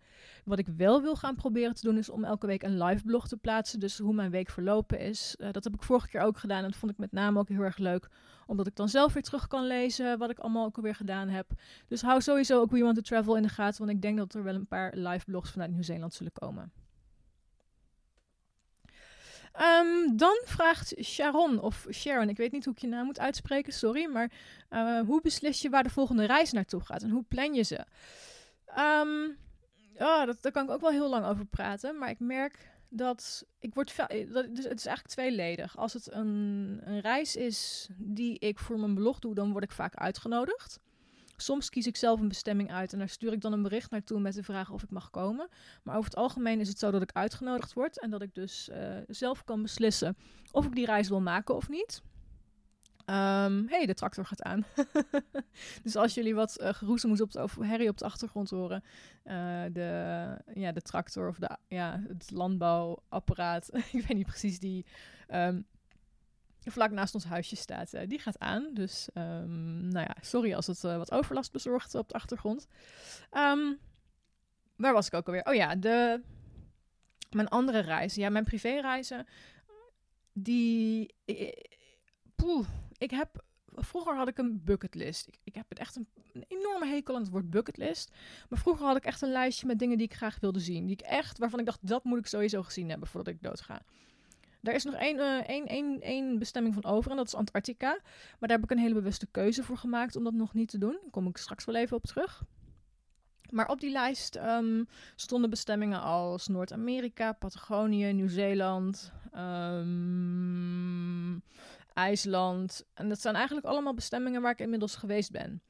Wat 0.46 0.60
ik 0.60 0.68
wel 0.68 1.02
wil 1.02 1.16
gaan 1.16 1.36
proberen 1.36 1.76
te 1.76 1.82
doen 1.82 1.98
is 1.98 2.10
om 2.10 2.24
elke 2.24 2.48
week 2.48 2.64
een 2.64 2.84
live 2.84 3.04
blog 3.04 3.28
te 3.28 3.38
plaatsen. 3.38 3.80
Dus 3.80 3.98
hoe 3.98 4.14
mijn 4.14 4.32
week 4.32 4.50
verlopen 4.50 5.00
is. 5.00 5.36
Uh, 5.40 5.52
dat 5.52 5.64
heb 5.64 5.74
ik 5.74 5.84
vorige 5.84 6.08
keer 6.08 6.22
ook 6.22 6.38
gedaan 6.38 6.64
en 6.64 6.70
dat 6.70 6.80
vond 6.80 6.92
ik 6.92 6.98
met 6.98 7.12
name 7.12 7.40
ook 7.40 7.50
heel 7.50 7.62
erg 7.62 7.78
leuk. 7.78 8.10
Omdat 8.46 8.68
ik 8.68 8.76
dan 8.76 8.90
zelf 8.90 9.14
weer 9.14 9.24
terug 9.24 9.48
kan 9.48 9.68
lezen 9.68 10.18
wat 10.18 10.30
ik 10.30 10.40
allemaal 10.40 10.66
ook 10.66 10.78
alweer 10.78 10.96
gedaan 10.96 11.28
heb. 11.28 11.52
Dus 11.88 12.02
hou 12.02 12.22
sowieso 12.22 12.62
ook 12.62 12.72
We 12.72 12.80
Want 12.80 12.96
To 12.96 13.02
Travel 13.02 13.36
in 13.36 13.42
de 13.42 13.50
gaten. 13.50 13.80
Want 13.86 13.96
ik 13.96 14.02
denk 14.02 14.18
dat 14.18 14.34
er 14.34 14.44
wel 14.44 14.56
een 14.56 14.68
paar 14.68 14.96
live 14.96 15.26
blogs 15.26 15.52
vanuit 15.52 15.72
Nieuw-Zeeland 15.72 16.14
zullen 16.14 16.32
komen. 16.32 16.72
Um, 19.62 20.18
dan 20.18 20.42
vraagt 20.46 20.94
Sharon 21.04 21.60
of 21.60 21.88
Sharon, 21.92 22.30
ik 22.30 22.38
weet 22.38 22.52
niet 22.52 22.66
hoe 22.66 22.74
ik 22.74 22.80
je 22.80 22.88
naam 22.88 23.06
moet 23.06 23.20
uitspreken, 23.20 23.74
sorry, 23.74 24.06
maar 24.06 24.32
uh, 24.70 25.02
hoe 25.02 25.22
beslis 25.22 25.62
je 25.62 25.70
waar 25.70 25.84
de 25.84 25.90
volgende 25.90 26.26
reis 26.26 26.52
naartoe 26.52 26.82
gaat 26.82 27.04
en 27.04 27.10
hoe 27.10 27.24
plan 27.28 27.54
je 27.54 27.64
ze? 27.64 27.86
Um, 28.78 29.38
dat, 29.98 30.42
daar 30.42 30.52
kan 30.52 30.64
ik 30.64 30.70
ook 30.70 30.82
wel 30.82 30.92
heel 30.92 31.10
lang 31.10 31.26
over 31.26 31.46
praten, 31.46 31.98
maar 31.98 32.10
ik 32.10 32.20
merk 32.20 32.70
dat 32.90 33.46
ik 33.60 33.74
word 33.74 33.96
dat, 33.98 34.56
dus 34.56 34.66
het 34.66 34.80
is 34.80 34.86
eigenlijk 34.86 35.08
tweeledig. 35.08 35.78
Als 35.78 35.94
het 35.94 36.12
een, 36.12 36.80
een 36.84 37.00
reis 37.00 37.36
is 37.36 37.90
die 37.98 38.40
ik 38.40 38.60
voor 38.60 38.80
mijn 38.80 38.96
blog 38.96 39.20
doe, 39.20 39.36
dan 39.36 39.52
word 39.52 39.64
ik 39.64 39.72
vaak 39.72 39.96
uitgenodigd. 39.96 40.80
Soms 41.42 41.70
kies 41.70 41.88
ik 41.88 41.98
zelf 41.98 42.20
een 42.20 42.28
bestemming 42.28 42.72
uit 42.72 42.94
en 42.94 43.00
daar 43.00 43.10
stuur 43.10 43.34
ik 43.34 43.42
dan 43.42 43.54
een 43.54 43.62
bericht 43.62 43.92
naartoe 43.92 44.20
met 44.20 44.34
de 44.34 44.44
vraag 44.44 44.72
of 44.72 44.84
ik 44.84 44.90
mag 44.90 45.10
komen. 45.10 45.50
Maar 45.84 45.96
over 45.96 46.10
het 46.10 46.20
algemeen 46.20 46.60
is 46.60 46.68
het 46.68 46.80
zo 46.80 46.92
dat 46.92 47.02
ik 47.02 47.12
uitgenodigd 47.14 47.74
word 47.74 48.00
en 48.00 48.10
dat 48.10 48.22
ik 48.22 48.34
dus 48.34 48.70
uh, 48.72 48.98
zelf 49.08 49.44
kan 49.44 49.62
beslissen 49.62 50.18
of 50.52 50.66
ik 50.66 50.76
die 50.76 50.86
reis 50.86 51.10
wil 51.10 51.22
maken 51.22 51.56
of 51.56 51.70
niet. 51.70 52.02
Um, 53.10 53.68
hey, 53.68 53.86
de 53.86 53.94
tractor 53.94 54.26
gaat 54.26 54.42
aan. 54.42 54.66
dus 55.84 55.96
als 55.96 56.14
jullie 56.14 56.36
wat 56.36 56.62
uh, 56.62 56.70
geroezemoes 56.74 57.22
op 57.22 57.32
de, 57.32 57.48
herrie 57.60 57.90
op 57.90 57.98
de 57.98 58.06
achtergrond 58.06 58.50
horen, 58.50 58.84
uh, 59.26 59.64
de, 59.72 60.38
ja, 60.54 60.72
de 60.72 60.82
tractor 60.82 61.30
of 61.30 61.38
de, 61.38 61.58
ja, 61.68 62.04
het 62.08 62.32
landbouwapparaat, 62.32 63.70
ik 63.92 64.06
weet 64.08 64.18
niet 64.18 64.26
precies 64.26 64.60
die 64.60 64.86
um, 65.34 65.66
vlak 66.64 66.92
naast 66.92 67.14
ons 67.14 67.24
huisje 67.24 67.56
staat, 67.56 67.94
uh, 67.94 68.02
die 68.08 68.20
gaat 68.20 68.40
aan. 68.40 68.74
Dus 68.74 69.10
um, 69.14 69.88
nou 69.88 70.06
ja, 70.08 70.16
sorry 70.22 70.54
als 70.54 70.68
het 70.68 70.84
uh, 70.84 70.98
wat 70.98 71.12
overlast 71.12 71.52
bezorgt 71.52 71.96
op 71.96 72.08
de 72.08 72.14
achtergrond. 72.14 72.68
Um, 73.32 73.80
waar 74.76 74.94
was 74.94 75.08
ik 75.08 75.14
ook 75.14 75.26
alweer? 75.26 75.46
Oh 75.46 75.54
ja, 75.54 75.76
de, 75.76 76.22
mijn 77.30 77.48
andere 77.48 77.80
reizen. 77.80 78.22
Ja, 78.22 78.30
mijn 78.30 78.44
privéreizen. 78.44 79.28
Die. 80.34 81.16
Poeh, 82.36 82.68
ik 82.98 83.12
heb. 83.12 83.48
Vroeger 83.76 84.16
had 84.16 84.28
ik 84.28 84.38
een 84.38 84.64
bucketlist. 84.64 85.28
Ik, 85.44 85.56
heb 85.56 85.70
het 85.70 85.80
echt 85.80 85.96
een, 85.96 86.08
enorme 86.48 86.88
hekel 86.88 87.16
aan 87.16 87.22
het 87.22 87.32
woord 87.32 87.50
bucketlist. 87.50 88.12
Maar 88.50 88.60
vroeger 88.60 88.86
had 88.86 88.98
ik 88.98 89.06
echt 89.06 89.22
een 89.22 89.32
lijstje 89.32 89.68
met 89.68 89.80
dingen 89.80 89.98
die 89.98 90.08
ik 90.08 90.14
graag 90.14 90.40
wilde 90.40 90.60
zien. 90.60 90.86
Die 90.86 90.96
ik 90.96 91.02
echt, 91.02 91.38
waarvan 91.38 91.60
ik 91.60 91.66
dacht, 91.66 91.88
dat 91.88 92.04
moet 92.04 92.20
ik 92.20 92.28
sowieso 92.28 92.64
gezien 92.64 92.90
hebben 92.90 93.08
voordat 93.08 93.34
ik 93.34 93.42
doodga. 93.42 93.82
Er 94.64 94.74
is 94.74 94.84
nog 94.84 94.94
één, 94.94 95.18
uh, 95.18 95.50
één, 95.50 95.66
één, 95.66 96.02
één 96.02 96.40
bestemming 96.40 96.74
van 96.74 96.86
over 96.86 97.12
en 97.12 97.18
dat 97.18 97.28
is 97.28 97.36
Antarctica. 97.36 98.00
Maar 98.40 98.50
daar 98.50 98.58
heb 98.58 98.64
ik 98.64 98.72
een 98.72 98.84
hele 98.84 98.94
bewuste 98.94 99.28
keuze 99.32 99.64
voor 99.64 99.78
gemaakt 99.78 100.16
om 100.16 100.24
dat 100.24 100.34
nog 100.34 100.54
niet 100.54 100.70
te 100.70 100.78
doen. 100.78 100.98
Daar 101.02 101.12
kom 101.12 101.28
ik 101.28 101.38
straks 101.38 101.66
wel 101.66 101.76
even 101.76 101.98
op 101.98 102.06
terug. 102.06 102.44
Maar 103.50 103.70
op 103.70 103.80
die 103.80 103.92
lijst 103.92 104.36
um, 104.36 104.88
stonden 105.16 105.50
bestemmingen 105.50 106.02
als 106.02 106.48
Noord-Amerika, 106.48 107.32
Patagonië, 107.32 108.14
Nieuw-Zeeland, 108.14 109.12
um, 109.36 111.42
IJsland. 111.94 112.86
En 112.94 113.10
dat 113.10 113.22
zijn 113.22 113.36
eigenlijk 113.36 113.66
allemaal 113.66 113.94
bestemmingen 113.94 114.42
waar 114.42 114.52
ik 114.52 114.60
inmiddels 114.60 114.96
geweest 114.96 115.32
ben. 115.32 115.62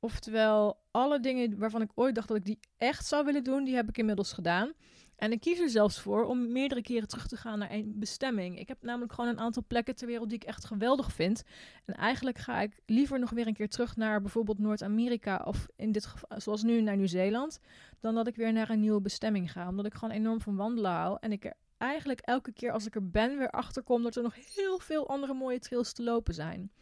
Oftewel, 0.00 0.80
alle 0.90 1.20
dingen 1.20 1.58
waarvan 1.58 1.82
ik 1.82 1.90
ooit 1.94 2.14
dacht 2.14 2.28
dat 2.28 2.36
ik 2.36 2.44
die 2.44 2.58
echt 2.76 3.06
zou 3.06 3.24
willen 3.24 3.44
doen, 3.44 3.64
die 3.64 3.74
heb 3.74 3.88
ik 3.88 3.98
inmiddels 3.98 4.32
gedaan. 4.32 4.72
En 5.20 5.32
ik 5.32 5.40
kies 5.40 5.58
er 5.58 5.68
zelfs 5.68 6.00
voor 6.00 6.24
om 6.24 6.52
meerdere 6.52 6.82
keren 6.82 7.08
terug 7.08 7.26
te 7.26 7.36
gaan 7.36 7.58
naar 7.58 7.70
één 7.70 7.98
bestemming. 7.98 8.58
Ik 8.58 8.68
heb 8.68 8.82
namelijk 8.82 9.12
gewoon 9.12 9.30
een 9.30 9.40
aantal 9.40 9.64
plekken 9.66 9.96
ter 9.96 10.06
wereld 10.06 10.28
die 10.28 10.38
ik 10.38 10.44
echt 10.44 10.64
geweldig 10.64 11.12
vind. 11.12 11.42
En 11.84 11.94
eigenlijk 11.94 12.38
ga 12.38 12.60
ik 12.60 12.80
liever 12.86 13.18
nog 13.18 13.30
weer 13.30 13.46
een 13.46 13.54
keer 13.54 13.68
terug 13.68 13.96
naar 13.96 14.20
bijvoorbeeld 14.20 14.58
Noord-Amerika 14.58 15.42
of 15.44 15.66
in 15.76 15.92
dit 15.92 16.06
geval, 16.06 16.40
zoals 16.40 16.62
nu 16.62 16.80
naar 16.80 16.96
Nieuw-Zeeland, 16.96 17.60
dan 18.00 18.14
dat 18.14 18.26
ik 18.26 18.36
weer 18.36 18.52
naar 18.52 18.70
een 18.70 18.80
nieuwe 18.80 19.00
bestemming 19.00 19.52
ga. 19.52 19.68
Omdat 19.68 19.86
ik 19.86 19.94
gewoon 19.94 20.14
enorm 20.14 20.40
van 20.40 20.56
wandelen 20.56 20.90
hou. 20.90 21.16
En 21.20 21.32
ik 21.32 21.44
er 21.44 21.54
eigenlijk 21.78 22.20
elke 22.20 22.52
keer 22.52 22.72
als 22.72 22.86
ik 22.86 22.94
er 22.94 23.10
ben 23.10 23.38
weer 23.38 23.50
achter 23.50 23.82
kom 23.82 24.02
dat 24.02 24.16
er 24.16 24.22
nog 24.22 24.54
heel 24.54 24.78
veel 24.78 25.08
andere 25.08 25.34
mooie 25.34 25.58
trails 25.58 25.92
te 25.92 26.02
lopen 26.02 26.34
zijn. 26.34 26.72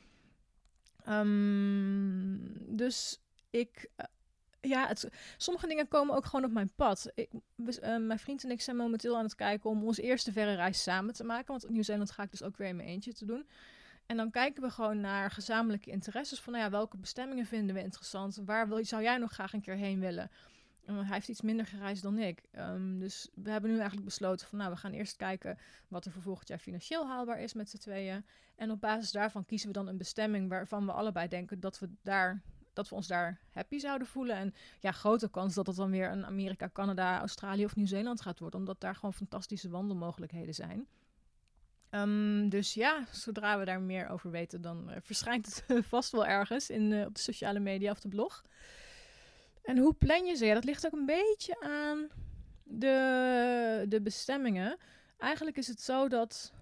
Um, 1.08 2.76
dus 2.76 3.20
ik 3.50 3.90
ja, 4.68 4.94
sommige 5.36 5.66
dingen 5.66 5.88
komen 5.88 6.14
ook 6.14 6.24
gewoon 6.24 6.44
op 6.44 6.52
mijn 6.52 6.70
pad. 6.76 7.10
Ik, 7.14 7.30
uh, 7.56 7.96
mijn 7.96 8.18
vriend 8.18 8.44
en 8.44 8.50
ik 8.50 8.60
zijn 8.60 8.76
momenteel 8.76 9.16
aan 9.16 9.24
het 9.24 9.34
kijken 9.34 9.70
om 9.70 9.84
onze 9.84 10.02
eerste 10.02 10.32
verre 10.32 10.54
reis 10.54 10.82
samen 10.82 11.14
te 11.14 11.24
maken. 11.24 11.46
Want 11.46 11.64
in 11.64 11.72
Nieuw-Zeeland 11.72 12.10
ga 12.10 12.22
ik 12.22 12.30
dus 12.30 12.42
ook 12.42 12.56
weer 12.56 12.68
in 12.68 12.76
mijn 12.76 12.88
eentje 12.88 13.12
te 13.12 13.24
doen. 13.24 13.46
En 14.06 14.16
dan 14.16 14.30
kijken 14.30 14.62
we 14.62 14.70
gewoon 14.70 15.00
naar 15.00 15.30
gezamenlijke 15.30 15.90
interesses. 15.90 16.40
Van 16.40 16.52
nou 16.52 16.64
ja, 16.64 16.70
welke 16.70 16.96
bestemmingen 16.96 17.46
vinden 17.46 17.74
we 17.74 17.82
interessant? 17.82 18.40
Waar 18.44 18.68
wil, 18.68 18.84
zou 18.84 19.02
jij 19.02 19.18
nog 19.18 19.32
graag 19.32 19.52
een 19.52 19.60
keer 19.60 19.76
heen 19.76 20.00
willen? 20.00 20.30
Hij 20.84 21.04
heeft 21.14 21.28
iets 21.28 21.40
minder 21.40 21.66
gereisd 21.66 22.02
dan 22.02 22.18
ik. 22.18 22.42
Um, 22.58 22.98
dus 22.98 23.28
we 23.34 23.50
hebben 23.50 23.70
nu 23.70 23.76
eigenlijk 23.76 24.06
besloten 24.06 24.46
van 24.46 24.58
nou, 24.58 24.70
we 24.70 24.76
gaan 24.76 24.92
eerst 24.92 25.16
kijken 25.16 25.58
wat 25.88 26.04
er 26.04 26.12
voor 26.12 26.22
volgend 26.22 26.48
jaar 26.48 26.58
financieel 26.58 27.06
haalbaar 27.06 27.40
is 27.40 27.52
met 27.52 27.70
z'n 27.70 27.76
tweeën. 27.76 28.24
En 28.56 28.70
op 28.70 28.80
basis 28.80 29.10
daarvan 29.12 29.44
kiezen 29.44 29.68
we 29.68 29.74
dan 29.74 29.86
een 29.86 29.96
bestemming 29.96 30.48
waarvan 30.48 30.86
we 30.86 30.92
allebei 30.92 31.28
denken 31.28 31.60
dat 31.60 31.78
we 31.78 31.88
daar 32.02 32.42
dat 32.78 32.88
we 32.88 32.94
ons 32.94 33.06
daar 33.06 33.40
happy 33.50 33.78
zouden 33.78 34.06
voelen. 34.06 34.36
En 34.36 34.54
ja, 34.80 34.92
grote 34.92 35.30
kans 35.30 35.54
dat 35.54 35.66
het 35.66 35.76
dan 35.76 35.90
weer 35.90 36.10
een 36.10 36.26
Amerika, 36.26 36.70
Canada, 36.72 37.18
Australië 37.18 37.64
of 37.64 37.76
Nieuw-Zeeland 37.76 38.20
gaat 38.20 38.38
worden. 38.38 38.60
Omdat 38.60 38.80
daar 38.80 38.94
gewoon 38.94 39.14
fantastische 39.14 39.68
wandelmogelijkheden 39.68 40.54
zijn. 40.54 40.86
Um, 41.90 42.48
dus 42.48 42.74
ja, 42.74 43.04
zodra 43.10 43.58
we 43.58 43.64
daar 43.64 43.80
meer 43.80 44.08
over 44.08 44.30
weten, 44.30 44.60
dan 44.60 44.90
uh, 44.90 44.96
verschijnt 45.00 45.62
het 45.66 45.86
vast 45.94 46.12
wel 46.12 46.26
ergens 46.26 46.70
in, 46.70 46.90
uh, 46.90 47.06
op 47.06 47.14
de 47.14 47.20
sociale 47.20 47.58
media 47.58 47.90
of 47.90 48.00
de 48.00 48.08
blog. 48.08 48.44
En 49.62 49.78
hoe 49.78 49.94
plan 49.94 50.24
je 50.24 50.34
ze? 50.34 50.46
Ja, 50.46 50.54
dat 50.54 50.64
ligt 50.64 50.86
ook 50.86 50.92
een 50.92 51.06
beetje 51.06 51.60
aan 51.60 52.08
de, 52.62 53.84
de 53.88 54.00
bestemmingen. 54.00 54.76
Eigenlijk 55.18 55.56
is 55.56 55.66
het 55.66 55.80
zo 55.80 56.08
dat 56.08 56.52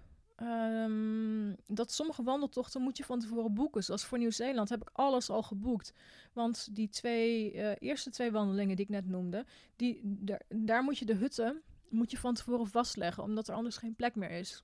Um, 0.41 1.55
dat 1.67 1.91
sommige 1.91 2.23
wandeltochten 2.23 2.81
moet 2.81 2.97
je 2.97 3.03
van 3.03 3.19
tevoren 3.19 3.53
boeken. 3.53 3.83
Zoals 3.83 4.05
voor 4.05 4.17
Nieuw-Zeeland 4.17 4.69
heb 4.69 4.81
ik 4.81 4.89
alles 4.93 5.29
al 5.29 5.43
geboekt. 5.43 5.93
Want 6.33 6.75
die 6.75 6.89
twee, 6.89 7.53
uh, 7.53 7.71
eerste 7.79 8.09
twee 8.09 8.31
wandelingen 8.31 8.75
die 8.75 8.85
ik 8.85 8.91
net 8.91 9.07
noemde, 9.07 9.45
die, 9.75 10.01
daar, 10.49 10.83
moet 10.83 10.97
je 10.97 11.05
de 11.05 11.15
hutten 11.15 11.61
moet 11.89 12.11
je 12.11 12.17
van 12.17 12.33
tevoren 12.33 12.67
vastleggen, 12.67 13.23
omdat 13.23 13.47
er 13.47 13.55
anders 13.55 13.77
geen 13.77 13.95
plek 13.95 14.15
meer 14.15 14.31
is. 14.31 14.63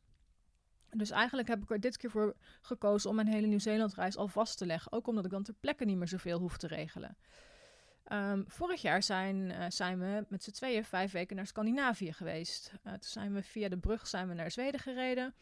Dus 0.89 1.09
eigenlijk 1.09 1.47
heb 1.47 1.63
ik 1.63 1.69
er 1.69 1.79
dit 1.79 1.97
keer 1.97 2.09
voor 2.09 2.35
gekozen 2.61 3.09
om 3.09 3.15
mijn 3.15 3.27
hele 3.27 3.47
Nieuw-Zeeland-reis 3.47 4.17
al 4.17 4.27
vast 4.27 4.57
te 4.57 4.65
leggen. 4.65 4.91
Ook 4.91 5.07
omdat 5.07 5.25
ik 5.25 5.31
dan 5.31 5.43
ter 5.43 5.53
plekke 5.59 5.85
niet 5.85 5.97
meer 5.97 6.07
zoveel 6.07 6.39
hoef 6.39 6.57
te 6.57 6.67
regelen. 6.67 7.17
Ehm, 8.03 8.43
vorig 8.47 8.81
jaar 8.81 9.03
zijn, 9.03 9.35
uh, 9.35 9.65
zijn 9.67 9.99
we 9.99 10.25
met 10.29 10.43
z'n 10.43 10.51
tweeën 10.51 10.85
vijf 10.85 11.11
weken 11.11 11.35
naar 11.35 11.47
Scandinavië 11.47 12.13
geweest. 12.13 12.71
Uh, 12.73 12.91
toen 12.91 13.01
zijn 13.01 13.33
we 13.33 13.43
via 13.43 13.69
de 13.69 13.77
brug 13.77 14.07
zijn 14.07 14.27
we 14.27 14.33
naar 14.33 14.51
Zweden 14.51 14.79
gereden. 14.79 15.33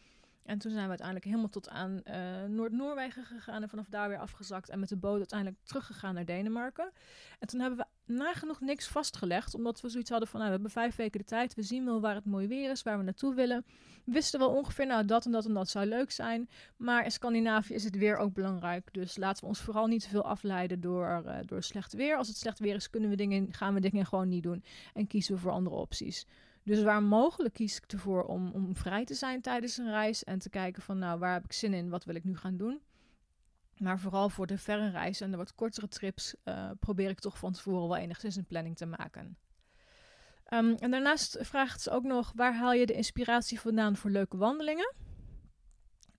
En 0.44 0.58
toen 0.58 0.70
zijn 0.70 0.82
we 0.82 0.88
uiteindelijk 0.88 1.26
helemaal 1.26 1.48
tot 1.48 1.68
aan 1.68 2.00
uh, 2.04 2.14
Noord-Noorwegen 2.48 3.24
gegaan 3.24 3.62
en 3.62 3.68
vanaf 3.68 3.88
daar 3.88 4.08
weer 4.08 4.18
afgezakt 4.18 4.68
en 4.68 4.78
met 4.78 4.88
de 4.88 4.96
boot 4.96 5.18
uiteindelijk 5.18 5.58
teruggegaan 5.62 6.14
naar 6.14 6.24
Denemarken. 6.24 6.92
En 7.38 7.48
toen 7.48 7.60
hebben 7.60 7.78
we 7.78 8.12
nagenoeg 8.12 8.60
niks 8.60 8.88
vastgelegd, 8.88 9.54
omdat 9.54 9.80
we 9.80 9.88
zoiets 9.88 10.10
hadden 10.10 10.28
van, 10.28 10.40
nou, 10.40 10.50
we 10.52 10.56
hebben 10.56 10.82
vijf 10.82 10.96
weken 10.96 11.20
de 11.20 11.26
tijd, 11.26 11.54
we 11.54 11.62
zien 11.62 11.84
wel 11.84 12.00
waar 12.00 12.14
het 12.14 12.24
mooi 12.24 12.46
weer 12.46 12.70
is, 12.70 12.82
waar 12.82 12.98
we 12.98 13.04
naartoe 13.04 13.34
willen. 13.34 13.64
We 14.04 14.12
wisten 14.12 14.38
wel 14.38 14.50
ongeveer, 14.50 14.86
nou, 14.86 15.04
dat 15.04 15.24
en 15.24 15.32
dat 15.32 15.46
en 15.46 15.54
dat 15.54 15.68
zou 15.68 15.86
leuk 15.86 16.10
zijn, 16.10 16.48
maar 16.76 17.04
in 17.04 17.10
Scandinavië 17.10 17.74
is 17.74 17.84
het 17.84 17.96
weer 17.96 18.16
ook 18.16 18.32
belangrijk, 18.32 18.88
dus 18.92 19.16
laten 19.16 19.42
we 19.42 19.48
ons 19.48 19.60
vooral 19.60 19.86
niet 19.86 20.02
te 20.02 20.08
veel 20.08 20.24
afleiden 20.24 20.80
door, 20.80 21.22
uh, 21.26 21.36
door 21.46 21.62
slecht 21.62 21.92
weer. 21.92 22.16
Als 22.16 22.28
het 22.28 22.36
slecht 22.36 22.58
weer 22.58 22.74
is, 22.74 22.90
kunnen 22.90 23.10
we 23.10 23.16
dingen, 23.16 23.52
gaan 23.52 23.74
we 23.74 23.80
dingen 23.80 24.06
gewoon 24.06 24.28
niet 24.28 24.42
doen 24.42 24.64
en 24.94 25.06
kiezen 25.06 25.34
we 25.34 25.40
voor 25.40 25.50
andere 25.50 25.76
opties. 25.76 26.26
Dus 26.64 26.82
waar 26.82 27.02
mogelijk 27.02 27.54
kies 27.54 27.76
ik 27.76 27.92
ervoor 27.92 28.24
om, 28.24 28.50
om 28.50 28.76
vrij 28.76 29.04
te 29.04 29.14
zijn 29.14 29.40
tijdens 29.40 29.76
een 29.76 29.90
reis 29.90 30.24
en 30.24 30.38
te 30.38 30.50
kijken 30.50 30.82
van 30.82 30.98
nou 30.98 31.18
waar 31.18 31.32
heb 31.32 31.44
ik 31.44 31.52
zin 31.52 31.74
in, 31.74 31.88
wat 31.88 32.04
wil 32.04 32.14
ik 32.14 32.24
nu 32.24 32.36
gaan 32.36 32.56
doen. 32.56 32.80
Maar 33.76 34.00
vooral 34.00 34.28
voor 34.28 34.46
de 34.46 34.58
verre 34.58 34.90
reizen 34.90 35.24
en 35.24 35.30
de 35.30 35.36
wat 35.36 35.54
kortere 35.54 35.88
trips 35.88 36.34
uh, 36.44 36.70
probeer 36.80 37.08
ik 37.08 37.20
toch 37.20 37.38
van 37.38 37.52
tevoren 37.52 37.88
wel 37.88 37.96
enigszins 37.96 38.36
een 38.36 38.46
planning 38.46 38.76
te 38.76 38.86
maken. 38.86 39.36
Um, 40.50 40.74
en 40.74 40.90
daarnaast 40.90 41.38
vraagt 41.40 41.80
ze 41.80 41.90
ook 41.90 42.02
nog 42.02 42.32
waar 42.34 42.54
haal 42.54 42.72
je 42.72 42.86
de 42.86 42.92
inspiratie 42.92 43.60
vandaan 43.60 43.96
voor 43.96 44.10
leuke 44.10 44.36
wandelingen? 44.36 44.94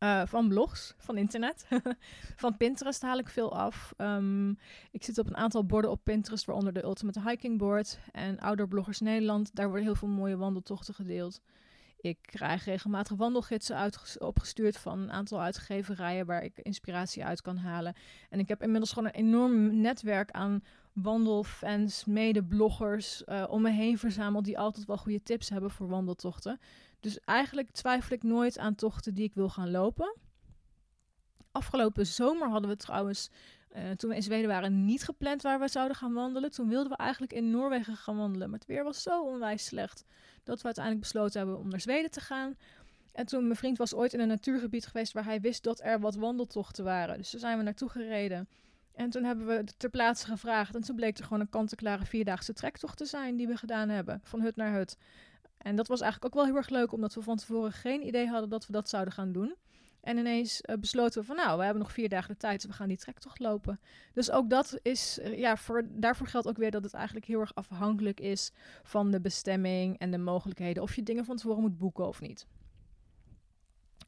Uh, 0.04 0.22
van 0.26 0.48
blogs, 0.48 0.94
van 0.98 1.18
internet. 1.18 1.68
van 2.44 2.58
Pinterest 2.58 3.02
haal 3.02 3.18
ik 3.18 3.30
veel 3.30 3.56
af. 3.58 3.94
Um, 3.98 4.58
ik 4.92 5.04
zit 5.04 5.18
op 5.18 5.28
een 5.28 5.38
aantal 5.38 5.66
borden 5.66 5.92
op 5.92 6.00
Pinterest, 6.04 6.46
waaronder 6.46 6.74
de 6.74 6.84
Ultimate 6.84 7.30
Hiking 7.30 7.58
Board 7.58 8.00
en 8.12 8.40
Outdoor 8.40 8.68
Bloggers 8.68 9.00
Nederland. 9.00 9.56
Daar 9.56 9.68
worden 9.68 9.86
heel 9.86 9.96
veel 9.96 10.08
mooie 10.08 10.38
wandeltochten 10.38 10.94
gedeeld. 10.94 11.42
Ik 11.98 12.18
krijg 12.22 12.66
regelmatig 12.66 13.18
wandelgidsen 13.18 13.92
opgestuurd 14.20 14.78
van 14.78 15.00
een 15.00 15.12
aantal 15.12 15.42
uitgeverijen 15.42 16.26
waar 16.26 16.44
ik 16.44 16.58
inspiratie 16.58 17.26
uit 17.26 17.42
kan 17.42 17.58
halen. 17.58 17.96
En 18.30 18.40
ik 18.40 18.48
heb 18.48 18.62
inmiddels 18.62 18.92
gewoon 18.92 19.08
een 19.08 19.26
enorm 19.26 19.82
netwerk 19.82 20.32
aan 20.32 20.64
wandelfans, 20.94 22.06
mede-bloggers 22.06 23.24
uh, 23.26 23.44
om 23.50 23.62
me 23.62 23.70
heen 23.70 23.98
verzameld 23.98 24.46
die 24.46 24.60
altijd 24.60 24.86
wel 24.86 24.98
goede 24.98 25.24
tips 25.24 25.50
hebben 25.50 25.72
voor 25.72 25.88
wandeltochten. 25.88 26.60
Dus 27.00 27.20
eigenlijk 27.20 27.72
twijfel 27.72 28.16
ik 28.16 28.24
nooit 28.24 28.58
aan 28.58 28.76
tochten 28.76 29.14
die 29.14 29.24
ik 29.24 29.34
wil 29.34 29.50
gaan 29.50 29.72
lopen. 29.72 30.16
Afgelopen 31.52 32.06
zomer 32.06 32.50
hadden 32.50 32.70
we 32.70 32.76
trouwens, 32.76 33.30
uh, 33.76 33.92
toen 33.92 34.10
we 34.10 34.16
in 34.16 34.24
Zweden 34.24 34.48
waren, 34.48 34.86
niet 34.86 35.04
gepland 35.04 35.42
waar 35.42 35.60
we 35.60 35.68
zouden 35.68 35.98
gaan 35.98 36.14
wandelen. 36.14 36.52
Toen 36.52 36.70
wilden 36.70 36.92
we 36.92 36.98
eigenlijk 36.98 37.34
in 37.34 37.50
Noorwegen 37.50 37.96
gaan 37.96 38.18
wandelen. 38.18 38.50
Maar 38.50 38.60
het 38.60 38.68
weer 38.68 38.84
was 38.84 39.02
zo 39.02 39.24
onwijs 39.24 39.66
slecht 39.66 40.06
dat 40.44 40.58
we 40.58 40.66
uiteindelijk 40.66 41.04
besloten 41.04 41.40
hebben 41.40 41.60
om 41.60 41.70
naar 41.70 41.82
Zweden 41.82 42.12
te 42.12 42.22
gaan. 42.22 42.56
En 43.14 43.26
toen 43.26 43.44
mijn 43.44 43.56
vriend 43.56 43.78
was 43.78 43.94
ooit 43.94 44.14
in 44.14 44.20
een 44.20 44.28
natuurgebied 44.28 44.86
geweest 44.86 45.14
waar 45.14 45.26
hij 45.26 45.42
wist 45.42 45.64
dat 45.64 45.82
er 45.84 46.00
wat 46.00 46.16
wandeltochten 46.16 46.84
waren. 46.84 47.18
Dus 47.18 47.32
daar 47.32 47.40
zijn 47.40 47.58
we 47.58 47.64
naartoe 47.64 47.90
gereden. 47.90 48.48
En 48.94 49.10
toen 49.10 49.24
hebben 49.24 49.48
we 49.48 49.64
ter 49.78 49.90
plaatse 49.90 50.26
gevraagd. 50.26 50.76
En 50.76 50.82
toen 50.82 50.96
bleek 50.96 51.18
er 51.18 51.24
gewoon 51.24 51.40
een 51.40 51.50
kant-en-klare 51.50 52.06
vierdaagse 52.06 52.54
trektocht 52.54 52.98
te 52.98 53.06
zijn 53.06 53.36
die 53.36 53.48
we 53.48 53.58
gedaan 53.58 53.90
hebben. 53.90 54.22
Van 54.24 54.42
hut 54.42 54.56
naar 54.56 54.74
hut. 54.74 54.98
En 55.58 55.76
dat 55.76 55.88
was 55.88 56.02
eigenlijk 56.02 56.34
ook 56.34 56.42
wel 56.42 56.50
heel 56.52 56.62
erg 56.62 56.70
leuk, 56.70 56.92
omdat 56.92 57.14
we 57.14 57.22
van 57.22 57.38
tevoren 57.38 57.72
geen 57.72 58.08
idee 58.08 58.28
hadden 58.28 58.50
dat 58.50 58.66
we 58.66 58.72
dat 58.72 58.90
zouden 58.90 59.14
gaan 59.14 59.32
doen. 59.32 59.56
En 60.02 60.18
ineens 60.18 60.62
uh, 60.66 60.76
besloten 60.76 61.22
we 61.22 61.28
van 61.28 61.36
nou, 61.36 61.58
we 61.58 61.64
hebben 61.64 61.82
nog 61.82 61.92
vier 61.92 62.10
dagen 62.10 62.32
de 62.32 62.38
tijd, 62.38 62.66
we 62.66 62.74
gaan 62.74 62.88
die 62.88 62.98
trektocht 62.98 63.40
lopen. 63.40 63.80
Dus 64.14 64.32
ook 64.32 64.50
dat 64.50 64.80
is, 64.82 65.20
uh, 65.20 65.40
ja, 65.40 65.58
voor, 65.58 65.84
daarvoor 65.90 66.28
geldt 66.28 66.48
ook 66.48 66.58
weer 66.58 66.72
dat 66.72 66.84
het 66.84 66.94
eigenlijk 66.94 67.26
heel 67.26 67.40
erg 67.40 67.56
afhankelijk 67.56 68.20
is 68.20 68.52
van 68.84 69.12
de 69.12 69.22
bestemming 69.22 70.00
en 70.00 70.12
de 70.12 70.18
mogelijkheden. 70.18 70.84
Of 70.84 70.96
je 70.96 71.04
dingen 71.04 71.26
van 71.26 71.36
tevoren 71.36 71.62
moet 71.62 71.78
boeken 71.78 72.08
of 72.08 72.22
niet. 72.22 72.48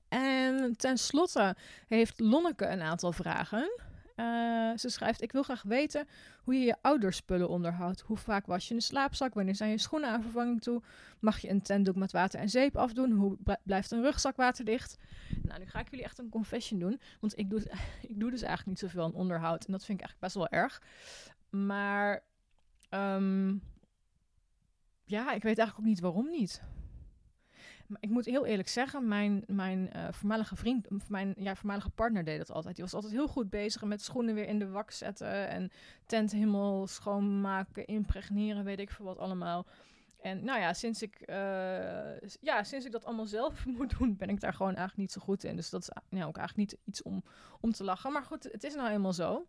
En 0.07 0.73
tenslotte 0.77 1.55
heeft 1.88 2.19
Lonneke 2.19 2.67
een 2.67 2.81
aantal 2.81 3.11
vragen. 3.11 3.71
Uh, 4.16 4.78
ze 4.78 4.89
schrijft: 4.89 5.22
Ik 5.22 5.32
wil 5.32 5.43
graag 5.43 5.61
weten 5.61 6.07
hoe 6.43 6.53
je 6.53 6.66
je 6.66 6.76
ouderspullen 6.82 7.49
onderhoudt. 7.49 8.01
Hoe 8.01 8.18
vaak 8.18 8.45
was 8.45 8.68
je 8.68 8.74
een 8.74 8.82
slaapzak? 8.82 9.34
Wanneer 9.34 9.55
zijn 9.55 9.70
je 9.70 9.78
schoenen 9.78 10.09
aan 10.09 10.22
vervanging 10.22 10.61
toe? 10.61 10.82
Mag 11.20 11.39
je 11.39 11.49
een 11.49 11.61
tentdoek 11.61 11.95
met 11.95 12.11
water 12.11 12.39
en 12.39 12.49
zeep 12.49 12.78
afdoen? 12.78 13.11
Hoe 13.11 13.38
blijft 13.63 13.91
een 13.91 14.01
rugzak 14.01 14.36
waterdicht? 14.36 14.97
Nou, 15.41 15.59
nu 15.59 15.66
ga 15.66 15.80
ik 15.80 15.89
jullie 15.89 16.05
echt 16.05 16.20
een 16.20 16.30
confession 16.30 16.80
doen. 16.80 16.99
Want 17.20 17.38
ik 17.38 17.49
doe, 17.49 17.59
ik 18.11 18.20
doe 18.20 18.32
dus 18.32 18.41
eigenlijk 18.41 18.66
niet 18.66 18.80
zoveel 18.80 19.03
aan 19.03 19.13
onderhoud. 19.13 19.66
En 19.66 19.72
dat 19.72 19.86
vind 19.86 19.99
ik 20.01 20.05
eigenlijk 20.05 20.20
best 20.20 20.36
wel 20.36 20.61
erg. 20.61 20.82
Maar 21.49 22.24
um, 22.89 23.61
ja, 25.03 25.32
ik 25.32 25.43
weet 25.43 25.57
eigenlijk 25.57 25.80
ook 25.80 25.86
niet 25.86 25.99
waarom 25.99 26.30
niet. 26.30 26.61
Ik 27.99 28.09
moet 28.09 28.25
heel 28.25 28.45
eerlijk 28.45 28.67
zeggen, 28.67 29.07
mijn, 29.07 29.43
mijn 29.47 29.89
uh, 29.95 30.07
voormalige 30.11 30.55
vriend, 30.55 31.09
mijn 31.09 31.33
ja, 31.38 31.55
voormalige 31.55 31.89
partner 31.89 32.23
deed 32.23 32.38
dat 32.38 32.51
altijd. 32.51 32.75
Die 32.75 32.83
was 32.83 32.93
altijd 32.93 33.13
heel 33.13 33.27
goed 33.27 33.49
bezig 33.49 33.83
met 33.83 34.01
schoenen 34.01 34.36
weer 34.36 34.47
in 34.47 34.59
de 34.59 34.69
wak 34.69 34.91
zetten 34.91 35.47
en 35.47 35.71
tent 36.05 36.31
helemaal 36.31 36.88
schoonmaken, 36.88 37.86
impregneren, 37.86 38.63
weet 38.63 38.79
ik 38.79 38.91
veel 38.91 39.05
wat 39.05 39.17
allemaal. 39.17 39.65
En 40.25 40.43
nou 40.43 40.59
ja, 40.59 40.73
sinds 40.73 41.01
ik, 41.01 41.23
uh, 41.25 41.36
ja, 42.41 42.63
sinds 42.63 42.86
ik 42.86 42.91
dat 42.91 43.05
allemaal 43.05 43.25
zelf 43.25 43.65
moet 43.77 43.97
doen, 43.97 44.15
ben 44.15 44.29
ik 44.29 44.39
daar 44.39 44.53
gewoon 44.53 44.75
eigenlijk 44.75 44.97
niet 44.97 45.11
zo 45.11 45.21
goed 45.21 45.43
in. 45.43 45.55
Dus 45.55 45.69
dat 45.69 45.81
is 45.81 45.89
ja, 46.09 46.25
ook 46.25 46.38
eigenlijk 46.38 46.69
niet 46.69 46.79
iets 46.86 47.01
om, 47.01 47.23
om 47.59 47.71
te 47.71 47.83
lachen. 47.83 48.11
Maar 48.11 48.23
goed, 48.23 48.43
het 48.43 48.63
is 48.63 48.75
nou 48.75 48.89
eenmaal 48.89 49.13
zo. 49.13 49.45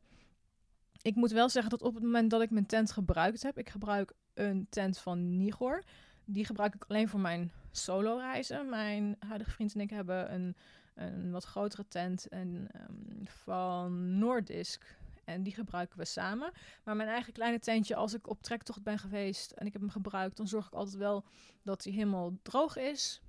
Ik 1.03 1.15
moet 1.15 1.31
wel 1.31 1.49
zeggen 1.49 1.71
dat 1.71 1.83
op 1.83 1.95
het 1.95 2.03
moment 2.03 2.31
dat 2.31 2.43
ik 2.43 2.51
mijn 2.51 2.67
tent 2.67 2.93
gebruikt 2.93 3.43
heb, 3.43 3.59
ik 3.59 3.69
gebruik 3.69 4.13
een 4.35 4.67
tent 4.71 4.99
van 4.99 5.37
Nigor. 5.37 5.83
Die 6.25 6.45
gebruik 6.45 6.75
ik 6.75 6.85
alleen 6.89 7.09
voor 7.09 7.21
mijn 7.21 7.53
solo 7.77 8.17
reizen. 8.17 8.69
Mijn 8.69 9.17
huidige 9.19 9.51
vriend 9.51 9.75
en 9.75 9.81
ik 9.81 9.91
hebben 9.91 10.33
een, 10.35 10.57
een 10.95 11.31
wat 11.31 11.45
grotere 11.45 11.89
tent 11.89 12.29
en, 12.29 12.69
um, 12.89 13.27
van 13.27 14.19
Noordisk. 14.19 14.97
En 15.25 15.43
die 15.43 15.55
gebruiken 15.55 15.99
we 15.99 16.05
samen. 16.05 16.53
Maar 16.85 16.97
mijn 16.97 17.09
eigen 17.09 17.33
kleine 17.33 17.59
tentje, 17.59 17.95
als 17.95 18.15
ik 18.15 18.29
op 18.29 18.43
trektocht 18.43 18.83
ben 18.83 18.99
geweest 18.99 19.51
en 19.51 19.67
ik 19.67 19.73
heb 19.73 19.83
hem 19.83 19.91
gebruikt, 19.91 20.37
dan 20.37 20.49
zorg 20.49 20.67
ik 20.67 20.73
altijd 20.73 20.97
wel 20.97 21.25
dat 21.63 21.85
hij 21.85 21.93
helemaal 21.93 22.39
droog 22.43 22.77
is. 22.77 23.21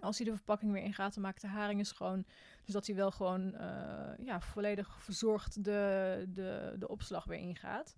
Als 0.00 0.16
hij 0.16 0.26
de 0.26 0.34
verpakking 0.34 0.72
weer 0.72 0.82
ingaat, 0.82 1.14
dan 1.14 1.22
maakt 1.22 1.40
de 1.40 1.46
haringen 1.46 1.84
schoon. 1.84 2.24
Dus 2.64 2.74
dat 2.74 2.86
hij 2.86 2.96
wel 2.96 3.10
gewoon 3.10 3.54
uh, 3.54 4.10
ja, 4.18 4.40
volledig 4.40 5.02
verzorgd 5.02 5.64
de, 5.64 6.24
de, 6.28 6.74
de 6.78 6.88
opslag 6.88 7.24
weer 7.24 7.38
ingaat. 7.38 7.96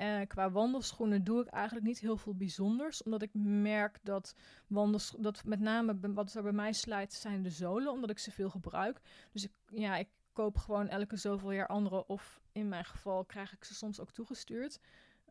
Uh, 0.00 0.20
qua 0.26 0.50
wandelschoenen 0.50 1.24
doe 1.24 1.40
ik 1.40 1.46
eigenlijk 1.46 1.86
niet 1.86 1.98
heel 1.98 2.16
veel 2.16 2.34
bijzonders. 2.34 3.02
Omdat 3.02 3.22
ik 3.22 3.30
merk 3.34 3.98
dat, 4.02 4.34
wandels, 4.66 5.14
dat 5.18 5.44
met 5.44 5.60
name 5.60 5.98
wat 6.00 6.34
er 6.34 6.42
bij 6.42 6.52
mij 6.52 6.72
slijt 6.72 7.12
zijn 7.12 7.42
de 7.42 7.50
zolen. 7.50 7.92
Omdat 7.92 8.10
ik 8.10 8.18
ze 8.18 8.30
veel 8.30 8.50
gebruik. 8.50 9.00
Dus 9.32 9.44
ik, 9.44 9.52
ja, 9.70 9.96
ik 9.96 10.08
koop 10.32 10.56
gewoon 10.56 10.88
elke 10.88 11.16
zoveel 11.16 11.50
jaar 11.50 11.66
andere. 11.66 12.06
Of 12.06 12.40
in 12.52 12.68
mijn 12.68 12.84
geval 12.84 13.24
krijg 13.24 13.52
ik 13.52 13.64
ze 13.64 13.74
soms 13.74 14.00
ook 14.00 14.10
toegestuurd. 14.10 14.78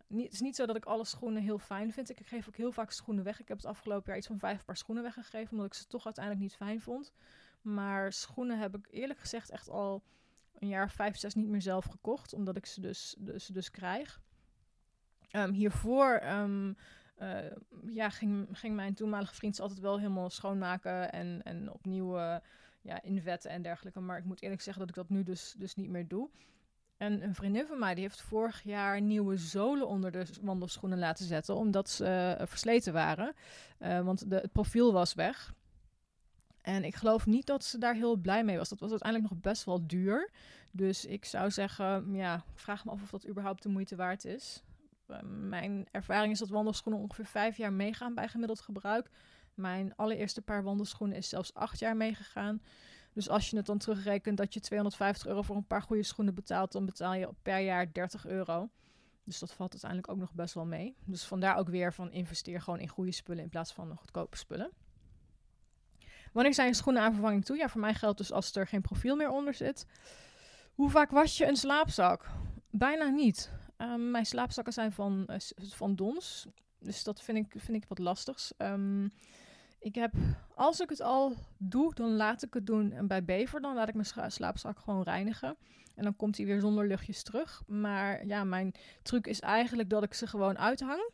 Het 0.08 0.34
is 0.34 0.42
niet 0.42 0.56
zo 0.56 0.66
dat 0.66 0.76
ik 0.76 0.86
alle 0.86 1.06
schoenen 1.06 1.42
heel 1.42 1.60
fijn 1.60 1.92
vind. 1.92 2.10
Ik 2.10 2.20
geef 2.26 2.48
ook 2.48 2.56
heel 2.56 2.72
vaak 2.72 2.92
schoenen 2.92 3.24
weg. 3.24 3.40
Ik 3.40 3.48
heb 3.48 3.58
het 3.58 3.66
afgelopen 3.66 4.08
jaar 4.08 4.18
iets 4.18 4.28
van 4.28 4.40
vijf 4.40 4.66
paar 4.66 4.78
schoenen 4.78 5.04
weggegeven. 5.04 5.52
Omdat 5.52 5.66
ik 5.66 5.74
ze 5.74 5.88
toch 5.88 6.06
uiteindelijk 6.06 6.46
niet 6.46 6.56
fijn 6.56 6.82
vond. 6.82 7.14
Maar 7.62 8.14
schoenen 8.14 8.60
heb 8.60 8.76
ik 8.76 8.88
eerlijk 8.92 9.20
gezegd 9.20 9.50
echt 9.50 9.70
al 9.70 10.04
een 10.60 10.68
jaar 10.68 10.92
vijf, 10.92 11.18
zes 11.18 11.34
niet 11.34 11.48
meer 11.48 11.62
zelf 11.62 11.86
gekocht. 11.86 12.34
Omdat 12.34 12.58
ik 12.58 12.66
ze 12.66 12.82
dus, 12.82 13.16
dus, 13.20 13.46
dus 13.46 13.72
krijg. 13.72 14.22
Um, 15.36 15.52
hiervoor 15.52 16.22
um, 16.24 16.76
uh, 17.22 17.38
ja, 17.88 18.10
ging, 18.10 18.48
ging 18.52 18.76
mijn 18.76 18.94
toenmalige 18.94 19.36
vriend 19.36 19.60
altijd 19.60 19.80
wel 19.80 19.98
helemaal 19.98 20.30
schoonmaken 20.30 21.12
en, 21.12 21.42
en 21.44 21.72
opnieuw 21.72 22.18
uh, 22.18 22.36
ja, 22.82 23.02
invetten 23.02 23.52
en 23.52 23.62
dergelijke. 23.62 24.00
Maar 24.00 24.18
ik 24.18 24.24
moet 24.24 24.42
eerlijk 24.42 24.62
zeggen 24.62 24.82
dat 24.82 24.90
ik 24.90 24.96
dat 24.96 25.10
nu 25.10 25.24
dus, 25.24 25.56
dus 25.58 25.76
niet 25.76 25.90
meer 25.90 26.08
doe. 26.08 26.30
En 26.98 27.24
een 27.24 27.36
vriendin 27.36 27.66
van 27.66 27.80
mij 27.80 27.94
die 27.94 28.04
heeft 28.04 28.22
vorig 28.22 28.64
jaar 28.64 29.02
nieuwe 29.02 29.38
zolen 29.38 29.88
onder 29.88 30.12
de 30.12 30.26
wandelschoenen 30.42 31.00
laten 31.00 31.26
zetten, 31.26 31.56
omdat 31.56 31.90
ze 31.90 32.38
uh, 32.40 32.48
versleten 32.48 32.94
waren. 32.94 33.36
Want 33.78 34.30
de, 34.30 34.36
het 34.36 34.52
profiel 34.52 34.94
was 34.94 35.14
weg. 35.14 35.54
En 36.62 36.84
ik 36.84 36.96
geloof 36.96 37.26
niet 37.26 37.46
dat 37.46 37.64
ze 37.64 37.78
daar 37.78 37.96
heel 37.96 38.16
blij 38.16 38.44
mee 38.44 38.58
was. 38.58 38.70
Dat 38.70 38.80
was 38.80 38.90
uiteindelijk 38.90 39.32
nog 39.32 39.42
best 39.42 39.64
wel 39.64 39.88
duur. 39.88 40.32
Dus 40.72 41.06
ik 41.06 41.26
zou 41.26 41.52
zeggen, 41.52 42.14
ja, 42.14 42.44
vraag 42.54 42.86
me 42.86 42.92
af 42.92 43.02
of 43.02 43.10
dat 43.10 43.28
überhaupt 43.28 43.64
de 43.64 43.70
moeite 43.70 43.96
waard 43.96 44.26
is. 44.26 44.64
Eh, 45.14 45.20
mijn 45.24 45.88
ervaring 45.92 46.34
is 46.34 46.40
dat 46.40 46.50
wandelschoenen 46.50 47.02
ongeveer 47.02 47.26
vijf 47.26 47.58
jaar 47.58 47.74
meegaan 47.74 48.14
bij 48.14 48.28
gemiddeld 48.28 48.62
gebruik. 48.62 49.10
Mijn 49.54 49.96
allereerste 49.96 50.42
paar 50.42 50.64
wandelschoenen 50.64 51.18
is 51.18 51.30
zelfs 51.30 51.54
acht 51.54 51.80
jaar 51.80 51.98
meegegaan. 51.98 52.62
Dus 53.14 53.30
als 53.30 53.50
je 53.50 53.58
het 53.58 53.66
dan 53.66 53.78
terugrekent 53.78 54.38
dat 54.38 54.54
je 54.54 54.60
250 54.60 55.28
euro 55.28 55.42
voor 55.42 55.56
een 55.56 55.68
paar 55.68 55.82
goede 55.82 56.04
schoenen 56.04 56.36
betaalt, 56.36 56.72
dan 56.72 56.86
betaal 56.86 57.14
je 57.14 57.30
per 57.42 57.60
jaar 57.60 57.94
30 57.94 58.26
euro. 58.26 58.70
Dus 59.24 59.40
dat 59.40 59.54
valt 59.54 59.72
uiteindelijk 59.72 60.12
ook 60.12 60.18
nog 60.18 60.34
best 60.34 60.54
wel 60.54 60.66
mee. 60.66 60.96
Dus 61.06 61.24
vandaar 61.24 61.58
ook 61.58 61.70
weer 61.70 61.94
van 61.94 62.12
investeer 62.12 62.62
gewoon 62.62 62.80
in 62.80 62.88
goede 62.88 63.12
spullen 63.12 63.44
in 63.44 63.50
plaats 63.50 63.74
van 63.74 63.96
goedkope 63.98 64.38
spullen. 64.38 64.72
Wanneer 66.34 66.54
zijn 66.54 66.74
schoenen 66.74 67.02
aan 67.02 67.14
vervanging 67.14 67.46
toe? 67.46 67.58
Ja, 67.58 67.70
voor 67.70 67.82
mij 67.82 67.94
geldt 67.94 68.18
dus 68.18 68.32
als 68.32 68.56
er 68.56 68.68
geen 68.68 68.82
profiel 68.82 69.16
meer 69.16 69.30
onder 69.30 69.54
zit. 69.54 69.86
Hoe 70.74 70.90
vaak 70.90 71.12
was 71.12 71.38
je 71.38 71.48
een 71.48 71.56
slaapzak? 71.56 72.30
Bijna 72.70 73.08
niet. 73.08 73.52
Ehm, 73.84 74.12
mijn 74.12 74.26
slaapzakken 74.26 74.74
zijn 74.74 74.92
van, 74.92 75.28
uh, 75.30 75.36
van 75.56 75.96
Dons. 75.96 76.48
Dus 76.80 77.04
dat 77.04 77.22
vind 77.22 77.38
ik, 77.38 77.62
vind 77.62 77.78
ik 77.78 77.86
wat 77.88 78.00
lastigs. 78.00 78.54
Um, 78.58 79.12
ik 79.80 79.96
heb, 79.96 80.14
als 80.56 80.80
ik 80.80 80.90
het 80.90 81.02
al 81.02 81.36
doe, 81.58 81.94
dan 81.94 82.16
laat 82.16 82.44
ik 82.44 82.54
het 82.54 82.66
doen. 82.66 82.92
En 82.92 83.08
bij 83.08 83.24
Bever, 83.24 83.62
dan 83.62 83.76
laat 83.76 83.88
ik 83.88 83.94
mijn 83.94 84.32
slaapzak 84.32 84.80
gewoon 84.80 85.04
reinigen. 85.04 85.58
En 85.96 86.04
dan 86.04 86.16
komt 86.16 86.38
hij 86.38 86.46
weer 86.46 86.60
zonder 86.60 86.88
luchtjes 86.88 87.24
terug. 87.24 87.64
Maar 87.68 88.26
ja, 88.26 88.44
mijn 88.44 88.74
truc 89.02 89.28
is 89.28 89.40
eigenlijk 89.40 89.90
dat 89.90 90.04
ik 90.04 90.14
ze 90.14 90.28
gewoon 90.28 90.58
uithang. 90.58 91.12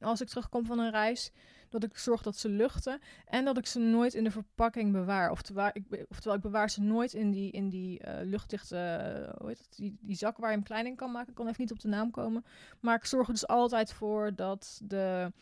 Als 0.00 0.20
ik 0.20 0.28
terugkom 0.28 0.66
van 0.66 0.78
een 0.78 0.90
reis, 0.90 1.30
dat 1.72 1.84
ik 1.84 1.98
zorg 1.98 2.22
dat 2.22 2.36
ze 2.36 2.48
luchten. 2.48 3.00
En 3.24 3.44
dat 3.44 3.58
ik 3.58 3.66
ze 3.66 3.78
nooit 3.78 4.14
in 4.14 4.24
de 4.24 4.30
verpakking 4.30 4.92
bewaar. 4.92 5.30
Oftewel, 5.30 5.70
ik, 5.72 5.84
ik 6.24 6.40
bewaar 6.40 6.70
ze 6.70 6.82
nooit 6.82 7.12
in 7.12 7.30
die, 7.30 7.50
in 7.50 7.68
die 7.68 8.00
uh, 8.06 8.14
luchtdichte, 8.22 8.76
uh, 8.76 9.34
hoe 9.38 9.48
heet 9.48 9.66
die, 9.76 9.98
die 10.00 10.16
zak 10.16 10.36
waar 10.36 10.50
je 10.50 10.56
hem 10.56 10.64
klein 10.64 10.86
in 10.86 10.96
kan 10.96 11.10
maken. 11.10 11.28
Ik 11.28 11.34
kan 11.34 11.46
even 11.46 11.60
niet 11.60 11.72
op 11.72 11.80
de 11.80 11.88
naam 11.88 12.10
komen. 12.10 12.44
Maar 12.80 12.96
ik 12.96 13.04
zorg 13.04 13.26
er 13.26 13.32
dus 13.32 13.46
altijd 13.46 13.92
voor 13.92 14.34
dat 14.34 14.80
de 14.84 15.32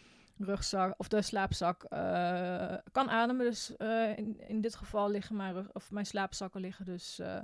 rugzak 0.40 0.94
of 0.96 1.08
de 1.08 1.22
slaapzak 1.22 1.86
uh, 1.88 2.74
kan 2.92 3.10
ademen. 3.10 3.46
Dus 3.46 3.74
uh, 3.78 4.18
in, 4.18 4.48
in 4.48 4.60
dit 4.60 4.74
geval 4.74 5.10
liggen 5.10 5.36
mijn, 5.36 5.52
rug, 5.52 5.72
of 5.72 5.90
mijn 5.90 6.06
slaapzakken 6.06 6.60
liggen 6.60 6.84
dus 6.84 7.20
uh, 7.20 7.40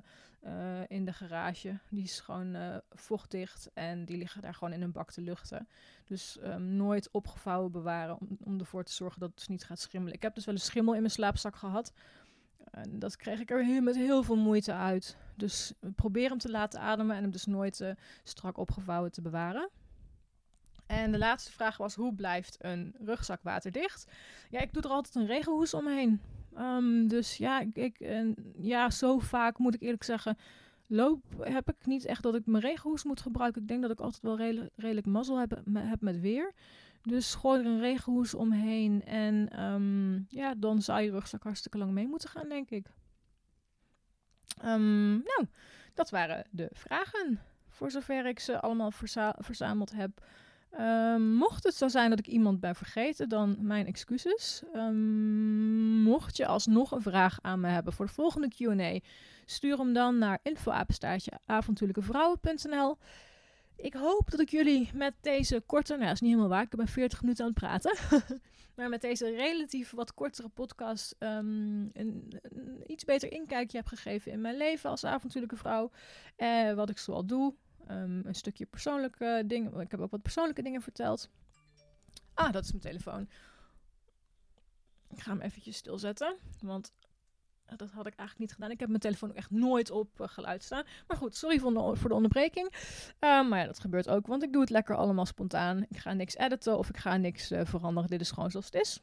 in 0.88 1.04
de 1.04 1.12
garage. 1.12 1.78
Die 1.90 2.02
is 2.02 2.20
gewoon 2.20 2.80
vochtdicht 2.90 3.70
en 3.74 4.04
die 4.04 4.16
liggen 4.16 4.42
daar 4.42 4.54
gewoon 4.54 4.72
in 4.72 4.82
een 4.82 4.92
bak 4.92 5.10
te 5.10 5.20
luchten. 5.20 5.68
Dus 6.04 6.38
um, 6.44 6.62
nooit 6.62 7.10
opgevouwen 7.10 7.72
bewaren 7.72 8.20
om, 8.20 8.38
om 8.44 8.58
ervoor 8.58 8.84
te 8.84 8.92
zorgen 8.92 9.20
dat 9.20 9.28
het 9.28 9.38
dus 9.38 9.48
niet 9.48 9.64
gaat 9.64 9.80
schimmelen. 9.80 10.14
Ik 10.14 10.22
heb 10.22 10.34
dus 10.34 10.44
wel 10.44 10.54
een 10.54 10.60
schimmel 10.60 10.94
in 10.94 11.00
mijn 11.00 11.12
slaapzak 11.12 11.56
gehad. 11.56 11.92
En 12.70 12.98
dat 12.98 13.16
kreeg 13.16 13.40
ik 13.40 13.50
er 13.50 13.82
met 13.82 13.96
heel 13.96 14.22
veel 14.22 14.36
moeite 14.36 14.72
uit. 14.72 15.16
Dus 15.34 15.72
probeer 15.94 16.28
hem 16.28 16.38
te 16.38 16.50
laten 16.50 16.80
ademen 16.80 17.16
en 17.16 17.22
hem 17.22 17.30
dus 17.30 17.46
nooit 17.46 17.94
strak 18.22 18.58
opgevouwen 18.58 19.12
te 19.12 19.22
bewaren. 19.22 19.70
En 20.86 21.12
de 21.12 21.18
laatste 21.18 21.52
vraag 21.52 21.76
was: 21.76 21.94
hoe 21.94 22.14
blijft 22.14 22.56
een 22.58 22.94
rugzak 23.04 23.42
waterdicht? 23.42 24.12
Ja, 24.50 24.60
ik 24.60 24.72
doe 24.72 24.82
er 24.82 24.90
altijd 24.90 25.14
een 25.14 25.26
regenhoes 25.26 25.74
omheen. 25.74 26.20
Um, 26.58 27.08
dus 27.08 27.36
ja, 27.36 27.60
ik, 27.60 27.76
ik 27.76 27.96
ja, 28.58 28.90
zo 28.90 29.18
vaak 29.18 29.58
moet 29.58 29.74
ik 29.74 29.82
eerlijk 29.82 30.04
zeggen. 30.04 30.38
Loop 30.86 31.22
heb 31.40 31.68
ik 31.68 31.86
niet 31.86 32.04
echt 32.04 32.22
dat 32.22 32.34
ik 32.34 32.46
mijn 32.46 32.62
regenhoes 32.62 33.04
moet 33.04 33.20
gebruiken. 33.20 33.62
Ik 33.62 33.68
denk 33.68 33.82
dat 33.82 33.90
ik 33.90 34.00
altijd 34.00 34.22
wel 34.22 34.36
redelijk, 34.76 35.06
mazzel 35.06 35.38
heb, 35.38 36.00
met 36.00 36.20
weer. 36.20 36.52
Dus 37.02 37.34
gooi 37.34 37.60
er 37.60 37.66
een 37.66 37.80
regenhoes 37.80 38.34
omheen. 38.34 39.04
En 39.04 39.62
um, 39.64 40.26
ja, 40.28 40.54
dan 40.54 40.82
zou 40.82 41.00
je 41.00 41.10
rugzak 41.10 41.42
hartstikke 41.42 41.78
lang 41.78 41.90
mee 41.90 42.08
moeten 42.08 42.28
gaan, 42.28 42.48
denk 42.48 42.70
ik. 42.70 42.86
Um, 44.64 45.12
nou, 45.12 45.46
dat 45.94 46.10
waren 46.10 46.46
de 46.50 46.68
vragen. 46.72 47.40
Voor 47.68 47.90
zover 47.90 48.26
ik 48.26 48.38
ze 48.38 48.60
allemaal 48.60 48.90
verza 48.90 49.34
verzameld 49.38 49.92
heb. 49.92 50.26
Um, 50.80 51.32
mocht 51.32 51.64
het 51.64 51.74
zo 51.74 51.88
zijn 51.88 52.10
dat 52.10 52.18
ik 52.18 52.26
iemand 52.26 52.60
ben 52.60 52.74
vergeten, 52.74 53.28
dan 53.28 53.56
mijn 53.60 53.86
excuses. 53.86 54.62
Um, 54.74 56.02
mocht 56.02 56.36
je 56.36 56.46
alsnog 56.46 56.90
een 56.90 57.02
vraag 57.02 57.38
aan 57.42 57.60
me 57.60 57.68
hebben 57.68 57.92
voor 57.92 58.06
de 58.06 58.12
volgende 58.12 58.48
QA, 58.54 58.98
stuur 59.44 59.78
hem 59.78 59.92
dan 59.92 60.18
naar 60.18 60.38
infoapenstaartje 60.42 61.32
avontuurlijkevrouwen.nl. 61.46 62.98
Ik 63.76 63.94
hoop 63.94 64.30
dat 64.30 64.40
ik 64.40 64.48
jullie 64.48 64.90
met 64.94 65.14
deze 65.20 65.62
korte, 65.66 65.92
nou 65.92 66.04
dat 66.04 66.14
is 66.14 66.20
niet 66.20 66.30
helemaal 66.30 66.50
waar, 66.50 66.62
ik 66.62 66.76
ben 66.76 66.88
40 66.88 67.22
minuten 67.22 67.44
aan 67.44 67.50
het 67.50 67.60
praten. 67.60 67.96
maar 68.76 68.88
met 68.88 69.00
deze 69.00 69.30
relatief 69.30 69.90
wat 69.90 70.14
kortere 70.14 70.48
podcast 70.48 71.14
een, 71.18 71.90
een, 71.92 72.32
iets 72.86 73.04
beter 73.04 73.32
inkijkje 73.32 73.76
heb 73.76 73.86
gegeven 73.86 74.32
in 74.32 74.40
mijn 74.40 74.56
leven 74.56 74.90
als 74.90 75.04
avontuurlijke 75.04 75.56
vrouw. 75.56 75.90
Uh, 76.38 76.72
wat 76.72 76.90
ik 76.90 76.98
zoal 76.98 77.26
doe, 77.26 77.54
Um, 77.90 78.26
een 78.26 78.34
stukje 78.34 78.66
persoonlijke 78.66 79.42
dingen. 79.46 79.80
Ik 79.80 79.90
heb 79.90 80.00
ook 80.00 80.10
wat 80.10 80.22
persoonlijke 80.22 80.62
dingen 80.62 80.82
verteld. 80.82 81.30
Ah, 82.34 82.52
dat 82.52 82.64
is 82.64 82.70
mijn 82.70 82.82
telefoon. 82.82 83.28
Ik 85.08 85.20
ga 85.20 85.30
hem 85.30 85.40
eventjes 85.40 85.76
stilzetten. 85.76 86.36
Want 86.60 86.92
dat 87.76 87.90
had 87.90 88.06
ik 88.06 88.14
eigenlijk 88.14 88.38
niet 88.38 88.52
gedaan. 88.52 88.70
Ik 88.70 88.80
heb 88.80 88.88
mijn 88.88 89.00
telefoon 89.00 89.30
ook 89.30 89.36
echt 89.36 89.50
nooit 89.50 89.90
op 89.90 90.20
uh, 90.20 90.28
geluid 90.28 90.62
staan. 90.62 90.84
Maar 91.06 91.16
goed, 91.16 91.36
sorry 91.36 91.58
voor 91.58 91.72
de, 91.72 91.96
voor 91.96 92.08
de 92.08 92.14
onderbreking. 92.14 92.66
Um, 93.20 93.48
maar 93.48 93.58
ja, 93.58 93.66
dat 93.66 93.80
gebeurt 93.80 94.08
ook, 94.08 94.26
want 94.26 94.42
ik 94.42 94.52
doe 94.52 94.60
het 94.60 94.70
lekker 94.70 94.96
allemaal 94.96 95.26
spontaan. 95.26 95.86
Ik 95.88 95.96
ga 95.96 96.12
niks 96.12 96.36
editen 96.36 96.78
of 96.78 96.88
ik 96.88 96.96
ga 96.96 97.16
niks 97.16 97.52
uh, 97.52 97.60
veranderen. 97.64 98.10
Dit 98.10 98.20
is 98.20 98.30
gewoon 98.30 98.50
zoals 98.50 98.66
het 98.66 98.74
is. 98.74 99.00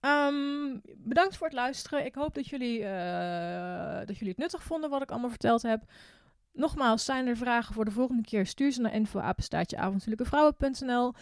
Um, 0.00 0.80
bedankt 0.96 1.36
voor 1.36 1.46
het 1.46 1.56
luisteren. 1.56 2.04
Ik 2.04 2.14
hoop 2.14 2.34
dat 2.34 2.46
jullie, 2.46 2.78
uh, 2.78 3.96
dat 4.04 4.16
jullie 4.16 4.28
het 4.28 4.38
nuttig 4.38 4.62
vonden 4.62 4.90
wat 4.90 5.02
ik 5.02 5.10
allemaal 5.10 5.30
verteld 5.30 5.62
heb. 5.62 5.82
Nogmaals, 6.54 7.04
zijn 7.04 7.26
er 7.26 7.36
vragen 7.36 7.74
voor 7.74 7.84
de 7.84 7.90
volgende 7.90 8.22
keer? 8.22 8.46
Stuur 8.46 8.72
ze 8.72 8.80
naar 8.80 8.94
info@avontuurlijkevrouwen.nl. 8.94 11.14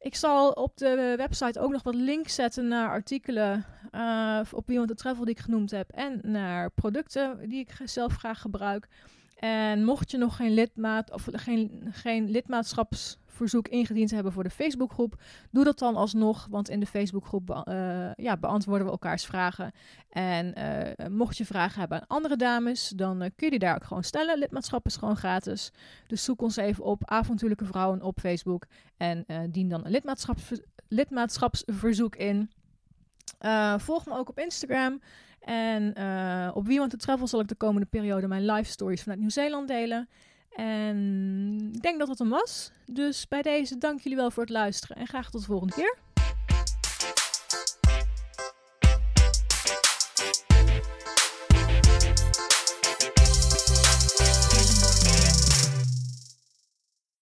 Ik 0.00 0.14
zal 0.14 0.50
op 0.50 0.76
de 0.76 1.14
website 1.16 1.60
ook 1.60 1.70
nog 1.70 1.82
wat 1.82 1.94
links 1.94 2.34
zetten 2.34 2.68
naar 2.68 2.88
artikelen 2.88 3.64
uh, 3.92 4.40
op 4.52 4.66
Beyond 4.66 4.88
the 4.88 4.94
Travel 4.94 5.24
die 5.24 5.34
ik 5.34 5.40
genoemd 5.40 5.70
heb 5.70 5.90
en 5.90 6.20
naar 6.22 6.70
producten 6.70 7.48
die 7.48 7.60
ik 7.60 7.76
zelf 7.84 8.16
graag 8.16 8.40
gebruik. 8.40 8.88
En 9.36 9.84
mocht 9.84 10.10
je 10.10 10.18
nog 10.18 10.36
geen 10.36 10.54
lidmaat 10.54 11.12
of 11.12 11.28
geen, 11.32 11.88
geen 11.90 12.30
lidmaatschaps 12.30 13.18
verzoek 13.42 13.68
ingediend 13.68 14.10
hebben 14.10 14.32
voor 14.32 14.42
de 14.42 14.50
Facebookgroep, 14.50 15.20
doe 15.50 15.64
dat 15.64 15.78
dan 15.78 15.96
alsnog, 15.96 16.46
want 16.50 16.68
in 16.68 16.80
de 16.80 16.86
Facebookgroep 16.86 17.50
uh, 17.68 18.14
ja, 18.14 18.36
beantwoorden 18.36 18.86
we 18.86 18.92
elkaars 18.92 19.24
vragen. 19.24 19.72
En 20.08 20.54
uh, 20.58 21.06
mocht 21.06 21.36
je 21.36 21.44
vragen 21.44 21.80
hebben 21.80 22.00
aan 22.00 22.06
andere 22.06 22.36
dames, 22.36 22.88
dan 22.88 23.22
uh, 23.22 23.28
kun 23.36 23.44
je 23.46 23.50
die 23.50 23.58
daar 23.58 23.74
ook 23.74 23.84
gewoon 23.84 24.04
stellen. 24.04 24.38
Lidmaatschap 24.38 24.86
is 24.86 24.96
gewoon 24.96 25.16
gratis. 25.16 25.72
Dus 26.06 26.24
zoek 26.24 26.42
ons 26.42 26.56
even 26.56 26.84
op 26.84 27.02
Avontuurlijke 27.04 27.64
Vrouwen 27.64 28.02
op 28.02 28.20
Facebook 28.20 28.66
en 28.96 29.24
dien 29.50 29.68
dan 29.68 29.84
een 29.84 29.90
lidmaatschaps 29.90 30.60
lidmaatschapsverzoek 30.88 32.16
in. 32.16 32.50
volg 33.76 34.06
me 34.06 34.16
ook 34.16 34.28
op 34.28 34.38
Instagram. 34.38 35.00
En 35.40 35.88
op 36.54 36.66
Wie 36.66 36.78
Want 36.78 36.90
to 36.90 36.96
Travel 36.96 37.26
zal 37.26 37.40
ik 37.40 37.48
de 37.48 37.54
komende 37.54 37.86
periode 37.86 38.28
mijn 38.28 38.44
live 38.44 38.70
stories 38.70 39.02
vanuit 39.02 39.20
Nieuw-Zeeland 39.20 39.68
delen. 39.68 40.08
En 40.56 41.70
ik 41.74 41.82
denk 41.82 41.98
dat 41.98 42.08
dat 42.08 42.18
hem 42.18 42.28
was. 42.28 42.70
Dus 42.86 43.28
bij 43.28 43.42
deze 43.42 43.78
dank 43.78 44.00
jullie 44.00 44.18
wel 44.18 44.30
voor 44.30 44.42
het 44.42 44.52
luisteren 44.52 44.96
en 44.96 45.06
graag 45.06 45.30
tot 45.30 45.40
de 45.40 45.46
volgende 45.46 45.74
keer. 45.74 45.96